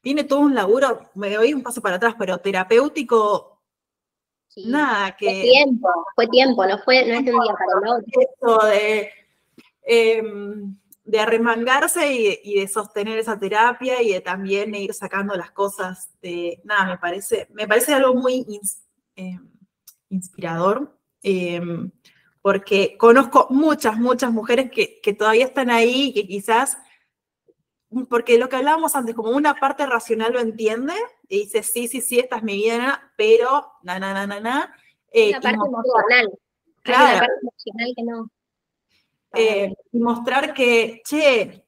tiene 0.00 0.24
todo 0.24 0.40
un 0.40 0.54
laburo, 0.54 1.10
me 1.14 1.34
doy 1.34 1.52
un 1.52 1.62
paso 1.62 1.80
para 1.80 1.96
atrás, 1.96 2.14
pero 2.18 2.38
terapéutico, 2.38 3.60
nada, 4.64 5.16
que... 5.16 5.26
Fue 5.26 5.42
tiempo, 5.42 5.88
fue 6.14 6.26
tiempo, 6.28 6.66
no, 6.66 6.78
fue, 6.78 7.06
no 7.06 7.14
es 7.14 7.24
de 7.24 7.34
un 7.34 7.40
día 7.40 7.52
para 7.52 7.72
el 7.72 7.88
otro. 7.88 8.06
Eso 8.20 8.66
de, 8.66 9.10
em, 9.82 10.78
de 11.06 11.20
arremangarse 11.20 12.12
y, 12.12 12.60
de 12.60 12.68
sostener 12.68 13.18
esa 13.18 13.38
terapia 13.38 14.02
y 14.02 14.12
de 14.12 14.20
también 14.20 14.74
ir 14.74 14.92
sacando 14.92 15.34
las 15.36 15.52
cosas 15.52 16.10
de, 16.20 16.60
nada, 16.64 16.86
me 16.86 16.98
parece, 16.98 17.48
me 17.52 17.66
parece 17.66 17.94
algo 17.94 18.14
muy 18.14 18.44
em, 19.14 19.48
inspirador. 20.10 20.98
Em, 21.22 21.90
porque 22.42 22.96
conozco 22.96 23.48
muchas, 23.50 23.98
muchas 23.98 24.32
mujeres 24.32 24.70
que, 24.70 25.00
que 25.00 25.12
todavía 25.14 25.46
están 25.46 25.70
ahí 25.70 26.08
y 26.08 26.12
que 26.12 26.26
quizás 26.26 26.78
porque 28.08 28.38
lo 28.38 28.48
que 28.48 28.56
hablábamos 28.56 28.94
antes, 28.94 29.14
como 29.14 29.30
una 29.30 29.54
parte 29.54 29.86
racional 29.86 30.32
lo 30.32 30.40
entiende 30.40 30.94
y 31.28 31.40
dice, 31.40 31.62
sí, 31.62 31.88
sí, 31.88 32.00
sí, 32.00 32.18
esta 32.18 32.36
es 32.36 32.42
mi 32.42 32.56
vida, 32.56 33.12
pero, 33.16 33.72
na, 33.82 33.98
na, 33.98 34.12
na, 34.12 34.26
na, 34.26 34.40
na. 34.40 34.76
Eh, 35.12 35.32
parte 35.32 35.50
emocional. 35.50 36.38
Claro. 36.82 37.18
parte 37.18 37.34
emocional 37.42 37.92
que 37.96 38.02
no. 38.02 38.30
Eh, 39.34 39.74
y 39.92 39.98
mostrar 39.98 40.54
que, 40.54 41.02
che, 41.04 41.64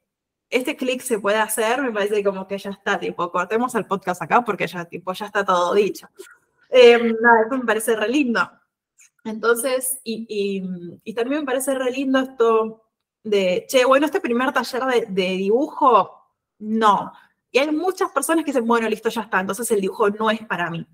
este 0.51 0.77
clic 0.77 1.03
se 1.03 1.19
puede 1.19 1.37
hacer, 1.37 1.83
me 1.83 1.93
parece 1.93 2.25
como 2.25 2.47
que 2.47 2.59
ya 2.59 2.71
está, 2.71 2.99
tipo, 2.99 3.31
cortemos 3.31 3.75
el 3.75 3.87
podcast 3.87 4.23
acá 4.23 4.43
porque 4.43 4.67
ya, 4.67 4.85
tipo, 4.85 5.13
ya 5.13 5.27
está 5.27 5.45
todo 5.45 5.75
dicho. 5.75 6.09
Eh, 6.71 6.99
nada, 6.99 7.43
eso 7.47 7.59
me 7.59 7.65
parece 7.65 7.97
re 7.97 8.09
lindo. 8.09 8.51
Entonces, 9.25 9.99
y, 10.05 10.27
y, 10.29 11.01
y, 11.05 11.15
también 11.15 11.41
me 11.43 11.47
parece 11.47 11.75
re 11.75 11.91
lindo 11.91 12.19
esto 12.21 12.85
de, 13.23 13.67
che, 13.69 13.85
bueno, 13.85 14.07
este 14.07 14.21
primer 14.21 14.53
taller 14.53 14.85
de, 14.85 15.07
de 15.09 15.37
dibujo 15.37 16.19
no. 16.59 17.13
Y 17.51 17.59
hay 17.59 17.71
muchas 17.71 18.11
personas 18.13 18.45
que 18.45 18.53
dicen, 18.53 18.67
bueno, 18.67 18.89
listo, 18.89 19.09
ya 19.09 19.23
está, 19.23 19.41
entonces 19.41 19.71
el 19.71 19.81
dibujo 19.81 20.09
no 20.11 20.31
es 20.31 20.45
para 20.47 20.71
mí. 20.71 20.87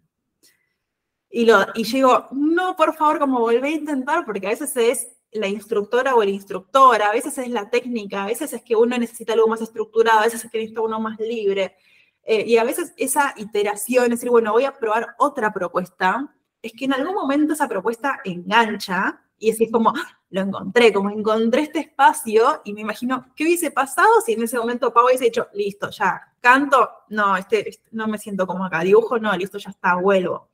Y, 1.30 1.44
lo, 1.46 1.66
y 1.74 1.82
yo 1.84 1.96
digo, 1.96 2.28
no, 2.30 2.76
por 2.76 2.94
favor, 2.94 3.18
como 3.18 3.40
volvé 3.40 3.68
a 3.68 3.72
intentar, 3.72 4.24
porque 4.24 4.46
a 4.46 4.50
veces 4.50 4.76
es 4.76 5.13
la 5.34 5.48
instructora 5.48 6.14
o 6.14 6.22
el 6.22 6.30
instructor, 6.30 7.02
a 7.02 7.12
veces 7.12 7.36
es 7.38 7.48
la 7.50 7.68
técnica, 7.68 8.22
a 8.22 8.26
veces 8.26 8.52
es 8.52 8.62
que 8.62 8.76
uno 8.76 8.96
necesita 8.96 9.32
algo 9.32 9.48
más 9.48 9.60
estructurado, 9.60 10.20
a 10.20 10.24
veces 10.24 10.44
es 10.44 10.50
que 10.50 10.58
necesita 10.58 10.80
uno 10.80 11.00
más 11.00 11.18
libre. 11.18 11.76
Eh, 12.22 12.44
y 12.46 12.56
a 12.56 12.64
veces 12.64 12.94
esa 12.96 13.34
iteración, 13.36 14.04
es 14.04 14.10
decir, 14.10 14.30
bueno, 14.30 14.52
voy 14.52 14.64
a 14.64 14.78
probar 14.78 15.14
otra 15.18 15.52
propuesta, 15.52 16.34
es 16.62 16.72
que 16.72 16.86
en 16.86 16.94
algún 16.94 17.14
momento 17.14 17.52
esa 17.52 17.68
propuesta 17.68 18.20
engancha 18.24 19.20
y 19.38 19.50
es 19.50 19.58
como, 19.70 19.90
¡ah! 19.90 20.18
lo 20.30 20.40
encontré, 20.40 20.92
como 20.92 21.10
encontré 21.10 21.62
este 21.62 21.80
espacio 21.80 22.62
y 22.64 22.72
me 22.72 22.80
imagino, 22.80 23.26
¿qué 23.36 23.44
hubiese 23.44 23.70
pasado 23.70 24.20
si 24.24 24.32
en 24.32 24.42
ese 24.44 24.58
momento 24.58 24.92
Pau 24.92 25.06
hubiese 25.06 25.24
dicho, 25.24 25.48
listo, 25.52 25.90
ya, 25.90 26.20
canto, 26.40 26.88
no, 27.08 27.36
este, 27.36 27.68
este, 27.68 27.88
no 27.92 28.08
me 28.08 28.18
siento 28.18 28.46
como 28.46 28.64
acá, 28.64 28.80
dibujo, 28.80 29.18
no, 29.18 29.36
listo, 29.36 29.58
ya 29.58 29.70
está, 29.70 29.96
vuelvo. 29.96 30.48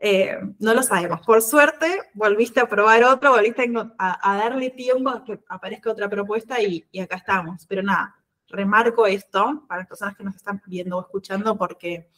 Eh, 0.00 0.38
no 0.60 0.74
lo 0.74 0.82
sabemos. 0.82 1.20
Por 1.26 1.42
suerte, 1.42 1.86
volviste 2.14 2.60
a 2.60 2.68
probar 2.68 3.02
otro, 3.04 3.32
volviste 3.32 3.70
a, 3.98 4.36
darle 4.36 4.70
tiempo 4.70 5.10
a 5.10 5.24
que 5.24 5.40
aparezca 5.48 5.90
otra 5.90 6.08
propuesta 6.08 6.62
y, 6.62 6.86
acá 7.00 7.16
estamos. 7.16 7.66
Pero 7.66 7.82
nada, 7.82 8.16
remarco 8.48 9.06
esto 9.06 9.64
para 9.66 9.80
las 9.80 9.88
personas 9.88 10.16
que 10.16 10.24
nos 10.24 10.36
están 10.36 10.62
viendo 10.66 10.96
o 10.96 11.00
escuchando 11.00 11.56
porque 11.58 12.08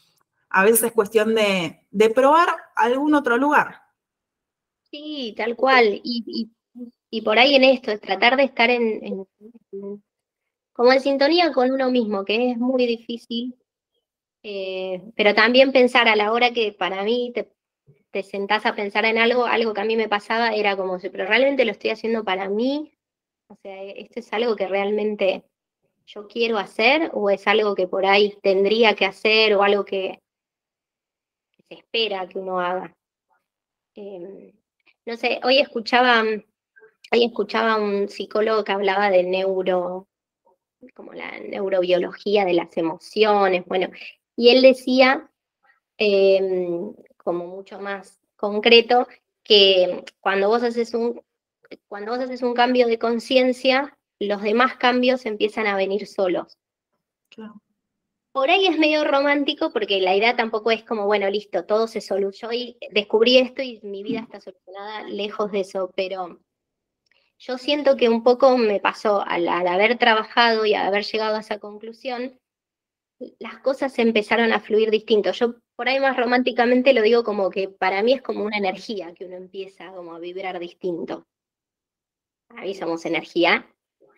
a 0.51 0.65
veces 0.65 0.85
es 0.85 0.93
cuestión 0.93 1.35
de, 1.35 2.11
probar 2.15 2.49
algún 2.77 3.15
otro 3.15 3.39
lugar. 3.39 3.81
Sí, 4.91 5.35
tal 5.37 5.57
cual. 5.57 6.01
Y, 6.05 6.51
por 7.25 7.39
ahí 7.39 7.55
en 7.55 7.65
esto, 7.65 7.93
es 7.93 8.01
tratar 8.01 8.37
de 8.37 8.45
estar 8.45 8.69
en, 8.69 9.27
como 10.73 10.93
en 10.93 11.01
sintonía 11.01 11.53
con 11.53 11.71
uno 11.71 11.91
mismo, 11.91 12.25
que 12.25 12.53
es 12.53 12.59
muy 12.59 12.87
difícil, 12.87 13.57
eh, 14.43 15.03
pero 15.17 15.35
también 15.35 15.73
pensar 15.73 16.09
a 16.09 16.17
la 16.17 16.33
hora 16.33 16.53
que 16.53 16.73
para 16.73 17.03
mí 17.05 17.33
te 17.35 17.53
te 18.11 18.23
sentás 18.23 18.67
a 18.67 18.75
pensar 18.75 19.05
en 19.05 19.19
algo, 19.19 19.47
algo 19.47 19.73
que 19.73 19.81
a 19.81 19.85
mí 19.85 19.97
me 19.97 20.09
pasaba 20.09 20.55
era 20.55 20.77
como, 20.77 20.99
pero 20.99 21.27
realmente 21.27 21.65
lo 21.65 21.73
estoy 21.73 21.91
haciendo 21.91 22.25
para 22.25 22.49
mí, 22.49 22.93
o 23.49 23.57
sea, 23.63 23.83
¿esto 23.83 24.21
es 24.21 24.33
algo 24.33 24.57
que 24.57 24.69
realmente 24.69 25.45
yo 26.07 26.27
quiero 26.27 26.59
hacer 26.59 27.11
o 27.15 27.31
es 27.31 27.47
algo 27.47 27.75
que 27.75 27.87
por 27.87 28.07
ahí 28.07 28.37
tendría 28.43 28.95
que 28.95 29.07
hacer 29.07 29.55
o 29.55 29.63
algo 29.63 29.85
que, 29.85 30.21
se 31.69 31.75
espera 31.75 32.29
que 32.29 32.39
uno 32.39 32.61
haga? 32.61 32.95
Em, 33.95 34.53
no 35.07 35.17
sé, 35.17 35.41
hoy 35.45 35.59
escuchaba, 35.59 36.23
hoy 36.23 37.25
escuchaba 37.25 37.77
un 37.77 38.09
psicólogo 38.09 38.65
que 38.65 38.73
hablaba 38.73 39.11
de 39.11 39.23
neuro, 39.23 40.09
como 40.95 41.13
la 41.13 41.39
neurobiología 41.39 42.45
de 42.45 42.55
las 42.55 42.77
emociones, 42.77 43.65
bueno, 43.67 43.89
y 44.37 44.51
él 44.51 44.63
decía 44.63 45.31
em, 45.99 46.95
como 47.23 47.47
mucho 47.47 47.81
más 47.81 48.21
concreto, 48.37 49.07
que 49.43 50.05
cuando 50.21 50.49
vos 50.49 50.63
haces 50.63 50.95
un, 50.95 51.23
cuando 51.89 52.13
vos 52.13 52.21
haces 52.21 52.43
un 52.43 52.55
cambio 52.55 52.87
de 52.87 52.99
conciencia, 52.99 53.97
los 54.19 54.43
demás 54.43 54.77
cambios 54.77 55.27
empiezan 55.27 55.67
a 55.67 55.77
venir 55.77 56.07
solos. 56.07 56.59
Por 58.33 58.51
ahí 58.51 58.67
es 58.67 58.79
medio 58.79 59.05
romántico 59.05 59.73
porque 59.73 60.01
la 60.01 60.15
idea 60.15 60.37
tampoco 60.37 60.71
es 60.71 60.85
como, 60.85 61.07
bueno, 61.07 61.29
listo, 61.29 61.65
todo 61.65 61.89
se 61.89 62.01
solucionó 62.01 62.53
y 62.53 62.77
descubrí 62.91 63.39
esto 63.39 63.63
y 63.63 63.81
mi 63.83 64.03
vida 64.03 64.21
está 64.21 64.41
solucionada 64.41 65.05
lejos 65.05 65.51
de 65.51 65.61
eso, 65.61 65.93
pero 65.97 66.41
yo 67.39 67.59
siento 67.59 67.97
que 67.97 68.09
un 68.09 68.23
poco 68.23 68.57
me 68.57 68.81
pasó 68.81 69.23
al, 69.27 69.49
al 69.49 69.67
haber 69.67 69.99
trabajado 69.99 70.67
y 70.67 70.75
haber 70.75 71.05
llegado 71.05 71.37
a 71.37 71.41
esa 71.41 71.59
conclusión, 71.59 72.39
las 73.39 73.59
cosas 73.59 73.99
empezaron 73.99 74.53
a 74.53 74.61
fluir 74.61 74.91
distinto. 74.91 75.33
Yo 75.33 75.57
por 75.81 75.89
ahí 75.89 75.99
más 75.99 76.15
románticamente 76.15 76.93
lo 76.93 77.01
digo 77.01 77.25
como 77.25 77.49
que 77.49 77.71
para 77.71 78.03
mí 78.03 78.13
es 78.13 78.21
como 78.21 78.45
una 78.45 78.59
energía 78.59 79.15
que 79.15 79.25
uno 79.25 79.37
empieza 79.37 79.91
como 79.93 80.13
a 80.13 80.19
vibrar 80.19 80.59
distinto. 80.59 81.27
Ahí 82.51 82.75
somos 82.75 83.07
energía 83.07 83.67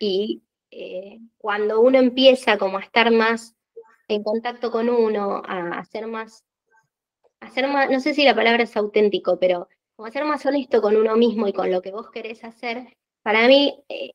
y 0.01 0.43
eh, 0.73 1.21
cuando 1.39 1.81
uno 1.81 2.01
empieza 2.01 2.59
como 2.59 2.79
a 2.79 2.81
estar 2.81 3.13
más 3.13 3.55
en 4.09 4.25
contacto 4.25 4.73
con 4.73 4.89
uno, 4.89 5.41
a 5.47 5.79
hacer 5.79 6.09
más, 6.09 6.45
hacer 7.39 7.69
más, 7.69 7.89
no 7.89 8.01
sé 8.01 8.13
si 8.13 8.25
la 8.25 8.35
palabra 8.35 8.65
es 8.65 8.77
auténtico, 8.77 9.39
pero 9.39 9.69
como 9.95 10.09
a 10.09 10.11
ser 10.11 10.25
más 10.25 10.45
honesto 10.45 10.83
con 10.83 10.97
uno 10.97 11.15
mismo 11.15 11.47
y 11.47 11.53
con 11.53 11.71
lo 11.71 11.81
que 11.81 11.93
vos 11.93 12.11
querés 12.11 12.43
hacer, 12.43 12.89
para 13.23 13.47
mí 13.47 13.85
eh, 13.89 14.15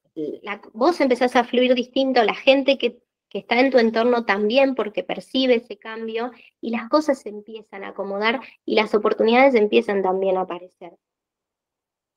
vos 0.73 0.99
empezás 0.99 1.37
a 1.37 1.45
fluir 1.45 1.75
distinto, 1.75 2.21
la 2.25 2.35
gente 2.35 2.77
que 2.77 2.99
que 3.29 3.39
está 3.39 3.59
en 3.59 3.71
tu 3.71 3.77
entorno 3.77 4.25
también 4.25 4.75
porque 4.75 5.03
percibe 5.03 5.55
ese 5.55 5.77
cambio 5.77 6.31
y 6.61 6.71
las 6.71 6.89
cosas 6.89 7.19
se 7.19 7.29
empiezan 7.29 7.83
a 7.83 7.89
acomodar 7.89 8.39
y 8.65 8.75
las 8.75 8.93
oportunidades 8.95 9.55
empiezan 9.55 10.01
también 10.01 10.37
a 10.37 10.41
aparecer, 10.41 10.97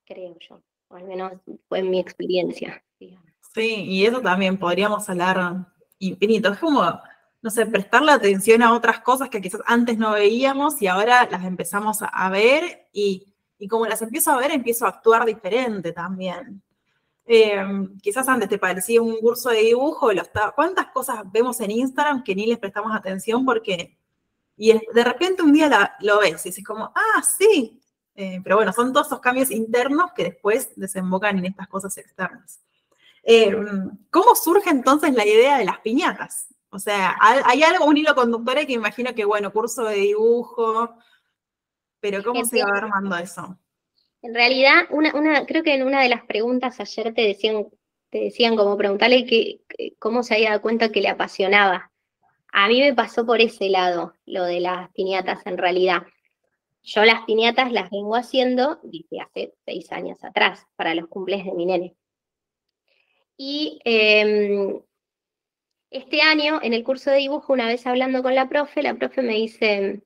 creo 0.05 0.37
yo, 0.39 0.61
o 0.87 0.95
al 0.95 1.03
menos 1.05 1.33
fue 1.67 1.83
mi 1.83 1.99
experiencia. 1.99 2.83
Sí, 3.53 3.83
y 3.83 4.05
eso 4.05 4.21
también 4.21 4.57
podríamos 4.57 5.09
hablar 5.09 5.65
infinito. 5.99 6.53
Es 6.53 6.59
como, 6.59 6.83
no 7.41 7.49
sé, 7.49 7.65
prestarle 7.65 8.13
atención 8.13 8.63
a 8.63 8.73
otras 8.73 9.01
cosas 9.01 9.29
que 9.29 9.41
quizás 9.41 9.61
antes 9.65 9.97
no 9.97 10.13
veíamos 10.13 10.81
y 10.81 10.87
ahora 10.87 11.27
las 11.29 11.43
empezamos 11.43 11.99
a 12.01 12.29
ver 12.29 12.87
y, 12.93 13.33
y 13.57 13.67
como 13.67 13.85
las 13.85 14.01
empiezo 14.01 14.31
a 14.31 14.37
ver, 14.37 14.51
empiezo 14.51 14.85
a 14.85 14.89
actuar 14.89 15.25
diferente 15.25 15.91
también. 15.91 16.63
Em, 17.25 17.97
quizás 17.99 18.27
antes 18.27 18.49
te 18.49 18.57
parecía 18.57 19.01
un 19.01 19.17
curso 19.19 19.49
de 19.49 19.59
dibujo, 19.59 20.09
¿cuántas 20.55 20.87
cosas 20.87 21.19
vemos 21.31 21.59
en 21.61 21.71
Instagram 21.71 22.23
que 22.23 22.35
ni 22.35 22.47
les 22.47 22.57
prestamos 22.59 22.93
atención 22.95 23.45
porque... 23.45 23.97
Y 24.57 24.73
de 24.73 25.03
repente 25.03 25.41
un 25.41 25.53
día 25.53 25.95
lo 26.01 26.19
ves 26.19 26.45
y 26.45 26.49
dices 26.49 26.63
como, 26.63 26.85
ah, 26.85 27.23
sí. 27.23 27.81
Eh, 28.15 28.39
pero 28.43 28.57
bueno, 28.57 28.73
son 28.73 28.93
todos 28.93 29.07
esos 29.07 29.19
cambios 29.19 29.49
internos 29.49 30.11
que 30.15 30.25
después 30.25 30.73
desembocan 30.75 31.39
en 31.39 31.45
estas 31.45 31.67
cosas 31.67 31.97
externas. 31.97 32.61
Em, 33.23 33.97
¿Cómo 34.09 34.35
surge 34.35 34.69
entonces 34.69 35.13
la 35.13 35.25
idea 35.25 35.57
de 35.57 35.65
las 35.65 35.79
piñatas? 35.79 36.47
O 36.69 36.79
sea, 36.79 37.17
hay 37.19 37.63
algo, 37.63 37.85
un 37.85 37.97
hilo 37.97 38.15
conductor 38.15 38.65
que 38.65 38.73
imagino 38.73 39.13
que, 39.13 39.25
bueno, 39.25 39.51
curso 39.51 39.83
de 39.83 39.95
dibujo, 39.95 40.95
pero 41.99 42.23
¿cómo 42.23 42.45
se 42.45 42.63
va 42.63 42.77
armando 42.77 43.15
eso? 43.17 43.57
En 44.21 44.35
realidad, 44.35 44.83
una, 44.91 45.45
creo 45.45 45.63
que 45.63 45.73
en 45.73 45.83
una 45.83 46.01
de 46.01 46.09
las 46.09 46.23
preguntas 46.25 46.79
ayer 46.79 47.13
te 47.13 47.21
decían, 47.21 47.67
te 48.09 48.19
decían 48.19 48.55
como 48.55 48.77
preguntarle 48.77 49.25
que, 49.25 49.61
cómo 49.97 50.21
se 50.21 50.35
había 50.35 50.49
dado 50.49 50.61
cuenta 50.61 50.91
que 50.91 51.01
le 51.01 51.09
apasionaba. 51.09 51.91
A 52.51 52.67
mí 52.67 52.81
me 52.81 52.93
pasó 52.93 53.25
por 53.25 53.41
ese 53.41 53.69
lado 53.69 54.13
lo 54.25 54.43
de 54.43 54.59
las 54.59 54.91
piñatas 54.91 55.45
en 55.45 55.57
realidad. 55.57 56.03
Yo 56.83 57.03
las 57.05 57.23
piñatas 57.25 57.71
las 57.71 57.89
vengo 57.89 58.15
haciendo 58.15 58.79
desde 58.83 59.21
hace 59.21 59.53
seis 59.65 59.91
años 59.91 60.23
atrás, 60.23 60.67
para 60.75 60.93
los 60.93 61.07
cumples 61.07 61.45
de 61.45 61.53
mi 61.53 61.65
nene. 61.65 61.95
Y 63.37 63.79
em, 63.85 64.81
este 65.89 66.21
año, 66.21 66.59
en 66.61 66.73
el 66.73 66.83
curso 66.83 67.09
de 67.11 67.17
dibujo, 67.17 67.53
una 67.53 67.67
vez 67.67 67.87
hablando 67.87 68.21
con 68.21 68.35
la 68.35 68.49
profe, 68.49 68.83
la 68.83 68.95
profe 68.95 69.21
me 69.21 69.33
dice, 69.33 70.03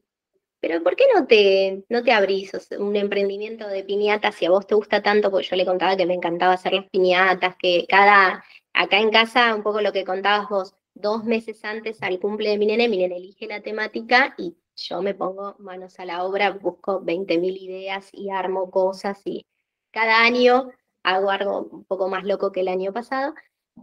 pero 0.60 0.82
¿por 0.84 0.95
qué 0.95 1.06
no 1.14 1.28
te, 1.28 1.84
no 1.89 2.03
te 2.03 2.12
abrís 2.12 2.51
un 2.80 2.95
emprendimiento 2.95 3.68
de 3.68 3.84
piñatas 3.84 4.36
si 4.36 4.45
a 4.45 4.49
vos 4.49 4.66
te 4.68 4.76
gusta 4.76 5.01
tanto? 5.03 5.32
Porque 5.32 5.47
yo 5.47 5.56
le 5.56 5.66
contaba 5.66 5.97
que 5.97 6.06
me 6.06 6.16
encantaba 6.16 6.53
hacer 6.53 6.74
las 6.74 6.89
piñatas, 6.89 7.56
que 7.58 7.86
cada, 7.88 8.43
acá 8.74 8.99
en 8.99 9.12
casa, 9.12 9.56
un 9.56 9.64
poco 9.64 9.82
lo 9.82 9.93
que 9.93 10.06
contabas 10.06 10.49
vos, 10.49 10.76
dos 10.93 11.24
meses 11.24 11.64
antes 11.66 12.01
al 12.01 12.20
cumple 12.20 12.49
de 12.49 12.58
mi 12.58 12.66
nene, 12.66 12.89
mi 12.89 12.97
nene 12.97 13.18
elige 13.18 13.47
la 13.47 13.62
temática 13.62 14.34
y 14.38 14.56
yo 14.76 15.01
me 15.01 15.14
pongo 15.14 15.56
manos 15.60 15.99
a 15.99 16.06
la 16.06 16.24
obra, 16.24 16.51
busco 16.51 17.01
20.000 17.01 17.58
ideas 17.58 18.10
y 18.12 18.30
armo 18.30 18.72
cosas 18.72 19.22
y 19.26 19.45
cada 19.91 20.22
año 20.24 20.72
hago 21.03 21.30
algo 21.30 21.70
un 21.72 21.86
poco 21.86 22.10
más 22.10 22.24
loco 22.26 22.51
que 22.51 22.62
el 22.62 22.68
año 22.68 22.91
pasado, 22.91 23.34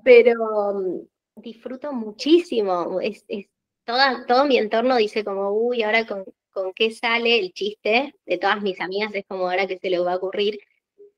pero 0.04 0.74
mm, 0.74 1.06
disfruto 1.36 1.92
muchísimo. 1.92 3.00
Es, 3.00 3.24
es 3.28 3.48
toda, 3.84 4.26
todo 4.26 4.44
mi 4.44 4.58
entorno 4.58 4.96
dice 4.96 5.24
como, 5.24 5.50
uy, 5.52 5.82
ahora 5.82 6.06
con, 6.06 6.24
con 6.52 6.72
qué 6.74 6.90
sale 6.92 7.38
el 7.38 7.52
chiste 7.52 8.14
de 8.26 8.38
todas 8.38 8.62
mis 8.62 8.80
amigas, 8.80 9.14
es 9.14 9.24
como 9.26 9.48
ahora 9.48 9.66
que 9.66 9.78
se 9.78 9.90
le 9.90 9.98
va 9.98 10.12
a 10.14 10.16
ocurrir. 10.16 10.58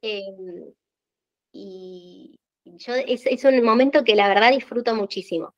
Em, 0.03 0.73
y 1.53 2.39
yo 2.65 2.95
es, 2.95 3.45
un 3.45 3.63
momento 3.65 4.05
que 4.05 4.17
la 4.17 4.29
verdad 4.29 4.53
disfruto 4.53 4.95
muchísimo. 4.95 5.55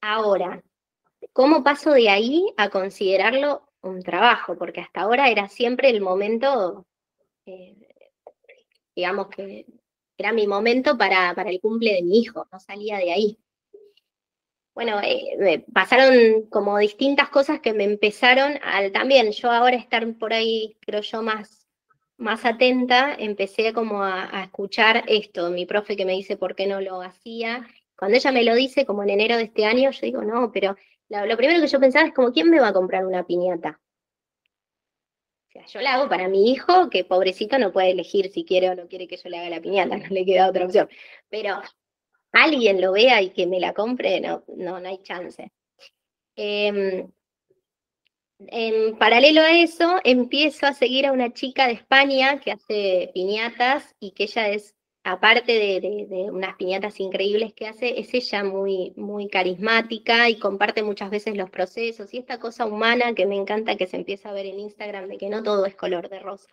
Ahora, 0.00 0.62
¿cómo 1.32 1.64
paso 1.64 1.92
de 1.92 2.08
ahí 2.10 2.46
a 2.56 2.70
considerarlo 2.70 3.68
un 3.82 4.02
trabajo? 4.02 4.56
Porque 4.58 4.80
hasta 4.80 5.02
ahora 5.02 5.30
era 5.30 5.48
siempre 5.48 5.90
el 5.90 6.00
momento, 6.00 6.86
eh, 7.46 7.76
digamos 8.96 9.28
que 9.28 9.66
era 10.18 10.32
mi 10.32 10.46
momento 10.46 10.96
para, 10.98 11.34
para 11.34 11.50
el 11.50 11.60
cumple 11.60 11.94
de 11.94 12.02
mi 12.02 12.20
hijo, 12.20 12.46
no 12.52 12.60
salía 12.60 12.98
de 12.98 13.12
ahí 13.12 13.38
bueno, 14.74 15.00
eh, 15.02 15.64
pasaron 15.72 16.46
como 16.50 16.78
distintas 16.78 17.28
cosas 17.28 17.60
que 17.60 17.72
me 17.72 17.84
empezaron 17.84 18.58
al 18.62 18.90
también, 18.92 19.30
yo 19.30 19.50
ahora 19.50 19.76
estar 19.76 20.04
por 20.18 20.32
ahí, 20.32 20.76
creo 20.80 21.00
yo, 21.00 21.22
más, 21.22 21.68
más 22.16 22.44
atenta, 22.44 23.14
empecé 23.18 23.72
como 23.72 24.02
a, 24.02 24.42
escuchar 24.44 25.04
esto, 25.06 25.50
mi 25.50 25.66
profe 25.66 25.96
que 25.96 26.04
me 26.04 26.12
dice 26.12 26.36
por 26.36 26.56
qué 26.56 26.66
no 26.66 26.80
lo 26.80 27.02
hacía. 27.02 27.66
Cuando 27.96 28.16
ella 28.16 28.32
me 28.32 28.44
lo 28.44 28.54
dice, 28.54 28.84
como 28.84 29.04
en 29.04 29.10
enero 29.10 29.36
de 29.36 29.44
este 29.44 29.64
año, 29.64 29.90
yo 29.90 30.00
digo, 30.02 30.22
no, 30.22 30.50
pero 30.52 30.76
lo, 31.08 31.36
primero 31.36 31.60
que 31.60 31.68
yo 31.68 31.80
pensaba 31.80 32.06
es 32.06 32.14
como, 32.14 32.32
¿quién 32.32 32.50
me 32.50 32.60
va 32.60 32.68
a 32.68 32.72
comprar 32.72 33.06
una 33.06 33.24
piñata? 33.24 33.80
O 35.48 35.52
sea, 35.52 35.66
yo 35.66 35.80
la 35.80 35.94
hago 35.94 36.08
para 36.08 36.28
mi 36.28 36.50
hijo, 36.50 36.90
que 36.90 37.04
pobrecito 37.04 37.58
no 37.58 37.72
puede 37.72 37.90
elegir 37.92 38.28
si 38.32 38.44
quiere 38.44 38.70
o 38.70 38.74
no 38.74 38.88
quiere 38.88 39.06
que 39.06 39.16
yo 39.16 39.28
le 39.28 39.38
haga 39.38 39.50
la 39.50 39.60
piñata, 39.60 39.96
no 39.98 40.08
le 40.08 40.24
queda 40.24 40.48
otra 40.48 40.64
opción. 40.64 40.88
Pero 41.28 41.60
alguien 42.34 42.80
lo 42.80 42.92
vea 42.92 43.22
y 43.22 43.30
que 43.30 43.46
me 43.46 43.60
la 43.60 43.72
compre, 43.72 44.20
no, 44.20 44.44
no, 44.56 44.80
no 44.80 44.88
hay 44.88 44.98
chance. 45.02 45.50
Em, 46.36 47.08
en 48.38 48.98
paralelo 48.98 49.40
a 49.40 49.58
eso, 49.58 50.00
empiezo 50.04 50.66
a 50.66 50.74
seguir 50.74 51.06
a 51.06 51.12
una 51.12 51.32
chica 51.32 51.66
de 51.66 51.74
España 51.74 52.40
que 52.40 52.52
hace 52.52 53.10
piñatas 53.14 53.94
y 54.00 54.10
que 54.12 54.24
ella 54.24 54.48
es 54.48 54.74
aparte 55.04 55.52
de, 55.52 56.30
unas 56.32 56.56
piñatas 56.56 56.98
increíbles 56.98 57.52
que 57.52 57.66
hace, 57.66 58.00
es 58.00 58.12
ella 58.14 58.42
muy, 58.42 58.92
muy 58.96 59.28
carismática 59.28 60.30
y 60.30 60.38
comparte 60.38 60.82
muchas 60.82 61.10
veces 61.10 61.36
los 61.36 61.50
procesos 61.50 62.12
y 62.14 62.18
esta 62.18 62.40
cosa 62.40 62.64
humana 62.64 63.14
que 63.14 63.26
me 63.26 63.36
encanta 63.36 63.76
que 63.76 63.86
se 63.86 63.96
empieza 63.96 64.30
a 64.30 64.32
ver 64.32 64.46
en 64.46 64.58
Instagram 64.60 65.08
de 65.08 65.18
que 65.18 65.28
no 65.28 65.42
todo 65.42 65.66
es 65.66 65.76
color 65.76 66.08
de 66.08 66.20
rosa. 66.20 66.48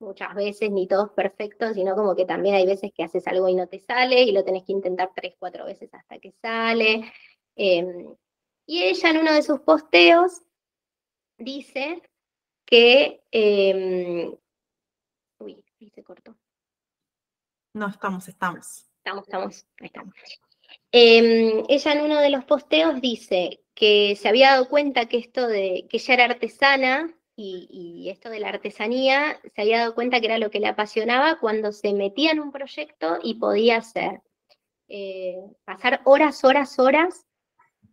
Muchas 0.00 0.34
veces 0.34 0.70
ni 0.70 0.86
todo 0.86 1.06
es 1.06 1.12
perfecto, 1.12 1.74
sino 1.74 1.96
como 1.96 2.14
que 2.14 2.24
también 2.24 2.54
hay 2.54 2.66
veces 2.66 2.92
que 2.94 3.02
haces 3.02 3.26
algo 3.26 3.48
y 3.48 3.54
no 3.54 3.66
te 3.66 3.80
sale 3.80 4.22
y 4.22 4.32
lo 4.32 4.44
tenés 4.44 4.64
que 4.64 4.72
intentar 4.72 5.10
tres, 5.14 5.34
cuatro 5.38 5.64
veces 5.64 5.92
hasta 5.92 6.18
que 6.18 6.32
sale. 6.40 7.12
Em, 7.56 8.14
y 8.66 8.84
ella 8.84 9.10
en 9.10 9.18
uno 9.18 9.32
de 9.32 9.42
sus 9.42 9.60
posteos 9.60 10.42
dice 11.36 12.02
que... 12.64 13.24
Em, 13.32 14.36
uy, 15.38 15.64
ahí 15.80 15.90
se 15.90 16.04
cortó. 16.04 16.36
No, 17.74 17.88
estamos, 17.88 18.28
estamos. 18.28 18.88
Estamos, 18.98 19.24
estamos, 19.24 19.66
ahí 19.80 19.86
estamos. 19.86 20.14
Em, 20.92 21.64
ella 21.68 21.92
en 21.92 22.02
uno 22.02 22.20
de 22.20 22.30
los 22.30 22.44
posteos 22.44 23.00
dice 23.00 23.64
que 23.74 24.16
se 24.16 24.28
había 24.28 24.50
dado 24.50 24.68
cuenta 24.68 25.06
que 25.06 25.18
esto 25.18 25.46
de 25.46 25.86
que 25.88 25.96
ella 25.96 26.14
era 26.14 26.24
artesana 26.24 27.17
y, 27.40 28.08
esto 28.10 28.30
de 28.30 28.40
la 28.40 28.48
artesanía, 28.48 29.40
se 29.54 29.62
había 29.62 29.78
dado 29.78 29.94
cuenta 29.94 30.20
que 30.20 30.26
era 30.26 30.38
lo 30.38 30.50
que 30.50 30.58
le 30.58 30.66
apasionaba 30.66 31.38
cuando 31.38 31.70
se 31.72 31.92
metía 31.92 32.32
en 32.32 32.40
un 32.40 32.50
proyecto 32.50 33.18
y 33.22 33.34
podía 33.34 33.76
hacer, 33.76 34.22
eh, 34.88 35.36
pasar 35.64 36.00
horas, 36.04 36.42
horas, 36.44 36.78
horas 36.80 37.26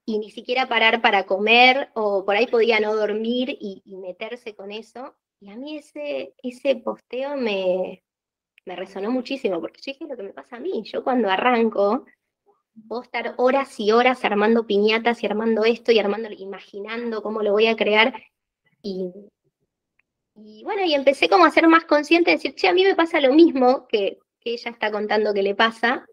y 0.03 0.17
ni 0.17 0.31
siquiera 0.31 0.67
parar 0.67 1.01
para 1.01 1.25
comer 1.27 1.89
o 1.93 2.25
por 2.25 2.35
ahí 2.35 2.47
podía 2.47 2.79
no 2.79 2.95
dormir 2.95 3.55
y, 3.59 3.83
meterse 3.97 4.55
con 4.55 4.71
eso. 4.71 5.15
Y 5.39 5.51
a 5.51 5.55
mí 5.55 5.77
ese, 5.77 6.33
ese 6.41 6.77
posteo 6.77 7.37
me, 7.37 8.03
me 8.65 8.75
resonó 8.75 9.11
muchísimo, 9.11 9.61
porque 9.61 9.79
yo 9.81 9.93
dije 9.93 10.07
lo 10.07 10.17
que 10.17 10.23
me 10.23 10.33
pasa 10.33 10.55
a 10.55 10.59
mí. 10.59 10.83
Yo 10.85 11.03
cuando 11.03 11.29
arranco, 11.29 12.05
puedo 12.87 13.03
estar 13.03 13.35
horas 13.37 13.79
y 13.79 13.91
horas 13.91 14.25
armando 14.25 14.65
piñatas 14.65 15.21
y 15.21 15.27
armando 15.27 15.65
esto 15.65 15.91
y 15.91 15.99
armando, 15.99 16.29
imaginando 16.31 17.21
cómo 17.21 17.43
lo 17.43 17.51
voy 17.51 17.67
a 17.67 17.75
crear. 17.75 18.15
Y, 18.81 19.11
y 20.35 20.63
bueno, 20.63 20.83
y 20.83 20.93
empecé 20.93 21.29
como 21.29 21.45
a 21.45 21.51
ser 21.51 21.67
más 21.67 21.85
consciente 21.85 22.31
de 22.31 22.37
decir, 22.37 22.55
che, 22.55 22.67
a 22.67 22.73
mí 22.73 22.83
me 22.83 22.95
pasa 22.95 23.21
lo 23.21 23.33
mismo 23.33 23.87
que, 23.87 24.19
ella 24.43 24.69
está 24.69 24.91
contando 24.91 25.33
que 25.33 25.41
le 25.41 25.55
pasa. 25.55 26.05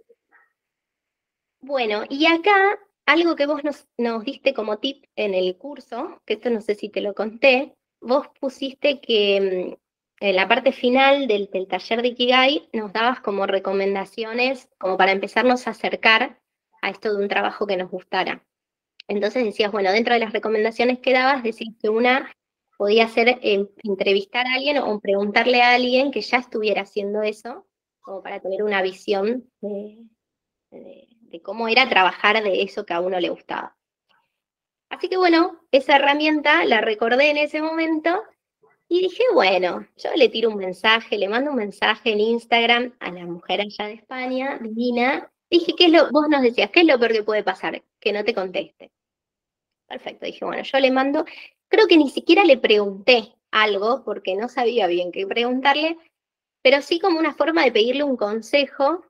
Bueno, 1.60 2.04
y 2.08 2.24
acá 2.24 2.78
algo 3.04 3.36
que 3.36 3.44
vos 3.44 3.62
nos, 3.62 3.86
nos 3.98 4.24
diste 4.24 4.54
como 4.54 4.78
tip 4.78 5.04
en 5.16 5.34
el 5.34 5.58
curso, 5.58 6.22
que 6.24 6.34
esto 6.34 6.48
no 6.48 6.62
sé 6.62 6.74
si 6.74 6.88
te 6.88 7.02
lo 7.02 7.14
conté, 7.14 7.74
vos 8.00 8.28
pusiste 8.40 9.02
que 9.02 9.76
mm, 9.78 10.26
en 10.26 10.36
la 10.36 10.48
parte 10.48 10.72
final 10.72 11.26
del, 11.26 11.50
taller 11.68 12.00
de 12.00 12.08
Ikigai 12.08 12.70
nos 12.72 12.92
dabas 12.94 13.20
como 13.20 13.46
recomendaciones, 13.46 14.68
como 14.78 14.96
para 14.96 15.12
empezarnos 15.12 15.66
a 15.66 15.72
acercar 15.72 16.40
a 16.80 16.88
esto 16.88 17.14
de 17.14 17.22
un 17.22 17.28
trabajo 17.28 17.66
que 17.66 17.76
nos 17.76 17.90
gustara. 17.90 18.42
Entonces 19.08 19.44
decías, 19.44 19.72
bueno, 19.72 19.92
dentro 19.92 20.14
de 20.14 20.20
las 20.20 20.32
recomendaciones 20.32 21.00
que 21.00 21.12
dabas, 21.12 21.42
decís 21.42 21.74
que 21.82 21.90
una 21.90 22.32
podía 22.82 23.06
ser 23.06 23.38
eh, 23.42 23.68
entrevistar 23.84 24.44
a 24.44 24.54
alguien 24.54 24.78
o 24.78 24.98
preguntarle 24.98 25.62
a 25.62 25.74
alguien 25.74 26.10
que 26.10 26.20
ya 26.20 26.38
estuviera 26.38 26.82
haciendo 26.82 27.22
eso, 27.22 27.64
como 28.00 28.24
para 28.24 28.40
tener 28.40 28.64
una 28.64 28.82
visión 28.82 29.48
de, 29.60 29.98
cómo 31.44 31.68
era 31.68 31.88
trabajar 31.88 32.42
de 32.42 32.62
eso 32.62 32.84
que 32.84 32.92
a 32.92 33.00
uno 33.00 33.20
le 33.20 33.30
gustaba. 33.30 33.76
Así 34.90 35.08
que 35.08 35.16
bueno, 35.16 35.60
esa 35.70 35.94
herramienta 35.94 36.64
la 36.64 36.80
recordé 36.80 37.30
en 37.30 37.36
ese 37.36 37.62
momento 37.62 38.20
y 38.88 39.02
dije, 39.02 39.22
bueno, 39.32 39.86
yo 39.96 40.10
le 40.16 40.28
tiro 40.28 40.50
un 40.50 40.56
mensaje, 40.56 41.18
le 41.18 41.28
mando 41.28 41.52
un 41.52 41.58
mensaje 41.58 42.10
en 42.10 42.18
Instagram 42.18 42.96
a 42.98 43.12
la 43.12 43.26
mujer 43.26 43.60
allá 43.60 43.86
de 43.86 43.94
España, 43.94 44.58
divina. 44.60 45.30
Dije, 45.48 45.74
¿qué 45.78 45.84
es 45.84 45.92
lo, 45.92 46.10
vos 46.10 46.28
nos 46.28 46.42
decías, 46.42 46.70
¿qué 46.72 46.80
es 46.80 46.86
lo 46.86 46.98
peor 46.98 47.12
que 47.12 47.22
puede 47.22 47.44
pasar? 47.44 47.80
Que 48.00 48.12
no 48.12 48.24
te 48.24 48.34
conteste. 48.34 48.90
Perfecto, 49.86 50.26
dije, 50.26 50.44
bueno, 50.44 50.64
yo 50.64 50.80
le 50.80 50.90
mando, 50.90 51.24
creo 51.72 51.88
que 51.88 51.96
ni 51.96 52.08
siquiera 52.10 52.44
le 52.44 52.58
pregunté 52.58 53.34
algo 53.50 54.04
porque 54.04 54.36
no 54.36 54.48
sabía 54.48 54.86
bien 54.86 55.10
qué 55.10 55.26
preguntarle, 55.26 55.96
pero 56.62 56.80
sí 56.82 57.00
como 57.00 57.18
una 57.18 57.34
forma 57.34 57.64
de 57.64 57.72
pedirle 57.72 58.04
un 58.04 58.16
consejo, 58.16 59.04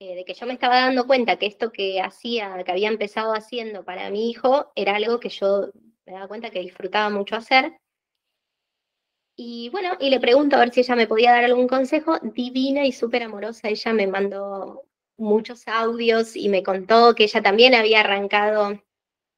eh, 0.00 0.16
de 0.16 0.24
que 0.24 0.34
yo 0.34 0.46
me 0.46 0.54
estaba 0.54 0.80
dando 0.80 1.06
cuenta 1.06 1.38
que 1.38 1.46
esto 1.46 1.70
que 1.70 2.00
hacía, 2.00 2.64
que 2.64 2.72
había 2.72 2.88
empezado 2.88 3.32
haciendo 3.32 3.84
para 3.84 4.10
mi 4.10 4.30
hijo, 4.30 4.72
era 4.74 4.96
algo 4.96 5.20
que 5.20 5.28
yo 5.28 5.70
me 6.06 6.14
daba 6.14 6.26
cuenta 6.26 6.50
que 6.50 6.60
disfrutaba 6.60 7.10
mucho 7.10 7.36
hacer 7.36 7.78
y 9.38 9.68
bueno, 9.68 9.96
y 10.00 10.08
le 10.08 10.18
pregunto 10.18 10.56
a 10.56 10.60
ver 10.60 10.72
si 10.72 10.80
ella 10.80 10.96
me 10.96 11.06
podía 11.06 11.32
dar 11.32 11.44
algún 11.44 11.68
consejo. 11.68 12.18
Divina 12.22 12.86
y 12.86 12.92
súper 12.92 13.22
amorosa, 13.22 13.68
ella 13.68 13.92
me 13.92 14.06
mandó 14.06 14.84
muchos 15.18 15.68
audios 15.68 16.36
y 16.36 16.48
me 16.48 16.62
contó 16.62 17.14
que 17.14 17.24
ella 17.24 17.42
también 17.42 17.74
había 17.74 18.00
arrancado 18.00 18.82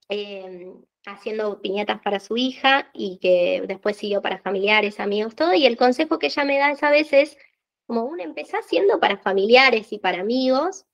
em, 0.09 0.85
haciendo 1.07 1.61
piñatas 1.61 2.01
para 2.03 2.21
su 2.21 2.37
hija 2.37 2.91
y 2.93 3.19
que 3.19 3.63
después 3.67 3.97
siguió 3.97 4.23
para 4.23 4.39
familiares, 4.39 5.01
amigos, 5.01 5.35
todo. 5.35 5.55
Y 5.55 5.67
el 5.67 5.77
consejo 5.77 6.19
que 6.19 6.27
ella 6.27 6.45
me 6.45 6.59
da 6.59 6.71
esa 6.71 6.91
vez 6.91 7.13
es 7.13 7.39
como 7.87 8.05
uno 8.05 8.23
empieza 8.23 8.59
haciendo 8.59 9.01
para 9.01 9.17
familiares 9.19 9.93
y 9.93 9.99
para 9.99 10.21
amigos. 10.21 10.87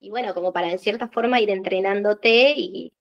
Y 0.00 0.10
bueno, 0.10 0.34
como 0.34 0.52
para 0.52 0.70
en 0.70 0.78
cierta 0.78 1.08
forma 1.08 1.40
ir 1.40 1.50
entrenándote 1.50 2.54
y, 2.56 2.92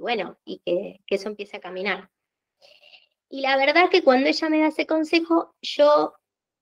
bueno, 0.00 0.38
y 0.44 0.60
que 0.64 1.00
eso 1.08 1.28
empiece 1.28 1.56
a 1.56 1.60
caminar. 1.60 2.10
Y 3.28 3.40
la 3.40 3.56
verdad 3.56 3.90
que 3.90 4.04
cuando 4.04 4.28
ella 4.28 4.48
me 4.48 4.60
da 4.60 4.68
ese 4.68 4.86
consejo, 4.86 5.56
yo 5.60 6.14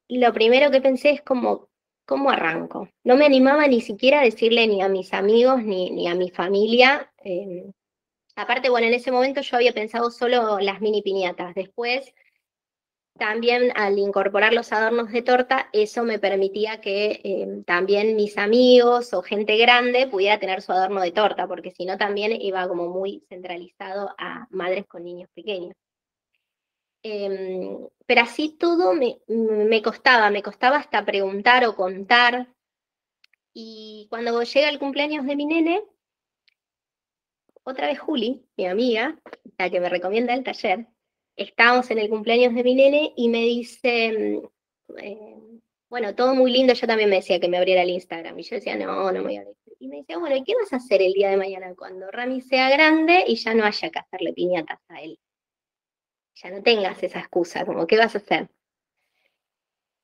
lo 0.08 0.32
primero 0.32 0.70
que 0.70 0.80
pensé 0.80 1.10
es 1.10 1.22
como, 1.22 1.68
¿cómo 2.06 2.30
arranco? 2.30 2.88
No 3.04 3.16
me 3.16 3.26
animaba 3.26 3.66
ni 3.66 3.80
siquiera 3.80 4.20
a 4.20 4.24
decirle 4.24 4.66
ni 4.66 4.82
a 4.82 4.88
mis 4.88 5.12
amigos 5.12 5.62
ni, 5.64 5.90
ni 5.90 6.08
a 6.08 6.14
mi 6.14 6.30
familia. 6.30 7.12
Em, 7.18 7.72
aparte, 8.36 8.70
bueno, 8.70 8.86
en 8.86 8.94
ese 8.94 9.12
momento 9.12 9.40
yo 9.40 9.56
había 9.56 9.72
pensado 9.72 10.10
solo 10.10 10.58
las 10.60 10.80
mini 10.80 11.02
piñatas. 11.02 11.54
Después, 11.54 12.14
también 13.18 13.72
al 13.76 13.98
incorporar 13.98 14.52
los 14.52 14.72
adornos 14.72 15.12
de 15.12 15.22
torta, 15.22 15.68
eso 15.72 16.02
me 16.04 16.18
permitía 16.18 16.80
que 16.80 17.20
em, 17.24 17.64
también 17.64 18.16
mis 18.16 18.38
amigos 18.38 19.12
o 19.14 19.22
gente 19.22 19.56
grande 19.58 20.06
pudiera 20.08 20.38
tener 20.38 20.62
su 20.62 20.72
adorno 20.72 21.00
de 21.02 21.12
torta, 21.12 21.46
porque 21.46 21.70
si 21.72 21.84
no 21.84 21.98
también 21.98 22.32
iba 22.40 22.66
como 22.68 22.88
muy 22.88 23.24
centralizado 23.28 24.14
a 24.18 24.46
madres 24.50 24.86
con 24.86 25.04
niños 25.04 25.28
pequeños. 25.34 25.74
Em, 27.04 27.88
pero 28.06 28.20
así 28.22 28.56
todo 28.58 28.94
me, 28.94 29.18
me, 29.28 29.82
costaba, 29.82 30.30
me 30.30 30.42
costaba 30.42 30.76
hasta 30.76 31.04
preguntar 31.04 31.64
o 31.66 31.74
contar. 31.74 32.48
Y 33.52 34.06
cuando 34.10 34.42
llega 34.42 34.68
el 34.68 34.78
cumpleaños 34.78 35.26
de 35.26 35.36
mi 35.36 35.46
nene, 35.46 35.82
otra 37.64 37.86
vez 37.86 37.98
Juli, 37.98 38.44
mi 38.56 38.66
amiga, 38.66 39.18
la 39.58 39.70
que 39.70 39.80
me 39.80 39.88
recomienda 39.88 40.34
el 40.34 40.44
taller, 40.44 40.86
estábamos 41.36 41.90
en 41.90 41.98
el 41.98 42.08
cumpleaños 42.08 42.54
de 42.54 42.64
mi 42.64 42.74
nene 42.74 43.12
y 43.16 43.28
me 43.28 43.40
dice, 43.40 44.42
eh, 44.98 45.36
bueno, 45.88 46.14
todo 46.14 46.34
muy 46.34 46.52
lindo, 46.52 46.74
yo 46.74 46.86
también 46.86 47.10
me 47.10 47.16
decía 47.16 47.40
que 47.40 47.48
me 47.48 47.58
abriera 47.58 47.82
el 47.82 47.90
Instagram. 47.90 48.38
Y 48.38 48.42
yo 48.42 48.56
decía, 48.56 48.76
no, 48.76 49.12
no 49.12 49.12
me 49.12 49.22
voy 49.22 49.36
a 49.36 49.40
abrir. 49.40 49.56
Y 49.78 49.88
me 49.88 49.98
decía, 49.98 50.18
bueno, 50.18 50.36
¿y 50.36 50.44
qué 50.44 50.54
vas 50.54 50.72
a 50.72 50.76
hacer 50.76 51.02
el 51.02 51.12
día 51.12 51.30
de 51.30 51.36
mañana 51.36 51.74
cuando 51.76 52.10
Rami 52.10 52.40
sea 52.40 52.70
grande 52.70 53.24
y 53.26 53.36
ya 53.36 53.54
no 53.54 53.64
haya 53.64 53.90
que 53.90 53.98
hacerle 53.98 54.32
piñatas 54.32 54.78
a 54.88 55.02
él? 55.02 55.18
ya 56.34 56.50
no 56.50 56.62
tengas 56.62 57.02
esa 57.02 57.20
excusa, 57.20 57.64
como, 57.64 57.86
¿qué 57.86 57.98
vas 57.98 58.14
a 58.14 58.18
hacer? 58.18 58.48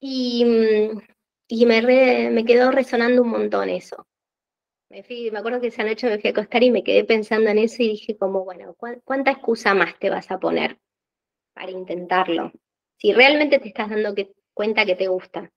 Y, 0.00 0.44
mm, 0.44 1.00
y 1.48 1.66
me, 1.66 2.30
me 2.30 2.44
quedó 2.44 2.70
resonando 2.70 3.22
un 3.22 3.30
montón 3.30 3.68
eso. 3.68 4.06
Me, 4.90 5.02
fui, 5.02 5.30
me 5.30 5.38
acuerdo 5.38 5.60
que 5.60 5.68
esa 5.68 5.84
noche 5.84 6.08
me 6.08 6.18
fui 6.18 6.28
a 6.28 6.30
acostar 6.32 6.62
y 6.62 6.70
me 6.70 6.82
quedé 6.82 7.04
pensando 7.04 7.50
en 7.50 7.58
eso 7.58 7.82
y 7.82 7.88
dije 7.88 8.16
como, 8.16 8.44
bueno, 8.44 8.74
¿cuánta 9.04 9.30
excusa 9.32 9.74
más 9.74 9.98
te 9.98 10.10
vas 10.10 10.30
a 10.30 10.38
poner 10.38 10.78
para 11.54 11.70
intentarlo? 11.70 12.52
Si 12.96 13.12
realmente 13.12 13.58
te 13.58 13.68
estás 13.68 13.90
dando 13.90 14.14
cuenta 14.54 14.86
que 14.86 14.96
te 14.96 15.08
gusta, 15.08 15.52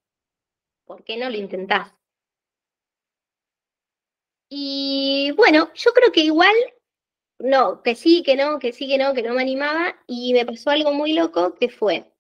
¿por 0.86 1.04
qué 1.04 1.18
no 1.18 1.30
lo 1.30 1.38
intentás? 1.38 1.94
Y 4.50 5.32
bueno, 5.38 5.72
yo 5.74 5.92
creo 5.94 6.12
que 6.12 6.22
igual 6.22 6.56
no, 7.40 7.82
que 7.84 7.96
sí, 7.96 8.24
que 8.24 8.36
no, 8.36 8.60
que 8.60 8.74
sí, 8.74 8.88
que 8.88 8.98
no, 8.98 9.14
que 9.14 9.24
no 9.24 9.34
me 9.34 9.42
animaba. 9.42 9.96
Y 10.08 10.34
me 10.34 10.46
pasó 10.46 10.72
algo 10.72 10.94
muy 10.94 11.14
loco 11.14 11.56
que 11.56 11.70
fue, 11.70 12.12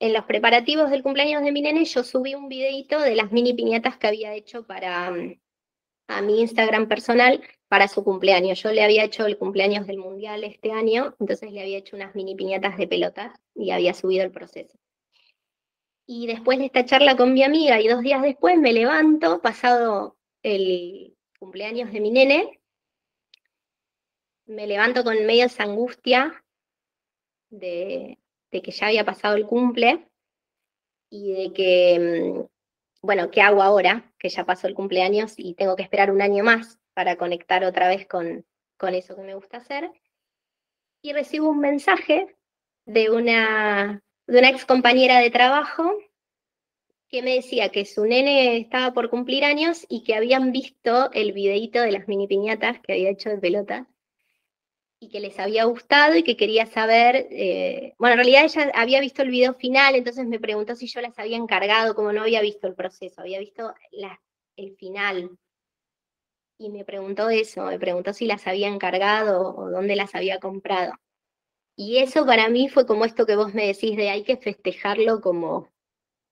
en 0.00 0.12
los 0.12 0.24
preparativos 0.24 0.90
del 0.90 1.02
cumpleaños 1.02 1.42
de 1.42 1.52
mi 1.52 1.62
nene, 1.62 1.84
yo 1.84 2.04
subí 2.04 2.34
un 2.34 2.48
videito 2.48 3.00
de 3.00 3.16
las 3.16 3.32
mini 3.32 3.54
piñatas 3.54 3.98
que 3.98 4.08
había 4.08 4.34
hecho 4.34 4.66
para 4.66 5.10
mm, 5.10 5.41
a 6.08 6.22
mi 6.22 6.40
Instagram 6.40 6.88
personal 6.88 7.42
para 7.68 7.88
su 7.88 8.04
cumpleaños. 8.04 8.62
Yo 8.62 8.70
le 8.72 8.82
había 8.82 9.04
hecho 9.04 9.26
el 9.26 9.38
cumpleaños 9.38 9.86
del 9.86 9.98
mundial 9.98 10.44
este 10.44 10.72
año, 10.72 11.14
entonces 11.20 11.52
le 11.52 11.62
había 11.62 11.78
hecho 11.78 11.96
unas 11.96 12.14
mini 12.14 12.34
piñatas 12.34 12.76
de 12.76 12.86
pelotas 12.86 13.40
y 13.54 13.70
había 13.70 13.94
subido 13.94 14.24
el 14.24 14.30
proceso. 14.30 14.78
Y 16.06 16.26
después 16.26 16.58
de 16.58 16.66
esta 16.66 16.84
charla 16.84 17.16
con 17.16 17.32
mi 17.32 17.42
amiga 17.42 17.80
y 17.80 17.88
dos 17.88 18.02
días 18.02 18.22
después 18.22 18.58
me 18.58 18.72
levanto, 18.72 19.40
pasado 19.40 20.16
el 20.42 21.16
cumpleaños 21.38 21.92
de 21.92 22.00
mi 22.00 22.10
nene, 22.10 22.60
me 24.46 24.66
levanto 24.66 25.04
con 25.04 25.24
media 25.24 25.48
angustia 25.58 26.44
de, 27.50 28.18
que 28.50 28.70
ya 28.70 28.86
había 28.86 29.04
pasado 29.04 29.36
el 29.36 29.46
cumple 29.46 30.06
y 31.10 31.32
de 31.32 31.52
que, 31.52 32.46
bueno, 33.02 33.30
¿qué 33.30 33.42
hago 33.42 33.62
ahora? 33.62 34.10
Que 34.18 34.28
ya 34.28 34.44
pasó 34.44 34.68
el 34.68 34.74
cumpleaños 34.74 35.34
y 35.36 35.54
tengo 35.54 35.76
que 35.76 35.82
esperar 35.82 36.10
un 36.10 36.22
año 36.22 36.44
más 36.44 36.78
para 36.94 37.16
conectar 37.16 37.64
otra 37.64 37.88
vez 37.88 38.06
con, 38.06 38.46
eso 38.80 39.14
que 39.14 39.22
me 39.22 39.34
gusta 39.34 39.58
hacer. 39.58 39.90
Y 41.02 41.12
recibo 41.12 41.50
un 41.50 41.60
mensaje 41.60 42.36
de 42.86 43.10
una, 43.10 44.02
de 44.26 44.38
ex 44.40 44.64
compañera 44.64 45.18
de 45.18 45.30
trabajo 45.30 45.92
que 47.08 47.22
me 47.22 47.34
decía 47.34 47.68
que 47.68 47.84
su 47.84 48.06
nene 48.06 48.56
estaba 48.56 48.92
por 48.92 49.10
cumplir 49.10 49.44
años 49.44 49.84
y 49.88 50.02
que 50.02 50.14
habían 50.14 50.50
visto 50.50 51.12
el 51.12 51.32
videíto 51.32 51.80
de 51.80 51.92
las 51.92 52.08
mini 52.08 52.26
piñatas 52.26 52.80
que 52.80 52.92
había 52.92 53.10
hecho 53.10 53.28
de 53.28 53.38
pelota 53.38 53.86
y 55.02 55.08
que 55.08 55.18
les 55.18 55.36
había 55.40 55.64
gustado 55.64 56.14
y 56.14 56.22
que 56.22 56.36
quería 56.36 56.64
saber, 56.64 57.26
eh, 57.32 57.92
bueno, 57.98 58.12
en 58.12 58.18
realidad 58.18 58.44
ella 58.44 58.70
había 58.72 59.00
visto 59.00 59.22
el 59.22 59.30
video 59.30 59.52
final, 59.54 59.96
entonces 59.96 60.24
me 60.28 60.38
preguntó 60.38 60.76
si 60.76 60.86
yo 60.86 61.00
las 61.00 61.18
había 61.18 61.36
encargado, 61.36 61.96
como 61.96 62.12
no 62.12 62.22
había 62.22 62.40
visto 62.40 62.68
el 62.68 62.76
proceso, 62.76 63.20
había 63.20 63.40
visto 63.40 63.74
el 64.56 64.76
final. 64.76 65.36
Y 66.56 66.70
me 66.70 66.84
preguntó 66.84 67.30
eso, 67.30 67.64
me 67.64 67.80
preguntó 67.80 68.12
si 68.12 68.26
las 68.26 68.46
había 68.46 68.68
encargado 68.68 69.56
o 69.56 69.70
dónde 69.70 69.96
las 69.96 70.14
había 70.14 70.38
comprado. 70.38 70.92
Y 71.74 71.98
eso 71.98 72.24
para 72.24 72.48
mí 72.48 72.68
fue 72.68 72.86
como 72.86 73.04
esto 73.04 73.26
que 73.26 73.34
vos 73.34 73.52
me 73.54 73.66
decís 73.66 73.96
de 73.96 74.08
hay 74.08 74.22
que 74.22 74.36
festejarlo 74.36 75.20
como 75.20 75.68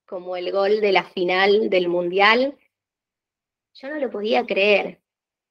como 0.07 0.37
el 0.37 0.53
gol 0.53 0.81
de 0.81 0.93
la 0.93 1.05
final 1.05 1.71
del 1.71 1.89
Mundial, 1.89 2.57
yo 3.75 3.89
no 3.89 3.97
lo 3.97 4.11
podía 4.11 4.45
creer. 4.47 5.00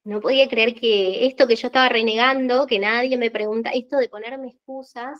No 0.09 0.21
podía 0.21 0.49
creer 0.49 0.73
que 0.73 1.27
esto 1.27 1.45
que 1.45 1.55
yo 1.55 1.67
estaba 1.67 1.87
renegando, 1.87 2.65
que 2.65 2.79
nadie 2.79 3.15
me 3.15 3.29
pregunta, 3.29 3.69
esto 3.69 3.97
de 3.97 4.09
ponerme 4.09 4.47
excusas 4.47 5.19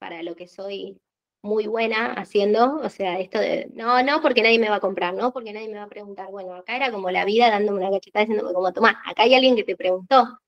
para 0.00 0.24
lo 0.24 0.34
que 0.34 0.48
soy 0.48 1.00
muy 1.40 1.68
buena 1.68 2.12
haciendo, 2.14 2.80
o 2.82 2.88
sea, 2.88 3.20
esto 3.20 3.38
de, 3.38 3.68
no, 3.74 4.02
no, 4.02 4.20
porque 4.20 4.42
nadie 4.42 4.58
me 4.58 4.68
va 4.68 4.76
a 4.76 4.80
comprar, 4.80 5.14
no, 5.14 5.32
porque 5.32 5.52
nadie 5.52 5.68
me 5.68 5.78
va 5.78 5.84
a 5.84 5.88
preguntar. 5.88 6.28
Bueno, 6.32 6.52
acá 6.54 6.74
era 6.74 6.90
como 6.90 7.12
la 7.12 7.24
vida 7.24 7.48
dándome 7.48 7.78
una 7.78 7.92
cachetada 7.92 8.24
diciéndome 8.24 8.52
como, 8.52 8.72
tomá, 8.72 9.00
acá 9.06 9.22
hay 9.22 9.34
alguien 9.34 9.54
que 9.54 9.62
te 9.62 9.76
preguntó, 9.76 10.40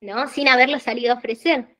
¿no? 0.00 0.26
Sin 0.26 0.48
haberlo 0.48 0.80
salido 0.80 1.12
a 1.12 1.18
ofrecer. 1.18 1.76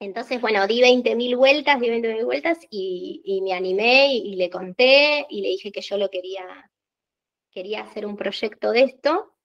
Entonces, 0.00 0.40
bueno, 0.40 0.66
di 0.66 0.80
20.000 0.80 1.36
vueltas, 1.36 1.78
di 1.78 1.88
20.000 1.88 2.24
vueltas 2.24 2.58
y, 2.68 3.40
me 3.44 3.52
animé 3.52 4.12
y, 4.12 4.34
le 4.34 4.50
conté 4.50 5.24
y 5.30 5.40
le 5.42 5.50
dije 5.50 5.70
que 5.70 5.82
yo 5.82 5.96
lo 5.98 6.10
quería, 6.10 6.68
quería 7.52 7.82
hacer 7.82 8.06
un 8.06 8.16
proyecto 8.16 8.72
de 8.72 8.82
esto 8.82 9.37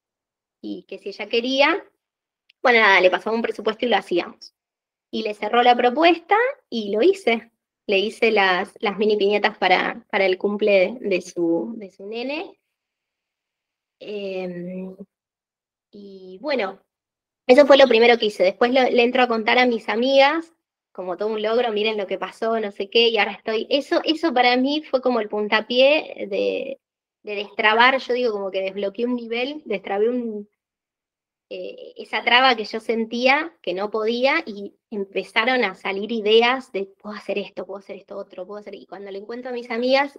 y 0.64 0.84
que 0.84 0.98
si 0.98 1.10
ella 1.10 1.28
quería, 1.28 1.84
bueno, 2.62 2.80
nada, 2.80 3.00
le 3.02 3.10
pasaba 3.10 3.36
un 3.36 3.42
presupuesto 3.42 3.84
y 3.84 3.88
lo 3.90 3.96
hacíamos. 3.96 4.54
Y 5.10 5.22
le 5.22 5.34
cerró 5.34 5.62
la 5.62 5.76
propuesta 5.76 6.36
y 6.70 6.90
lo 6.90 7.02
hice. 7.02 7.52
Le 7.86 7.98
hice 7.98 8.30
las, 8.30 8.72
las 8.80 8.96
mini 8.96 9.18
piñatas 9.18 9.58
para, 9.58 10.06
para 10.10 10.24
el 10.24 10.38
cumple 10.38 10.96
de, 11.02 11.20
su, 11.20 11.74
de 11.76 11.90
su 11.90 12.06
nene. 12.06 12.58
Em, 14.00 14.96
y 15.90 16.38
bueno, 16.40 16.80
eso 17.46 17.66
fue 17.66 17.76
lo 17.76 17.86
primero 17.86 18.16
que 18.16 18.26
hice. 18.26 18.44
Después 18.44 18.72
le 18.72 19.02
entro 19.02 19.22
a 19.22 19.28
contar 19.28 19.58
a 19.58 19.66
mis 19.66 19.88
amigas, 19.90 20.54
como 20.92 21.18
todo 21.18 21.28
un 21.28 21.42
logro, 21.42 21.72
miren 21.72 21.98
lo 21.98 22.06
que 22.06 22.18
pasó, 22.18 22.58
no 22.58 22.70
sé 22.70 22.88
qué, 22.88 23.08
y 23.08 23.18
ahora 23.18 23.32
estoy. 23.32 23.66
Eso, 23.68 24.00
eso 24.04 24.32
para 24.32 24.56
mí 24.56 24.82
fue 24.82 25.02
como 25.02 25.20
el 25.20 25.28
puntapié 25.28 26.26
de, 26.30 26.80
destrabar, 27.22 27.98
yo 27.98 28.14
digo 28.14 28.32
como 28.32 28.50
que 28.50 28.62
desbloqueé 28.62 29.04
un 29.04 29.16
nivel, 29.16 29.62
destrabé 29.66 30.08
un, 30.08 30.48
eh, 31.50 31.92
esa 31.96 32.24
traba 32.24 32.56
que 32.56 32.64
yo 32.64 32.80
sentía 32.80 33.54
que 33.60 33.74
no 33.74 33.90
podía 33.90 34.42
y 34.46 34.74
empezaron 34.90 35.62
a 35.64 35.74
salir 35.74 36.10
ideas 36.10 36.72
de 36.72 36.86
puedo 36.86 37.14
hacer 37.14 37.38
esto, 37.38 37.66
puedo 37.66 37.78
hacer 37.78 37.96
esto 37.96 38.16
otro, 38.16 38.46
puedo 38.46 38.60
hacer. 38.60 38.74
Y 38.74 38.86
cuando 38.86 39.10
le 39.10 39.18
encuentro 39.18 39.50
a 39.50 39.54
mis 39.54 39.70
amigas, 39.70 40.18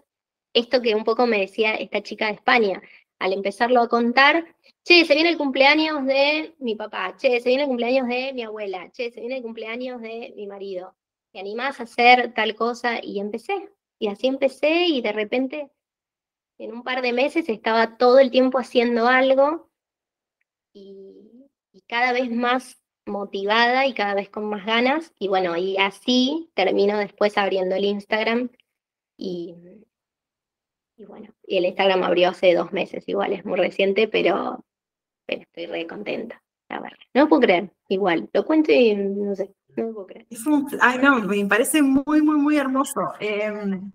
esto 0.54 0.82
que 0.82 0.96
un 0.96 1.04
poco 1.04 1.26
me 1.28 1.40
decía 1.40 1.76
esta 1.76 2.02
chica 2.04 2.28
de 2.28 2.34
España, 2.34 2.82
al 3.20 3.34
empezarlo 3.34 3.82
a 3.82 3.90
contar, 3.90 4.56
che, 4.84 5.06
se 5.06 5.16
viene 5.16 5.30
el 5.30 5.38
cumpleaños 5.38 6.06
de 6.06 6.56
mi 6.60 6.76
papá, 6.76 7.16
che, 7.18 7.40
se 7.40 7.50
viene 7.50 7.64
el 7.64 7.70
cumpleaños 7.70 8.08
de 8.08 8.32
mi 8.34 8.44
abuela, 8.44 8.92
che, 8.92 9.12
se 9.12 9.20
viene 9.20 9.38
el 9.38 9.44
cumpleaños 9.44 10.02
de 10.02 10.34
mi 10.36 10.48
marido. 10.48 10.96
¿Te 11.32 11.40
animás 11.40 11.80
a 11.80 11.84
hacer 11.84 12.34
tal 12.34 12.56
cosa? 12.56 13.00
Y 13.02 13.20
empecé. 13.20 13.70
Y 14.00 14.08
así 14.08 14.28
empecé 14.28 14.86
y 14.88 15.02
de 15.02 15.12
repente, 15.12 15.72
en 16.60 16.74
un 16.74 16.84
par 16.84 17.02
de 17.02 17.14
meses, 17.14 17.50
estaba 17.50 17.98
todo 17.98 18.20
el 18.20 18.32
tiempo 18.32 18.60
haciendo 18.60 19.08
algo 19.08 19.70
y, 20.76 21.82
cada 21.88 22.14
vez 22.14 22.32
más 22.32 22.82
motivada 23.06 23.86
y 23.86 23.94
cada 23.94 24.14
vez 24.14 24.30
con 24.30 24.46
más 24.46 24.66
ganas. 24.66 25.14
Y 25.20 25.28
bueno, 25.28 25.58
y 25.58 25.78
así 25.78 26.50
termino 26.54 26.98
después 26.98 27.38
abriendo 27.38 27.76
el 27.76 27.86
Instagram 27.86 28.50
y, 29.18 29.56
y 30.98 31.06
bueno, 31.06 31.34
y 31.46 31.58
el 31.58 31.66
Instagram 31.66 32.04
abrió 32.04 32.30
hace 32.30 32.54
dos 32.54 32.72
meses, 32.72 33.08
igual 33.08 33.34
es 33.34 33.46
muy 33.46 33.58
reciente, 33.58 34.08
pero, 34.08 34.64
estoy 35.28 35.66
re 35.66 35.88
contenta, 35.88 36.42
la 36.70 36.80
verdad. 36.80 36.98
No 37.14 37.24
lo 37.24 37.30
puedo 37.30 37.42
creer, 37.42 37.72
igual. 37.90 38.30
Lo 38.34 38.46
cuento 38.46 38.72
y 38.72 38.96
no 38.96 39.36
sé, 39.36 39.54
no 39.76 39.88
lo 39.88 39.94
puedo 39.94 40.08
creer. 40.08 40.28
ay, 40.82 41.00
no, 41.00 41.20
me 41.20 41.46
parece 41.46 41.82
muy, 41.82 42.22
muy, 42.22 42.38
muy 42.38 42.58
hermoso. 42.58 43.02
Em, 43.20 43.92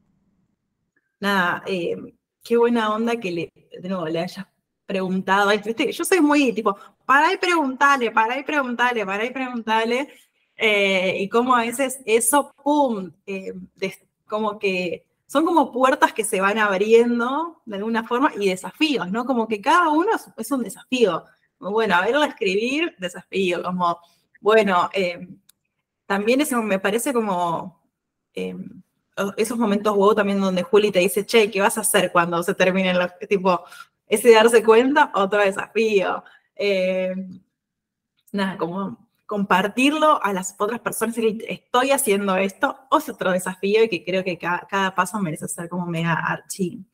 nada, 1.18 1.62
em, 1.66 2.12
qué 2.42 2.56
buena 2.56 2.94
onda 2.94 3.16
que 3.16 3.30
le, 3.30 3.52
de 3.80 3.88
nuevo, 3.88 4.06
le 4.06 4.20
hayas 4.20 4.46
preguntado. 4.90 5.52
Yo 5.52 6.04
soy 6.04 6.20
muy 6.20 6.52
tipo, 6.52 6.76
para 7.06 7.32
y 7.32 7.36
preguntarle, 7.36 8.10
para 8.10 8.36
y 8.36 8.42
preguntarle, 8.42 9.06
para 9.06 9.24
y 9.24 9.30
preguntarle. 9.30 10.08
Eh, 10.56 11.18
y 11.20 11.28
como 11.28 11.54
a 11.54 11.60
veces 11.60 12.00
eso, 12.04 12.52
pum, 12.62 13.12
em, 13.24 13.68
como 14.26 14.58
que 14.58 15.06
son 15.26 15.44
como 15.44 15.70
puertas 15.70 16.12
que 16.12 16.24
se 16.24 16.40
van 16.40 16.58
abriendo 16.58 17.62
de 17.66 17.76
alguna 17.76 18.02
forma 18.02 18.32
y 18.36 18.48
desafíos, 18.48 19.12
¿no? 19.12 19.24
Como 19.24 19.46
que 19.46 19.60
cada 19.60 19.90
uno 19.90 20.10
es, 20.36 20.50
un 20.50 20.64
desafío. 20.64 21.24
Bueno, 21.60 21.94
a 21.94 22.00
verlo 22.00 22.24
escribir, 22.24 22.96
desafío, 22.98 23.62
como, 23.62 23.96
bueno, 24.40 24.90
eh, 24.92 25.28
también 26.04 26.40
eso 26.40 26.60
me 26.62 26.80
parece 26.80 27.12
como 27.12 27.80
eh, 28.34 28.56
esos 29.36 29.58
momentos 29.58 29.94
wow 29.94 30.14
también 30.14 30.40
donde 30.40 30.62
Juli 30.62 30.90
te 30.90 30.98
dice, 31.00 31.24
che, 31.26 31.50
¿qué 31.50 31.60
vas 31.60 31.78
a 31.78 31.82
hacer 31.82 32.10
cuando 32.12 32.42
se 32.42 32.54
termine 32.54 32.94
los, 32.94 33.10
tipo, 33.28 33.64
ese 34.10 34.32
darse 34.32 34.62
cuenta, 34.62 35.10
otro 35.14 35.40
desafío. 35.40 36.22
Eh, 36.56 37.14
nada, 38.32 38.58
como 38.58 39.08
compartirlo 39.24 40.22
a 40.22 40.32
las 40.32 40.56
otras 40.58 40.80
personas, 40.80 41.16
y 41.16 41.38
estoy 41.48 41.92
haciendo 41.92 42.36
esto, 42.36 42.76
es 42.98 43.08
otro 43.08 43.30
desafío 43.30 43.84
y 43.84 43.88
que 43.88 44.04
creo 44.04 44.24
que 44.24 44.36
cada, 44.36 44.92
paso 44.94 45.20
merece 45.20 45.46
ser 45.46 45.68
como 45.68 45.86
mega 45.86 46.14
archi, 46.14 46.84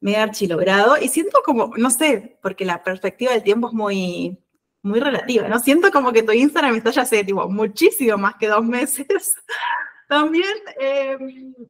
mega 0.00 0.24
archi 0.24 0.46
logrado. 0.46 0.98
Y 1.00 1.08
siento 1.08 1.40
como, 1.44 1.72
no 1.78 1.90
sé, 1.90 2.38
porque 2.42 2.66
la 2.66 2.84
perspectiva 2.84 3.32
del 3.32 3.42
tiempo 3.42 3.68
es 3.68 3.72
muy, 3.72 4.38
muy 4.82 5.00
relativa, 5.00 5.48
¿no? 5.48 5.58
Siento 5.58 5.90
como 5.90 6.12
que 6.12 6.22
tu 6.22 6.32
Instagram 6.32 6.76
está 6.76 6.90
ya 6.90 7.02
hace 7.02 7.24
tipo, 7.24 7.48
muchísimo 7.48 8.18
más 8.18 8.34
que 8.34 8.48
dos 8.48 8.64
meses. 8.64 9.34
También, 10.12 10.52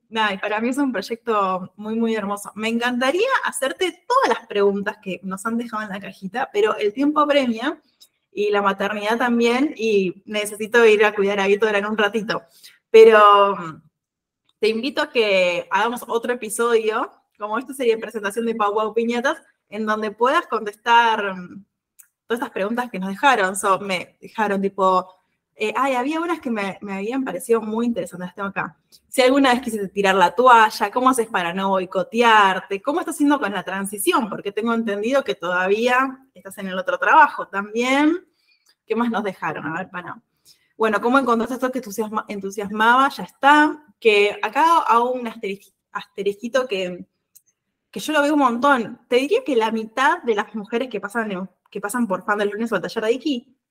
nada, 0.08 0.34
y 0.34 0.38
para 0.38 0.60
mí 0.60 0.70
es 0.70 0.76
un 0.76 0.90
proyecto 0.90 1.72
muy, 1.76 1.94
muy 1.94 2.16
hermoso. 2.16 2.50
Me 2.56 2.66
encantaría 2.66 3.28
hacerte 3.44 4.04
todas 4.08 4.36
las 4.36 4.48
preguntas 4.48 4.96
que 5.00 5.20
nos 5.22 5.46
han 5.46 5.56
dejado 5.56 5.84
en 5.84 5.90
la 5.90 6.00
cajita, 6.00 6.50
pero 6.52 6.76
el 6.76 6.92
tiempo 6.92 7.20
apremia 7.20 7.80
y 8.32 8.50
la 8.50 8.60
maternidad 8.60 9.16
también, 9.16 9.74
y 9.76 10.24
necesito 10.26 10.84
ir 10.84 11.04
a 11.04 11.14
cuidar 11.14 11.38
a 11.38 11.46
Víctor 11.46 11.76
en 11.76 11.86
un 11.86 11.96
ratito. 11.96 12.42
Pero 12.90 13.80
te 14.58 14.66
invito 14.66 15.02
a 15.02 15.10
que 15.12 15.68
hagamos 15.70 16.02
otro 16.08 16.32
episodio, 16.32 17.12
como 17.38 17.58
esto 17.58 17.72
sería 17.72 17.96
presentación 17.96 18.44
de 18.46 18.56
Pau 18.56 18.74
Pau 18.74 18.92
Piñatas, 18.92 19.40
en 19.68 19.86
donde 19.86 20.10
puedas 20.10 20.48
contestar 20.48 21.36
mm, 21.36 21.64
todas 22.26 22.40
estas 22.40 22.50
preguntas 22.50 22.90
que 22.90 22.98
nos 22.98 23.10
dejaron. 23.10 23.54
So, 23.54 23.78
me 23.78 24.18
dejaron 24.20 24.60
tipo, 24.60 25.21
eh, 25.64 25.72
ay, 25.76 25.94
había 25.94 26.20
unas 26.20 26.40
que 26.40 26.50
me, 26.50 26.76
habían 26.90 27.22
parecido 27.22 27.60
muy 27.60 27.86
interesantes, 27.86 28.34
tengo 28.34 28.48
acá. 28.48 28.76
Si 29.06 29.22
alguna 29.22 29.52
vez 29.52 29.62
quisiste 29.62 29.86
tirar 29.86 30.16
la 30.16 30.34
toalla, 30.34 30.90
¿cómo 30.90 31.10
haces 31.10 31.28
para 31.28 31.54
no 31.54 31.68
boicotearte? 31.68 32.82
¿Cómo 32.82 32.98
estás 32.98 33.14
haciendo 33.14 33.38
con 33.38 33.52
la 33.52 33.62
transición? 33.62 34.28
Porque 34.28 34.50
tengo 34.50 34.74
entendido 34.74 35.22
que 35.22 35.36
todavía 35.36 36.18
estás 36.34 36.58
en 36.58 36.66
el 36.66 36.76
otro 36.76 36.98
trabajo 36.98 37.46
también. 37.46 38.26
¿Qué 38.84 38.96
más 38.96 39.08
nos 39.08 39.22
dejaron? 39.22 39.64
A 39.68 39.78
ver, 39.78 39.88
para. 39.88 40.20
Bueno, 40.76 41.00
¿cómo 41.00 41.20
encontraste 41.20 41.54
esto 41.54 41.70
que 41.70 41.78
entusiasma, 41.78 42.24
entusiasmaba? 42.26 43.08
Ya 43.10 43.22
está. 43.22 43.84
Que 44.00 44.40
acá 44.42 44.78
hago 44.78 45.12
un 45.12 45.28
asterisquito 45.92 46.66
que, 46.66 47.06
que 47.88 48.00
yo 48.00 48.12
lo 48.12 48.20
veo 48.20 48.32
un 48.32 48.40
montón. 48.40 49.00
Te 49.06 49.14
diría 49.14 49.44
que 49.46 49.54
la 49.54 49.70
mitad 49.70 50.24
de 50.24 50.34
las 50.34 50.52
mujeres 50.56 50.88
que 50.88 51.00
pasan, 51.00 51.48
que 51.70 51.80
pasan 51.80 52.08
por 52.08 52.24
fan 52.24 52.38
del 52.38 52.50
lunes 52.50 52.72
o 52.72 52.74
el 52.74 52.82
taller 52.82 53.04
de 53.04 53.12
Iki 53.12 53.61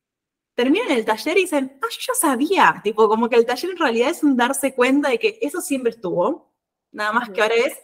terminan 0.55 0.91
el 0.91 1.05
taller 1.05 1.37
y 1.37 1.41
dicen, 1.41 1.79
ah, 1.81 1.87
yo 1.89 1.99
ya 2.07 2.13
sabía. 2.13 2.81
Tipo, 2.83 3.07
como 3.07 3.29
que 3.29 3.35
el 3.35 3.45
taller 3.45 3.71
en 3.71 3.77
realidad 3.77 4.09
es 4.09 4.23
un 4.23 4.35
darse 4.35 4.73
cuenta 4.73 5.09
de 5.09 5.19
que 5.19 5.39
eso 5.41 5.61
siempre 5.61 5.91
estuvo. 5.91 6.51
Nada 6.91 7.13
más 7.13 7.29
que 7.29 7.41
ahora 7.41 7.55
es 7.55 7.79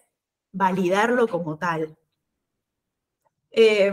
validarlo 0.51 1.27
como 1.27 1.57
tal. 1.57 1.97
Eh, 3.51 3.91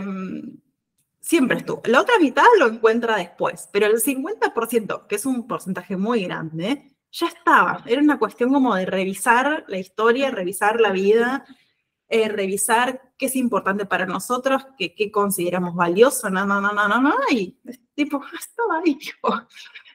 siempre 1.19 1.57
estuvo. 1.57 1.81
La 1.85 2.01
otra 2.01 2.19
mitad 2.19 2.45
lo 2.59 2.67
encuentra 2.67 3.17
después, 3.17 3.69
pero 3.71 3.87
el 3.87 4.01
50%, 4.01 5.07
que 5.07 5.15
es 5.15 5.25
un 5.25 5.47
porcentaje 5.47 5.97
muy 5.97 6.23
grande, 6.25 6.95
ya 7.11 7.27
estaba. 7.27 7.83
Era 7.85 8.01
una 8.01 8.19
cuestión 8.19 8.53
como 8.53 8.75
de 8.75 8.85
revisar 8.85 9.65
la 9.67 9.77
historia, 9.77 10.31
revisar 10.31 10.79
la 10.81 10.91
vida 10.91 11.45
eh, 12.07 12.29
revisar 12.29 13.01
qué 13.17 13.25
es 13.27 13.35
importante 13.35 13.85
para 13.85 14.05
nosotros, 14.05 14.65
qué, 14.77 14.93
qué 14.93 15.11
consideramos 15.11 15.75
valioso, 15.75 16.29
no, 16.29 16.45
no, 16.45 16.61
no, 16.61 16.73
no, 16.73 16.87
no, 16.87 17.01
no, 17.01 17.15
y 17.31 17.57
tipo, 17.95 18.21
estaba 18.39 18.79
ahí. 18.83 18.99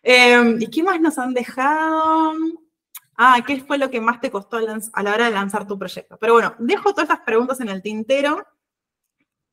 Em, 0.02 0.60
¿Y 0.60 0.66
qué 0.68 0.82
más 0.82 1.00
nos 1.00 1.18
han 1.18 1.34
dejado? 1.34 2.32
Ah, 3.16 3.44
¿qué 3.46 3.60
fue 3.60 3.76
lo 3.78 3.90
que 3.90 4.00
más 4.00 4.20
te 4.20 4.30
costó 4.30 4.56
a 4.56 5.02
la 5.02 5.14
hora 5.14 5.26
de 5.26 5.30
lanzar 5.30 5.66
tu 5.66 5.78
proyecto? 5.78 6.16
Pero 6.18 6.32
bueno, 6.32 6.54
dejo 6.58 6.90
todas 6.90 7.10
estas 7.10 7.20
preguntas 7.20 7.60
en 7.60 7.68
el 7.68 7.82
tintero, 7.82 8.46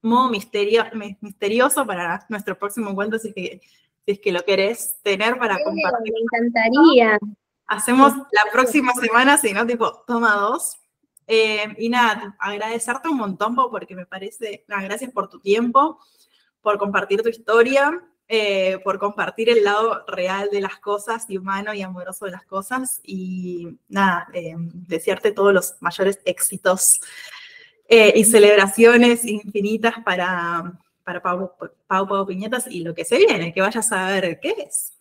modo 0.02 0.30
misterio, 0.30 0.86
misterioso 1.20 1.86
para 1.86 2.26
nuestro 2.30 2.58
próximo 2.58 2.90
encuentro, 2.90 3.20
si 3.20 3.28
es 3.28 3.36
que, 3.36 3.62
si 4.06 4.12
es 4.14 4.20
que 4.20 4.32
lo 4.32 4.44
querés 4.46 4.98
tener 5.04 5.38
para 5.38 5.62
compartir. 5.62 6.14
Me 6.14 6.20
encantaría. 6.22 7.20
Hacemos 7.68 8.14
la 8.32 8.50
próxima 8.54 8.94
semana, 8.94 9.38
si 9.38 9.52
no, 9.52 9.68
tipo, 9.68 10.02
toma 10.08 10.36
dos. 10.36 10.78
Eh, 11.28 11.76
y 11.78 11.90
nada, 11.90 12.36
agradecerte 12.40 13.10
un 13.10 13.18
montón 13.18 13.56
porque 13.56 13.96
me 13.96 14.06
parece, 14.06 14.64
gracias 14.68 15.12
por 15.12 15.30
tu 15.30 15.40
tiempo, 15.40 16.00
por 16.62 16.78
compartir 16.78 17.22
tu 17.22 17.30
historia, 17.30 18.02
eh, 18.30 18.80
por 18.84 18.98
compartir 18.98 19.50
el 19.50 19.64
lado 19.64 20.06
real 20.08 20.50
de 20.52 20.62
las 20.62 20.78
cosas 20.78 21.26
y 21.30 21.38
humano 21.38 21.74
y 21.74 21.82
amoroso 21.82 22.26
de 22.26 22.32
las 22.32 22.46
cosas. 22.46 23.02
Y 23.04 23.78
nada, 23.90 24.28
eh, 24.34 24.56
desearte 24.58 25.32
todos 25.32 25.54
los 25.54 25.76
mayores 25.82 26.20
éxitos 26.26 27.00
y 27.90 28.26
celebraciones 28.26 29.24
infinitas 29.24 29.96
para, 30.04 30.78
para 31.06 31.22
Pau, 31.22 31.54
Pau, 31.88 32.06
Pau 32.06 32.26
Piñetas 32.26 32.68
y 32.68 32.82
lo 32.82 32.94
que 32.94 33.06
se 33.06 33.18
viene, 33.18 33.54
que 33.54 33.62
vayas 33.62 33.90
a 33.94 34.08
ver 34.08 34.42
qué 34.42 34.56
es. 34.58 34.98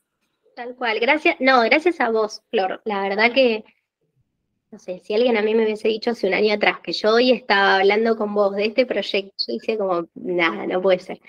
Tal 0.54 0.74
cual, 0.76 1.00
gracias, 1.00 1.36
no, 1.38 1.60
gracias 1.62 2.00
a 2.00 2.10
vos, 2.10 2.42
Flor. 2.48 2.80
La 2.84 3.02
verdad 3.02 3.32
que, 3.34 3.64
no 4.70 4.78
sé, 4.78 4.98
si 4.98 5.14
alguien 5.14 5.36
a 5.36 5.42
mí 5.42 5.54
me 5.54 5.64
hubiese 5.64 5.88
dicho 5.88 6.10
hace 6.10 6.26
un 6.26 6.34
año 6.34 6.54
atrás 6.54 6.80
que 6.80 6.92
yo 6.92 7.14
hoy 7.14 7.32
estaba 7.32 7.76
hablando 7.76 8.16
con 8.16 8.34
vos 8.34 8.54
de 8.56 8.66
este 8.66 8.86
proyecto, 8.86 9.32
yo 9.46 9.54
decía 9.54 9.78
como, 9.78 10.08
nada, 10.14 10.66
no 10.66 10.82
puede 10.82 10.98
ser, 10.98 11.20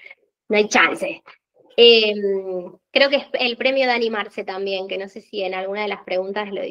no 0.49 0.57
hay 0.57 0.67
chance. 0.67 1.21
Em, 1.75 2.71
creo 2.91 3.09
que 3.09 3.17
es 3.17 3.27
el 3.33 3.55
premio 3.55 3.85
de 3.85 3.91
animarse 3.91 4.43
también, 4.43 4.87
que 4.87 4.97
no 4.97 5.07
sé 5.07 5.21
si 5.21 5.43
en 5.43 5.53
alguna 5.53 5.83
de 5.83 5.89
las 5.89 6.03
preguntas 6.03 6.51
lo 6.51 6.61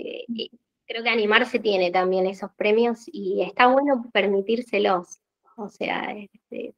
creo 0.86 1.02
que 1.02 1.08
animarse 1.08 1.58
tiene 1.58 1.90
también 1.90 2.26
esos 2.26 2.50
premios 2.56 3.04
y 3.06 3.42
está 3.42 3.66
bueno 3.66 4.08
permitírselos. 4.12 5.18
O 5.56 5.68
sea, 5.68 6.12
este, 6.12 6.74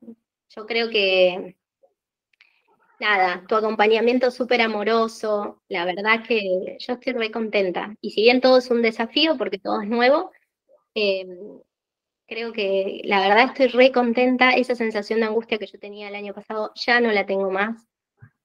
yo 0.48 0.66
creo 0.66 0.90
que 0.90 1.56
nada, 3.00 3.44
tu 3.48 3.54
acompañamiento 3.56 4.30
súper 4.30 4.60
amoroso, 4.60 5.62
la 5.68 5.84
verdad 5.84 6.24
que 6.26 6.76
yo 6.78 6.94
estoy 6.94 7.14
muy 7.14 7.30
contenta. 7.30 7.94
Y 8.00 8.10
si 8.10 8.22
bien 8.22 8.40
todo 8.40 8.58
es 8.58 8.70
un 8.70 8.82
desafío, 8.82 9.36
porque 9.38 9.58
todo 9.58 9.80
es 9.82 9.88
nuevo, 9.88 10.32
em, 10.94 11.28
creo 12.26 12.52
que 12.52 13.02
la 13.04 13.20
verdad 13.20 13.46
estoy 13.46 13.68
re 13.68 13.92
contenta. 13.92 14.52
Esa 14.52 14.74
sensación 14.74 15.20
de 15.20 15.26
angustia 15.26 15.58
que 15.58 15.66
yo 15.66 15.78
tenía 15.78 16.08
el 16.08 16.14
año 16.16 16.34
pasado 16.34 16.72
ya 16.76 17.00
no 17.00 17.12
la 17.12 17.26
tengo 17.26 17.50
más. 17.50 17.86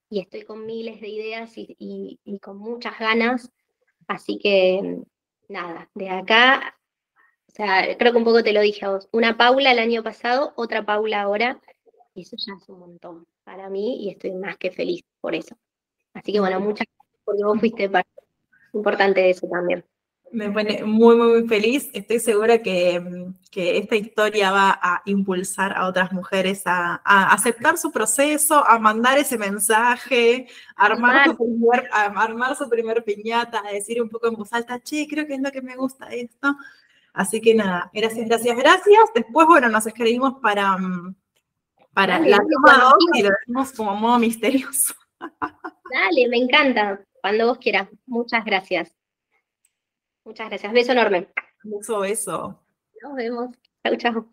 Y 0.10 0.22
estoy 0.22 0.44
con 0.44 0.66
miles 0.66 1.02
de 1.02 1.10
ideas 1.10 1.54
y, 1.58 1.76
y 2.24 2.40
con 2.40 2.58
muchas 2.58 3.00
ganas. 3.00 3.52
Así 4.08 4.40
que, 4.40 5.02
nada, 5.50 5.90
de 5.96 6.10
acá, 6.10 6.76
o 7.48 7.52
sea, 7.56 7.96
creo 7.98 8.12
que 8.12 8.18
un 8.18 8.24
poco 8.24 8.44
te 8.44 8.54
lo 8.54 8.62
dije 8.62 8.86
a 8.86 8.90
vos. 8.90 9.08
Una 9.12 9.38
Paula 9.38 9.72
el 9.72 9.80
año 9.80 10.02
pasado, 10.04 10.54
otra 10.56 10.86
Paula 10.86 11.22
ahora. 11.22 11.62
Y 12.14 12.22
eso 12.22 12.36
ya 12.38 12.54
es 12.62 12.70
un 12.70 12.80
montón 12.80 13.26
para 13.44 13.70
mí 13.70 14.06
y 14.06 14.10
estoy 14.10 14.32
más 14.34 14.58
que 14.58 14.72
feliz 14.72 15.02
por 15.20 15.36
eso. 15.36 15.56
Así 16.14 16.32
que 16.32 16.40
bueno, 16.40 16.60
muchas 16.60 16.88
gracias 16.88 17.22
porque 17.26 17.44
vos 17.44 17.60
fuiste 17.60 17.90
parte 17.90 18.10
importante 18.74 19.22
de 19.22 19.30
eso 19.32 19.48
también. 19.48 19.84
Me 20.32 20.50
pone 20.50 20.84
muy, 20.84 21.16
muy 21.16 21.48
feliz. 21.48 21.92
Estoy 21.94 22.20
segura 22.20 22.58
que, 22.64 23.30
que, 23.52 23.78
esta 23.78 23.96
historia 23.96 24.52
va 24.52 24.80
a 24.82 25.04
impulsar 25.06 25.78
a 25.78 25.88
otras 25.88 26.12
mujeres 26.12 26.64
a, 26.66 27.02
a 27.06 27.34
aceptar 27.34 27.78
su 27.78 27.92
proceso, 27.92 28.68
a 28.68 28.80
mandar 28.80 29.20
ese 29.20 29.38
mensaje, 29.38 30.48
a 30.76 30.86
armar, 30.86 31.28
su 31.28 31.38
primer, 31.38 31.88
a 31.92 32.06
armar 32.06 32.56
su 32.56 32.68
primer 32.68 33.04
piñata, 33.04 33.62
a 33.64 33.74
decir 33.74 34.02
un 34.02 34.10
poco 34.10 34.28
en 34.28 34.34
voz 34.34 34.52
alta, 34.54 34.80
che, 34.80 35.08
creo 35.08 35.28
que 35.28 35.36
es 35.36 35.42
lo 35.42 35.52
que 35.52 35.62
me 35.62 35.76
gusta 35.76 36.08
esto. 36.08 36.56
Así 37.14 37.40
que 37.40 37.54
nada, 37.54 37.92
gracias, 37.94 38.28
gracias, 38.28 38.58
gracias. 38.58 39.04
Después, 39.14 39.46
bueno, 39.46 39.70
nos 39.70 39.86
escribimos 39.86 40.40
para, 40.42 40.76
mm, 40.78 41.16
para 41.94 42.20
la 42.20 42.38
toma 42.38 42.84
2 42.84 42.94
y 43.14 43.24
lo 43.24 43.30
decimos 43.30 43.72
como 43.74 43.96
modo 43.96 44.20
misterioso. 44.20 44.94
Dale, 45.94 46.28
me 46.30 46.38
encanta. 46.38 47.04
Cuando 47.22 47.48
vos 47.48 47.58
quieras. 47.58 47.88
Muchas 48.06 48.44
gracias. 48.44 48.94
Muchas 50.26 50.50
gracias. 50.50 50.74
Beso 50.74 50.92
enorme. 50.92 51.30
Beso, 51.64 52.00
beso. 52.00 52.60
Nos 53.02 53.16
vemos. 53.16 53.56
Chau, 53.84 53.98
chau. 53.98 54.33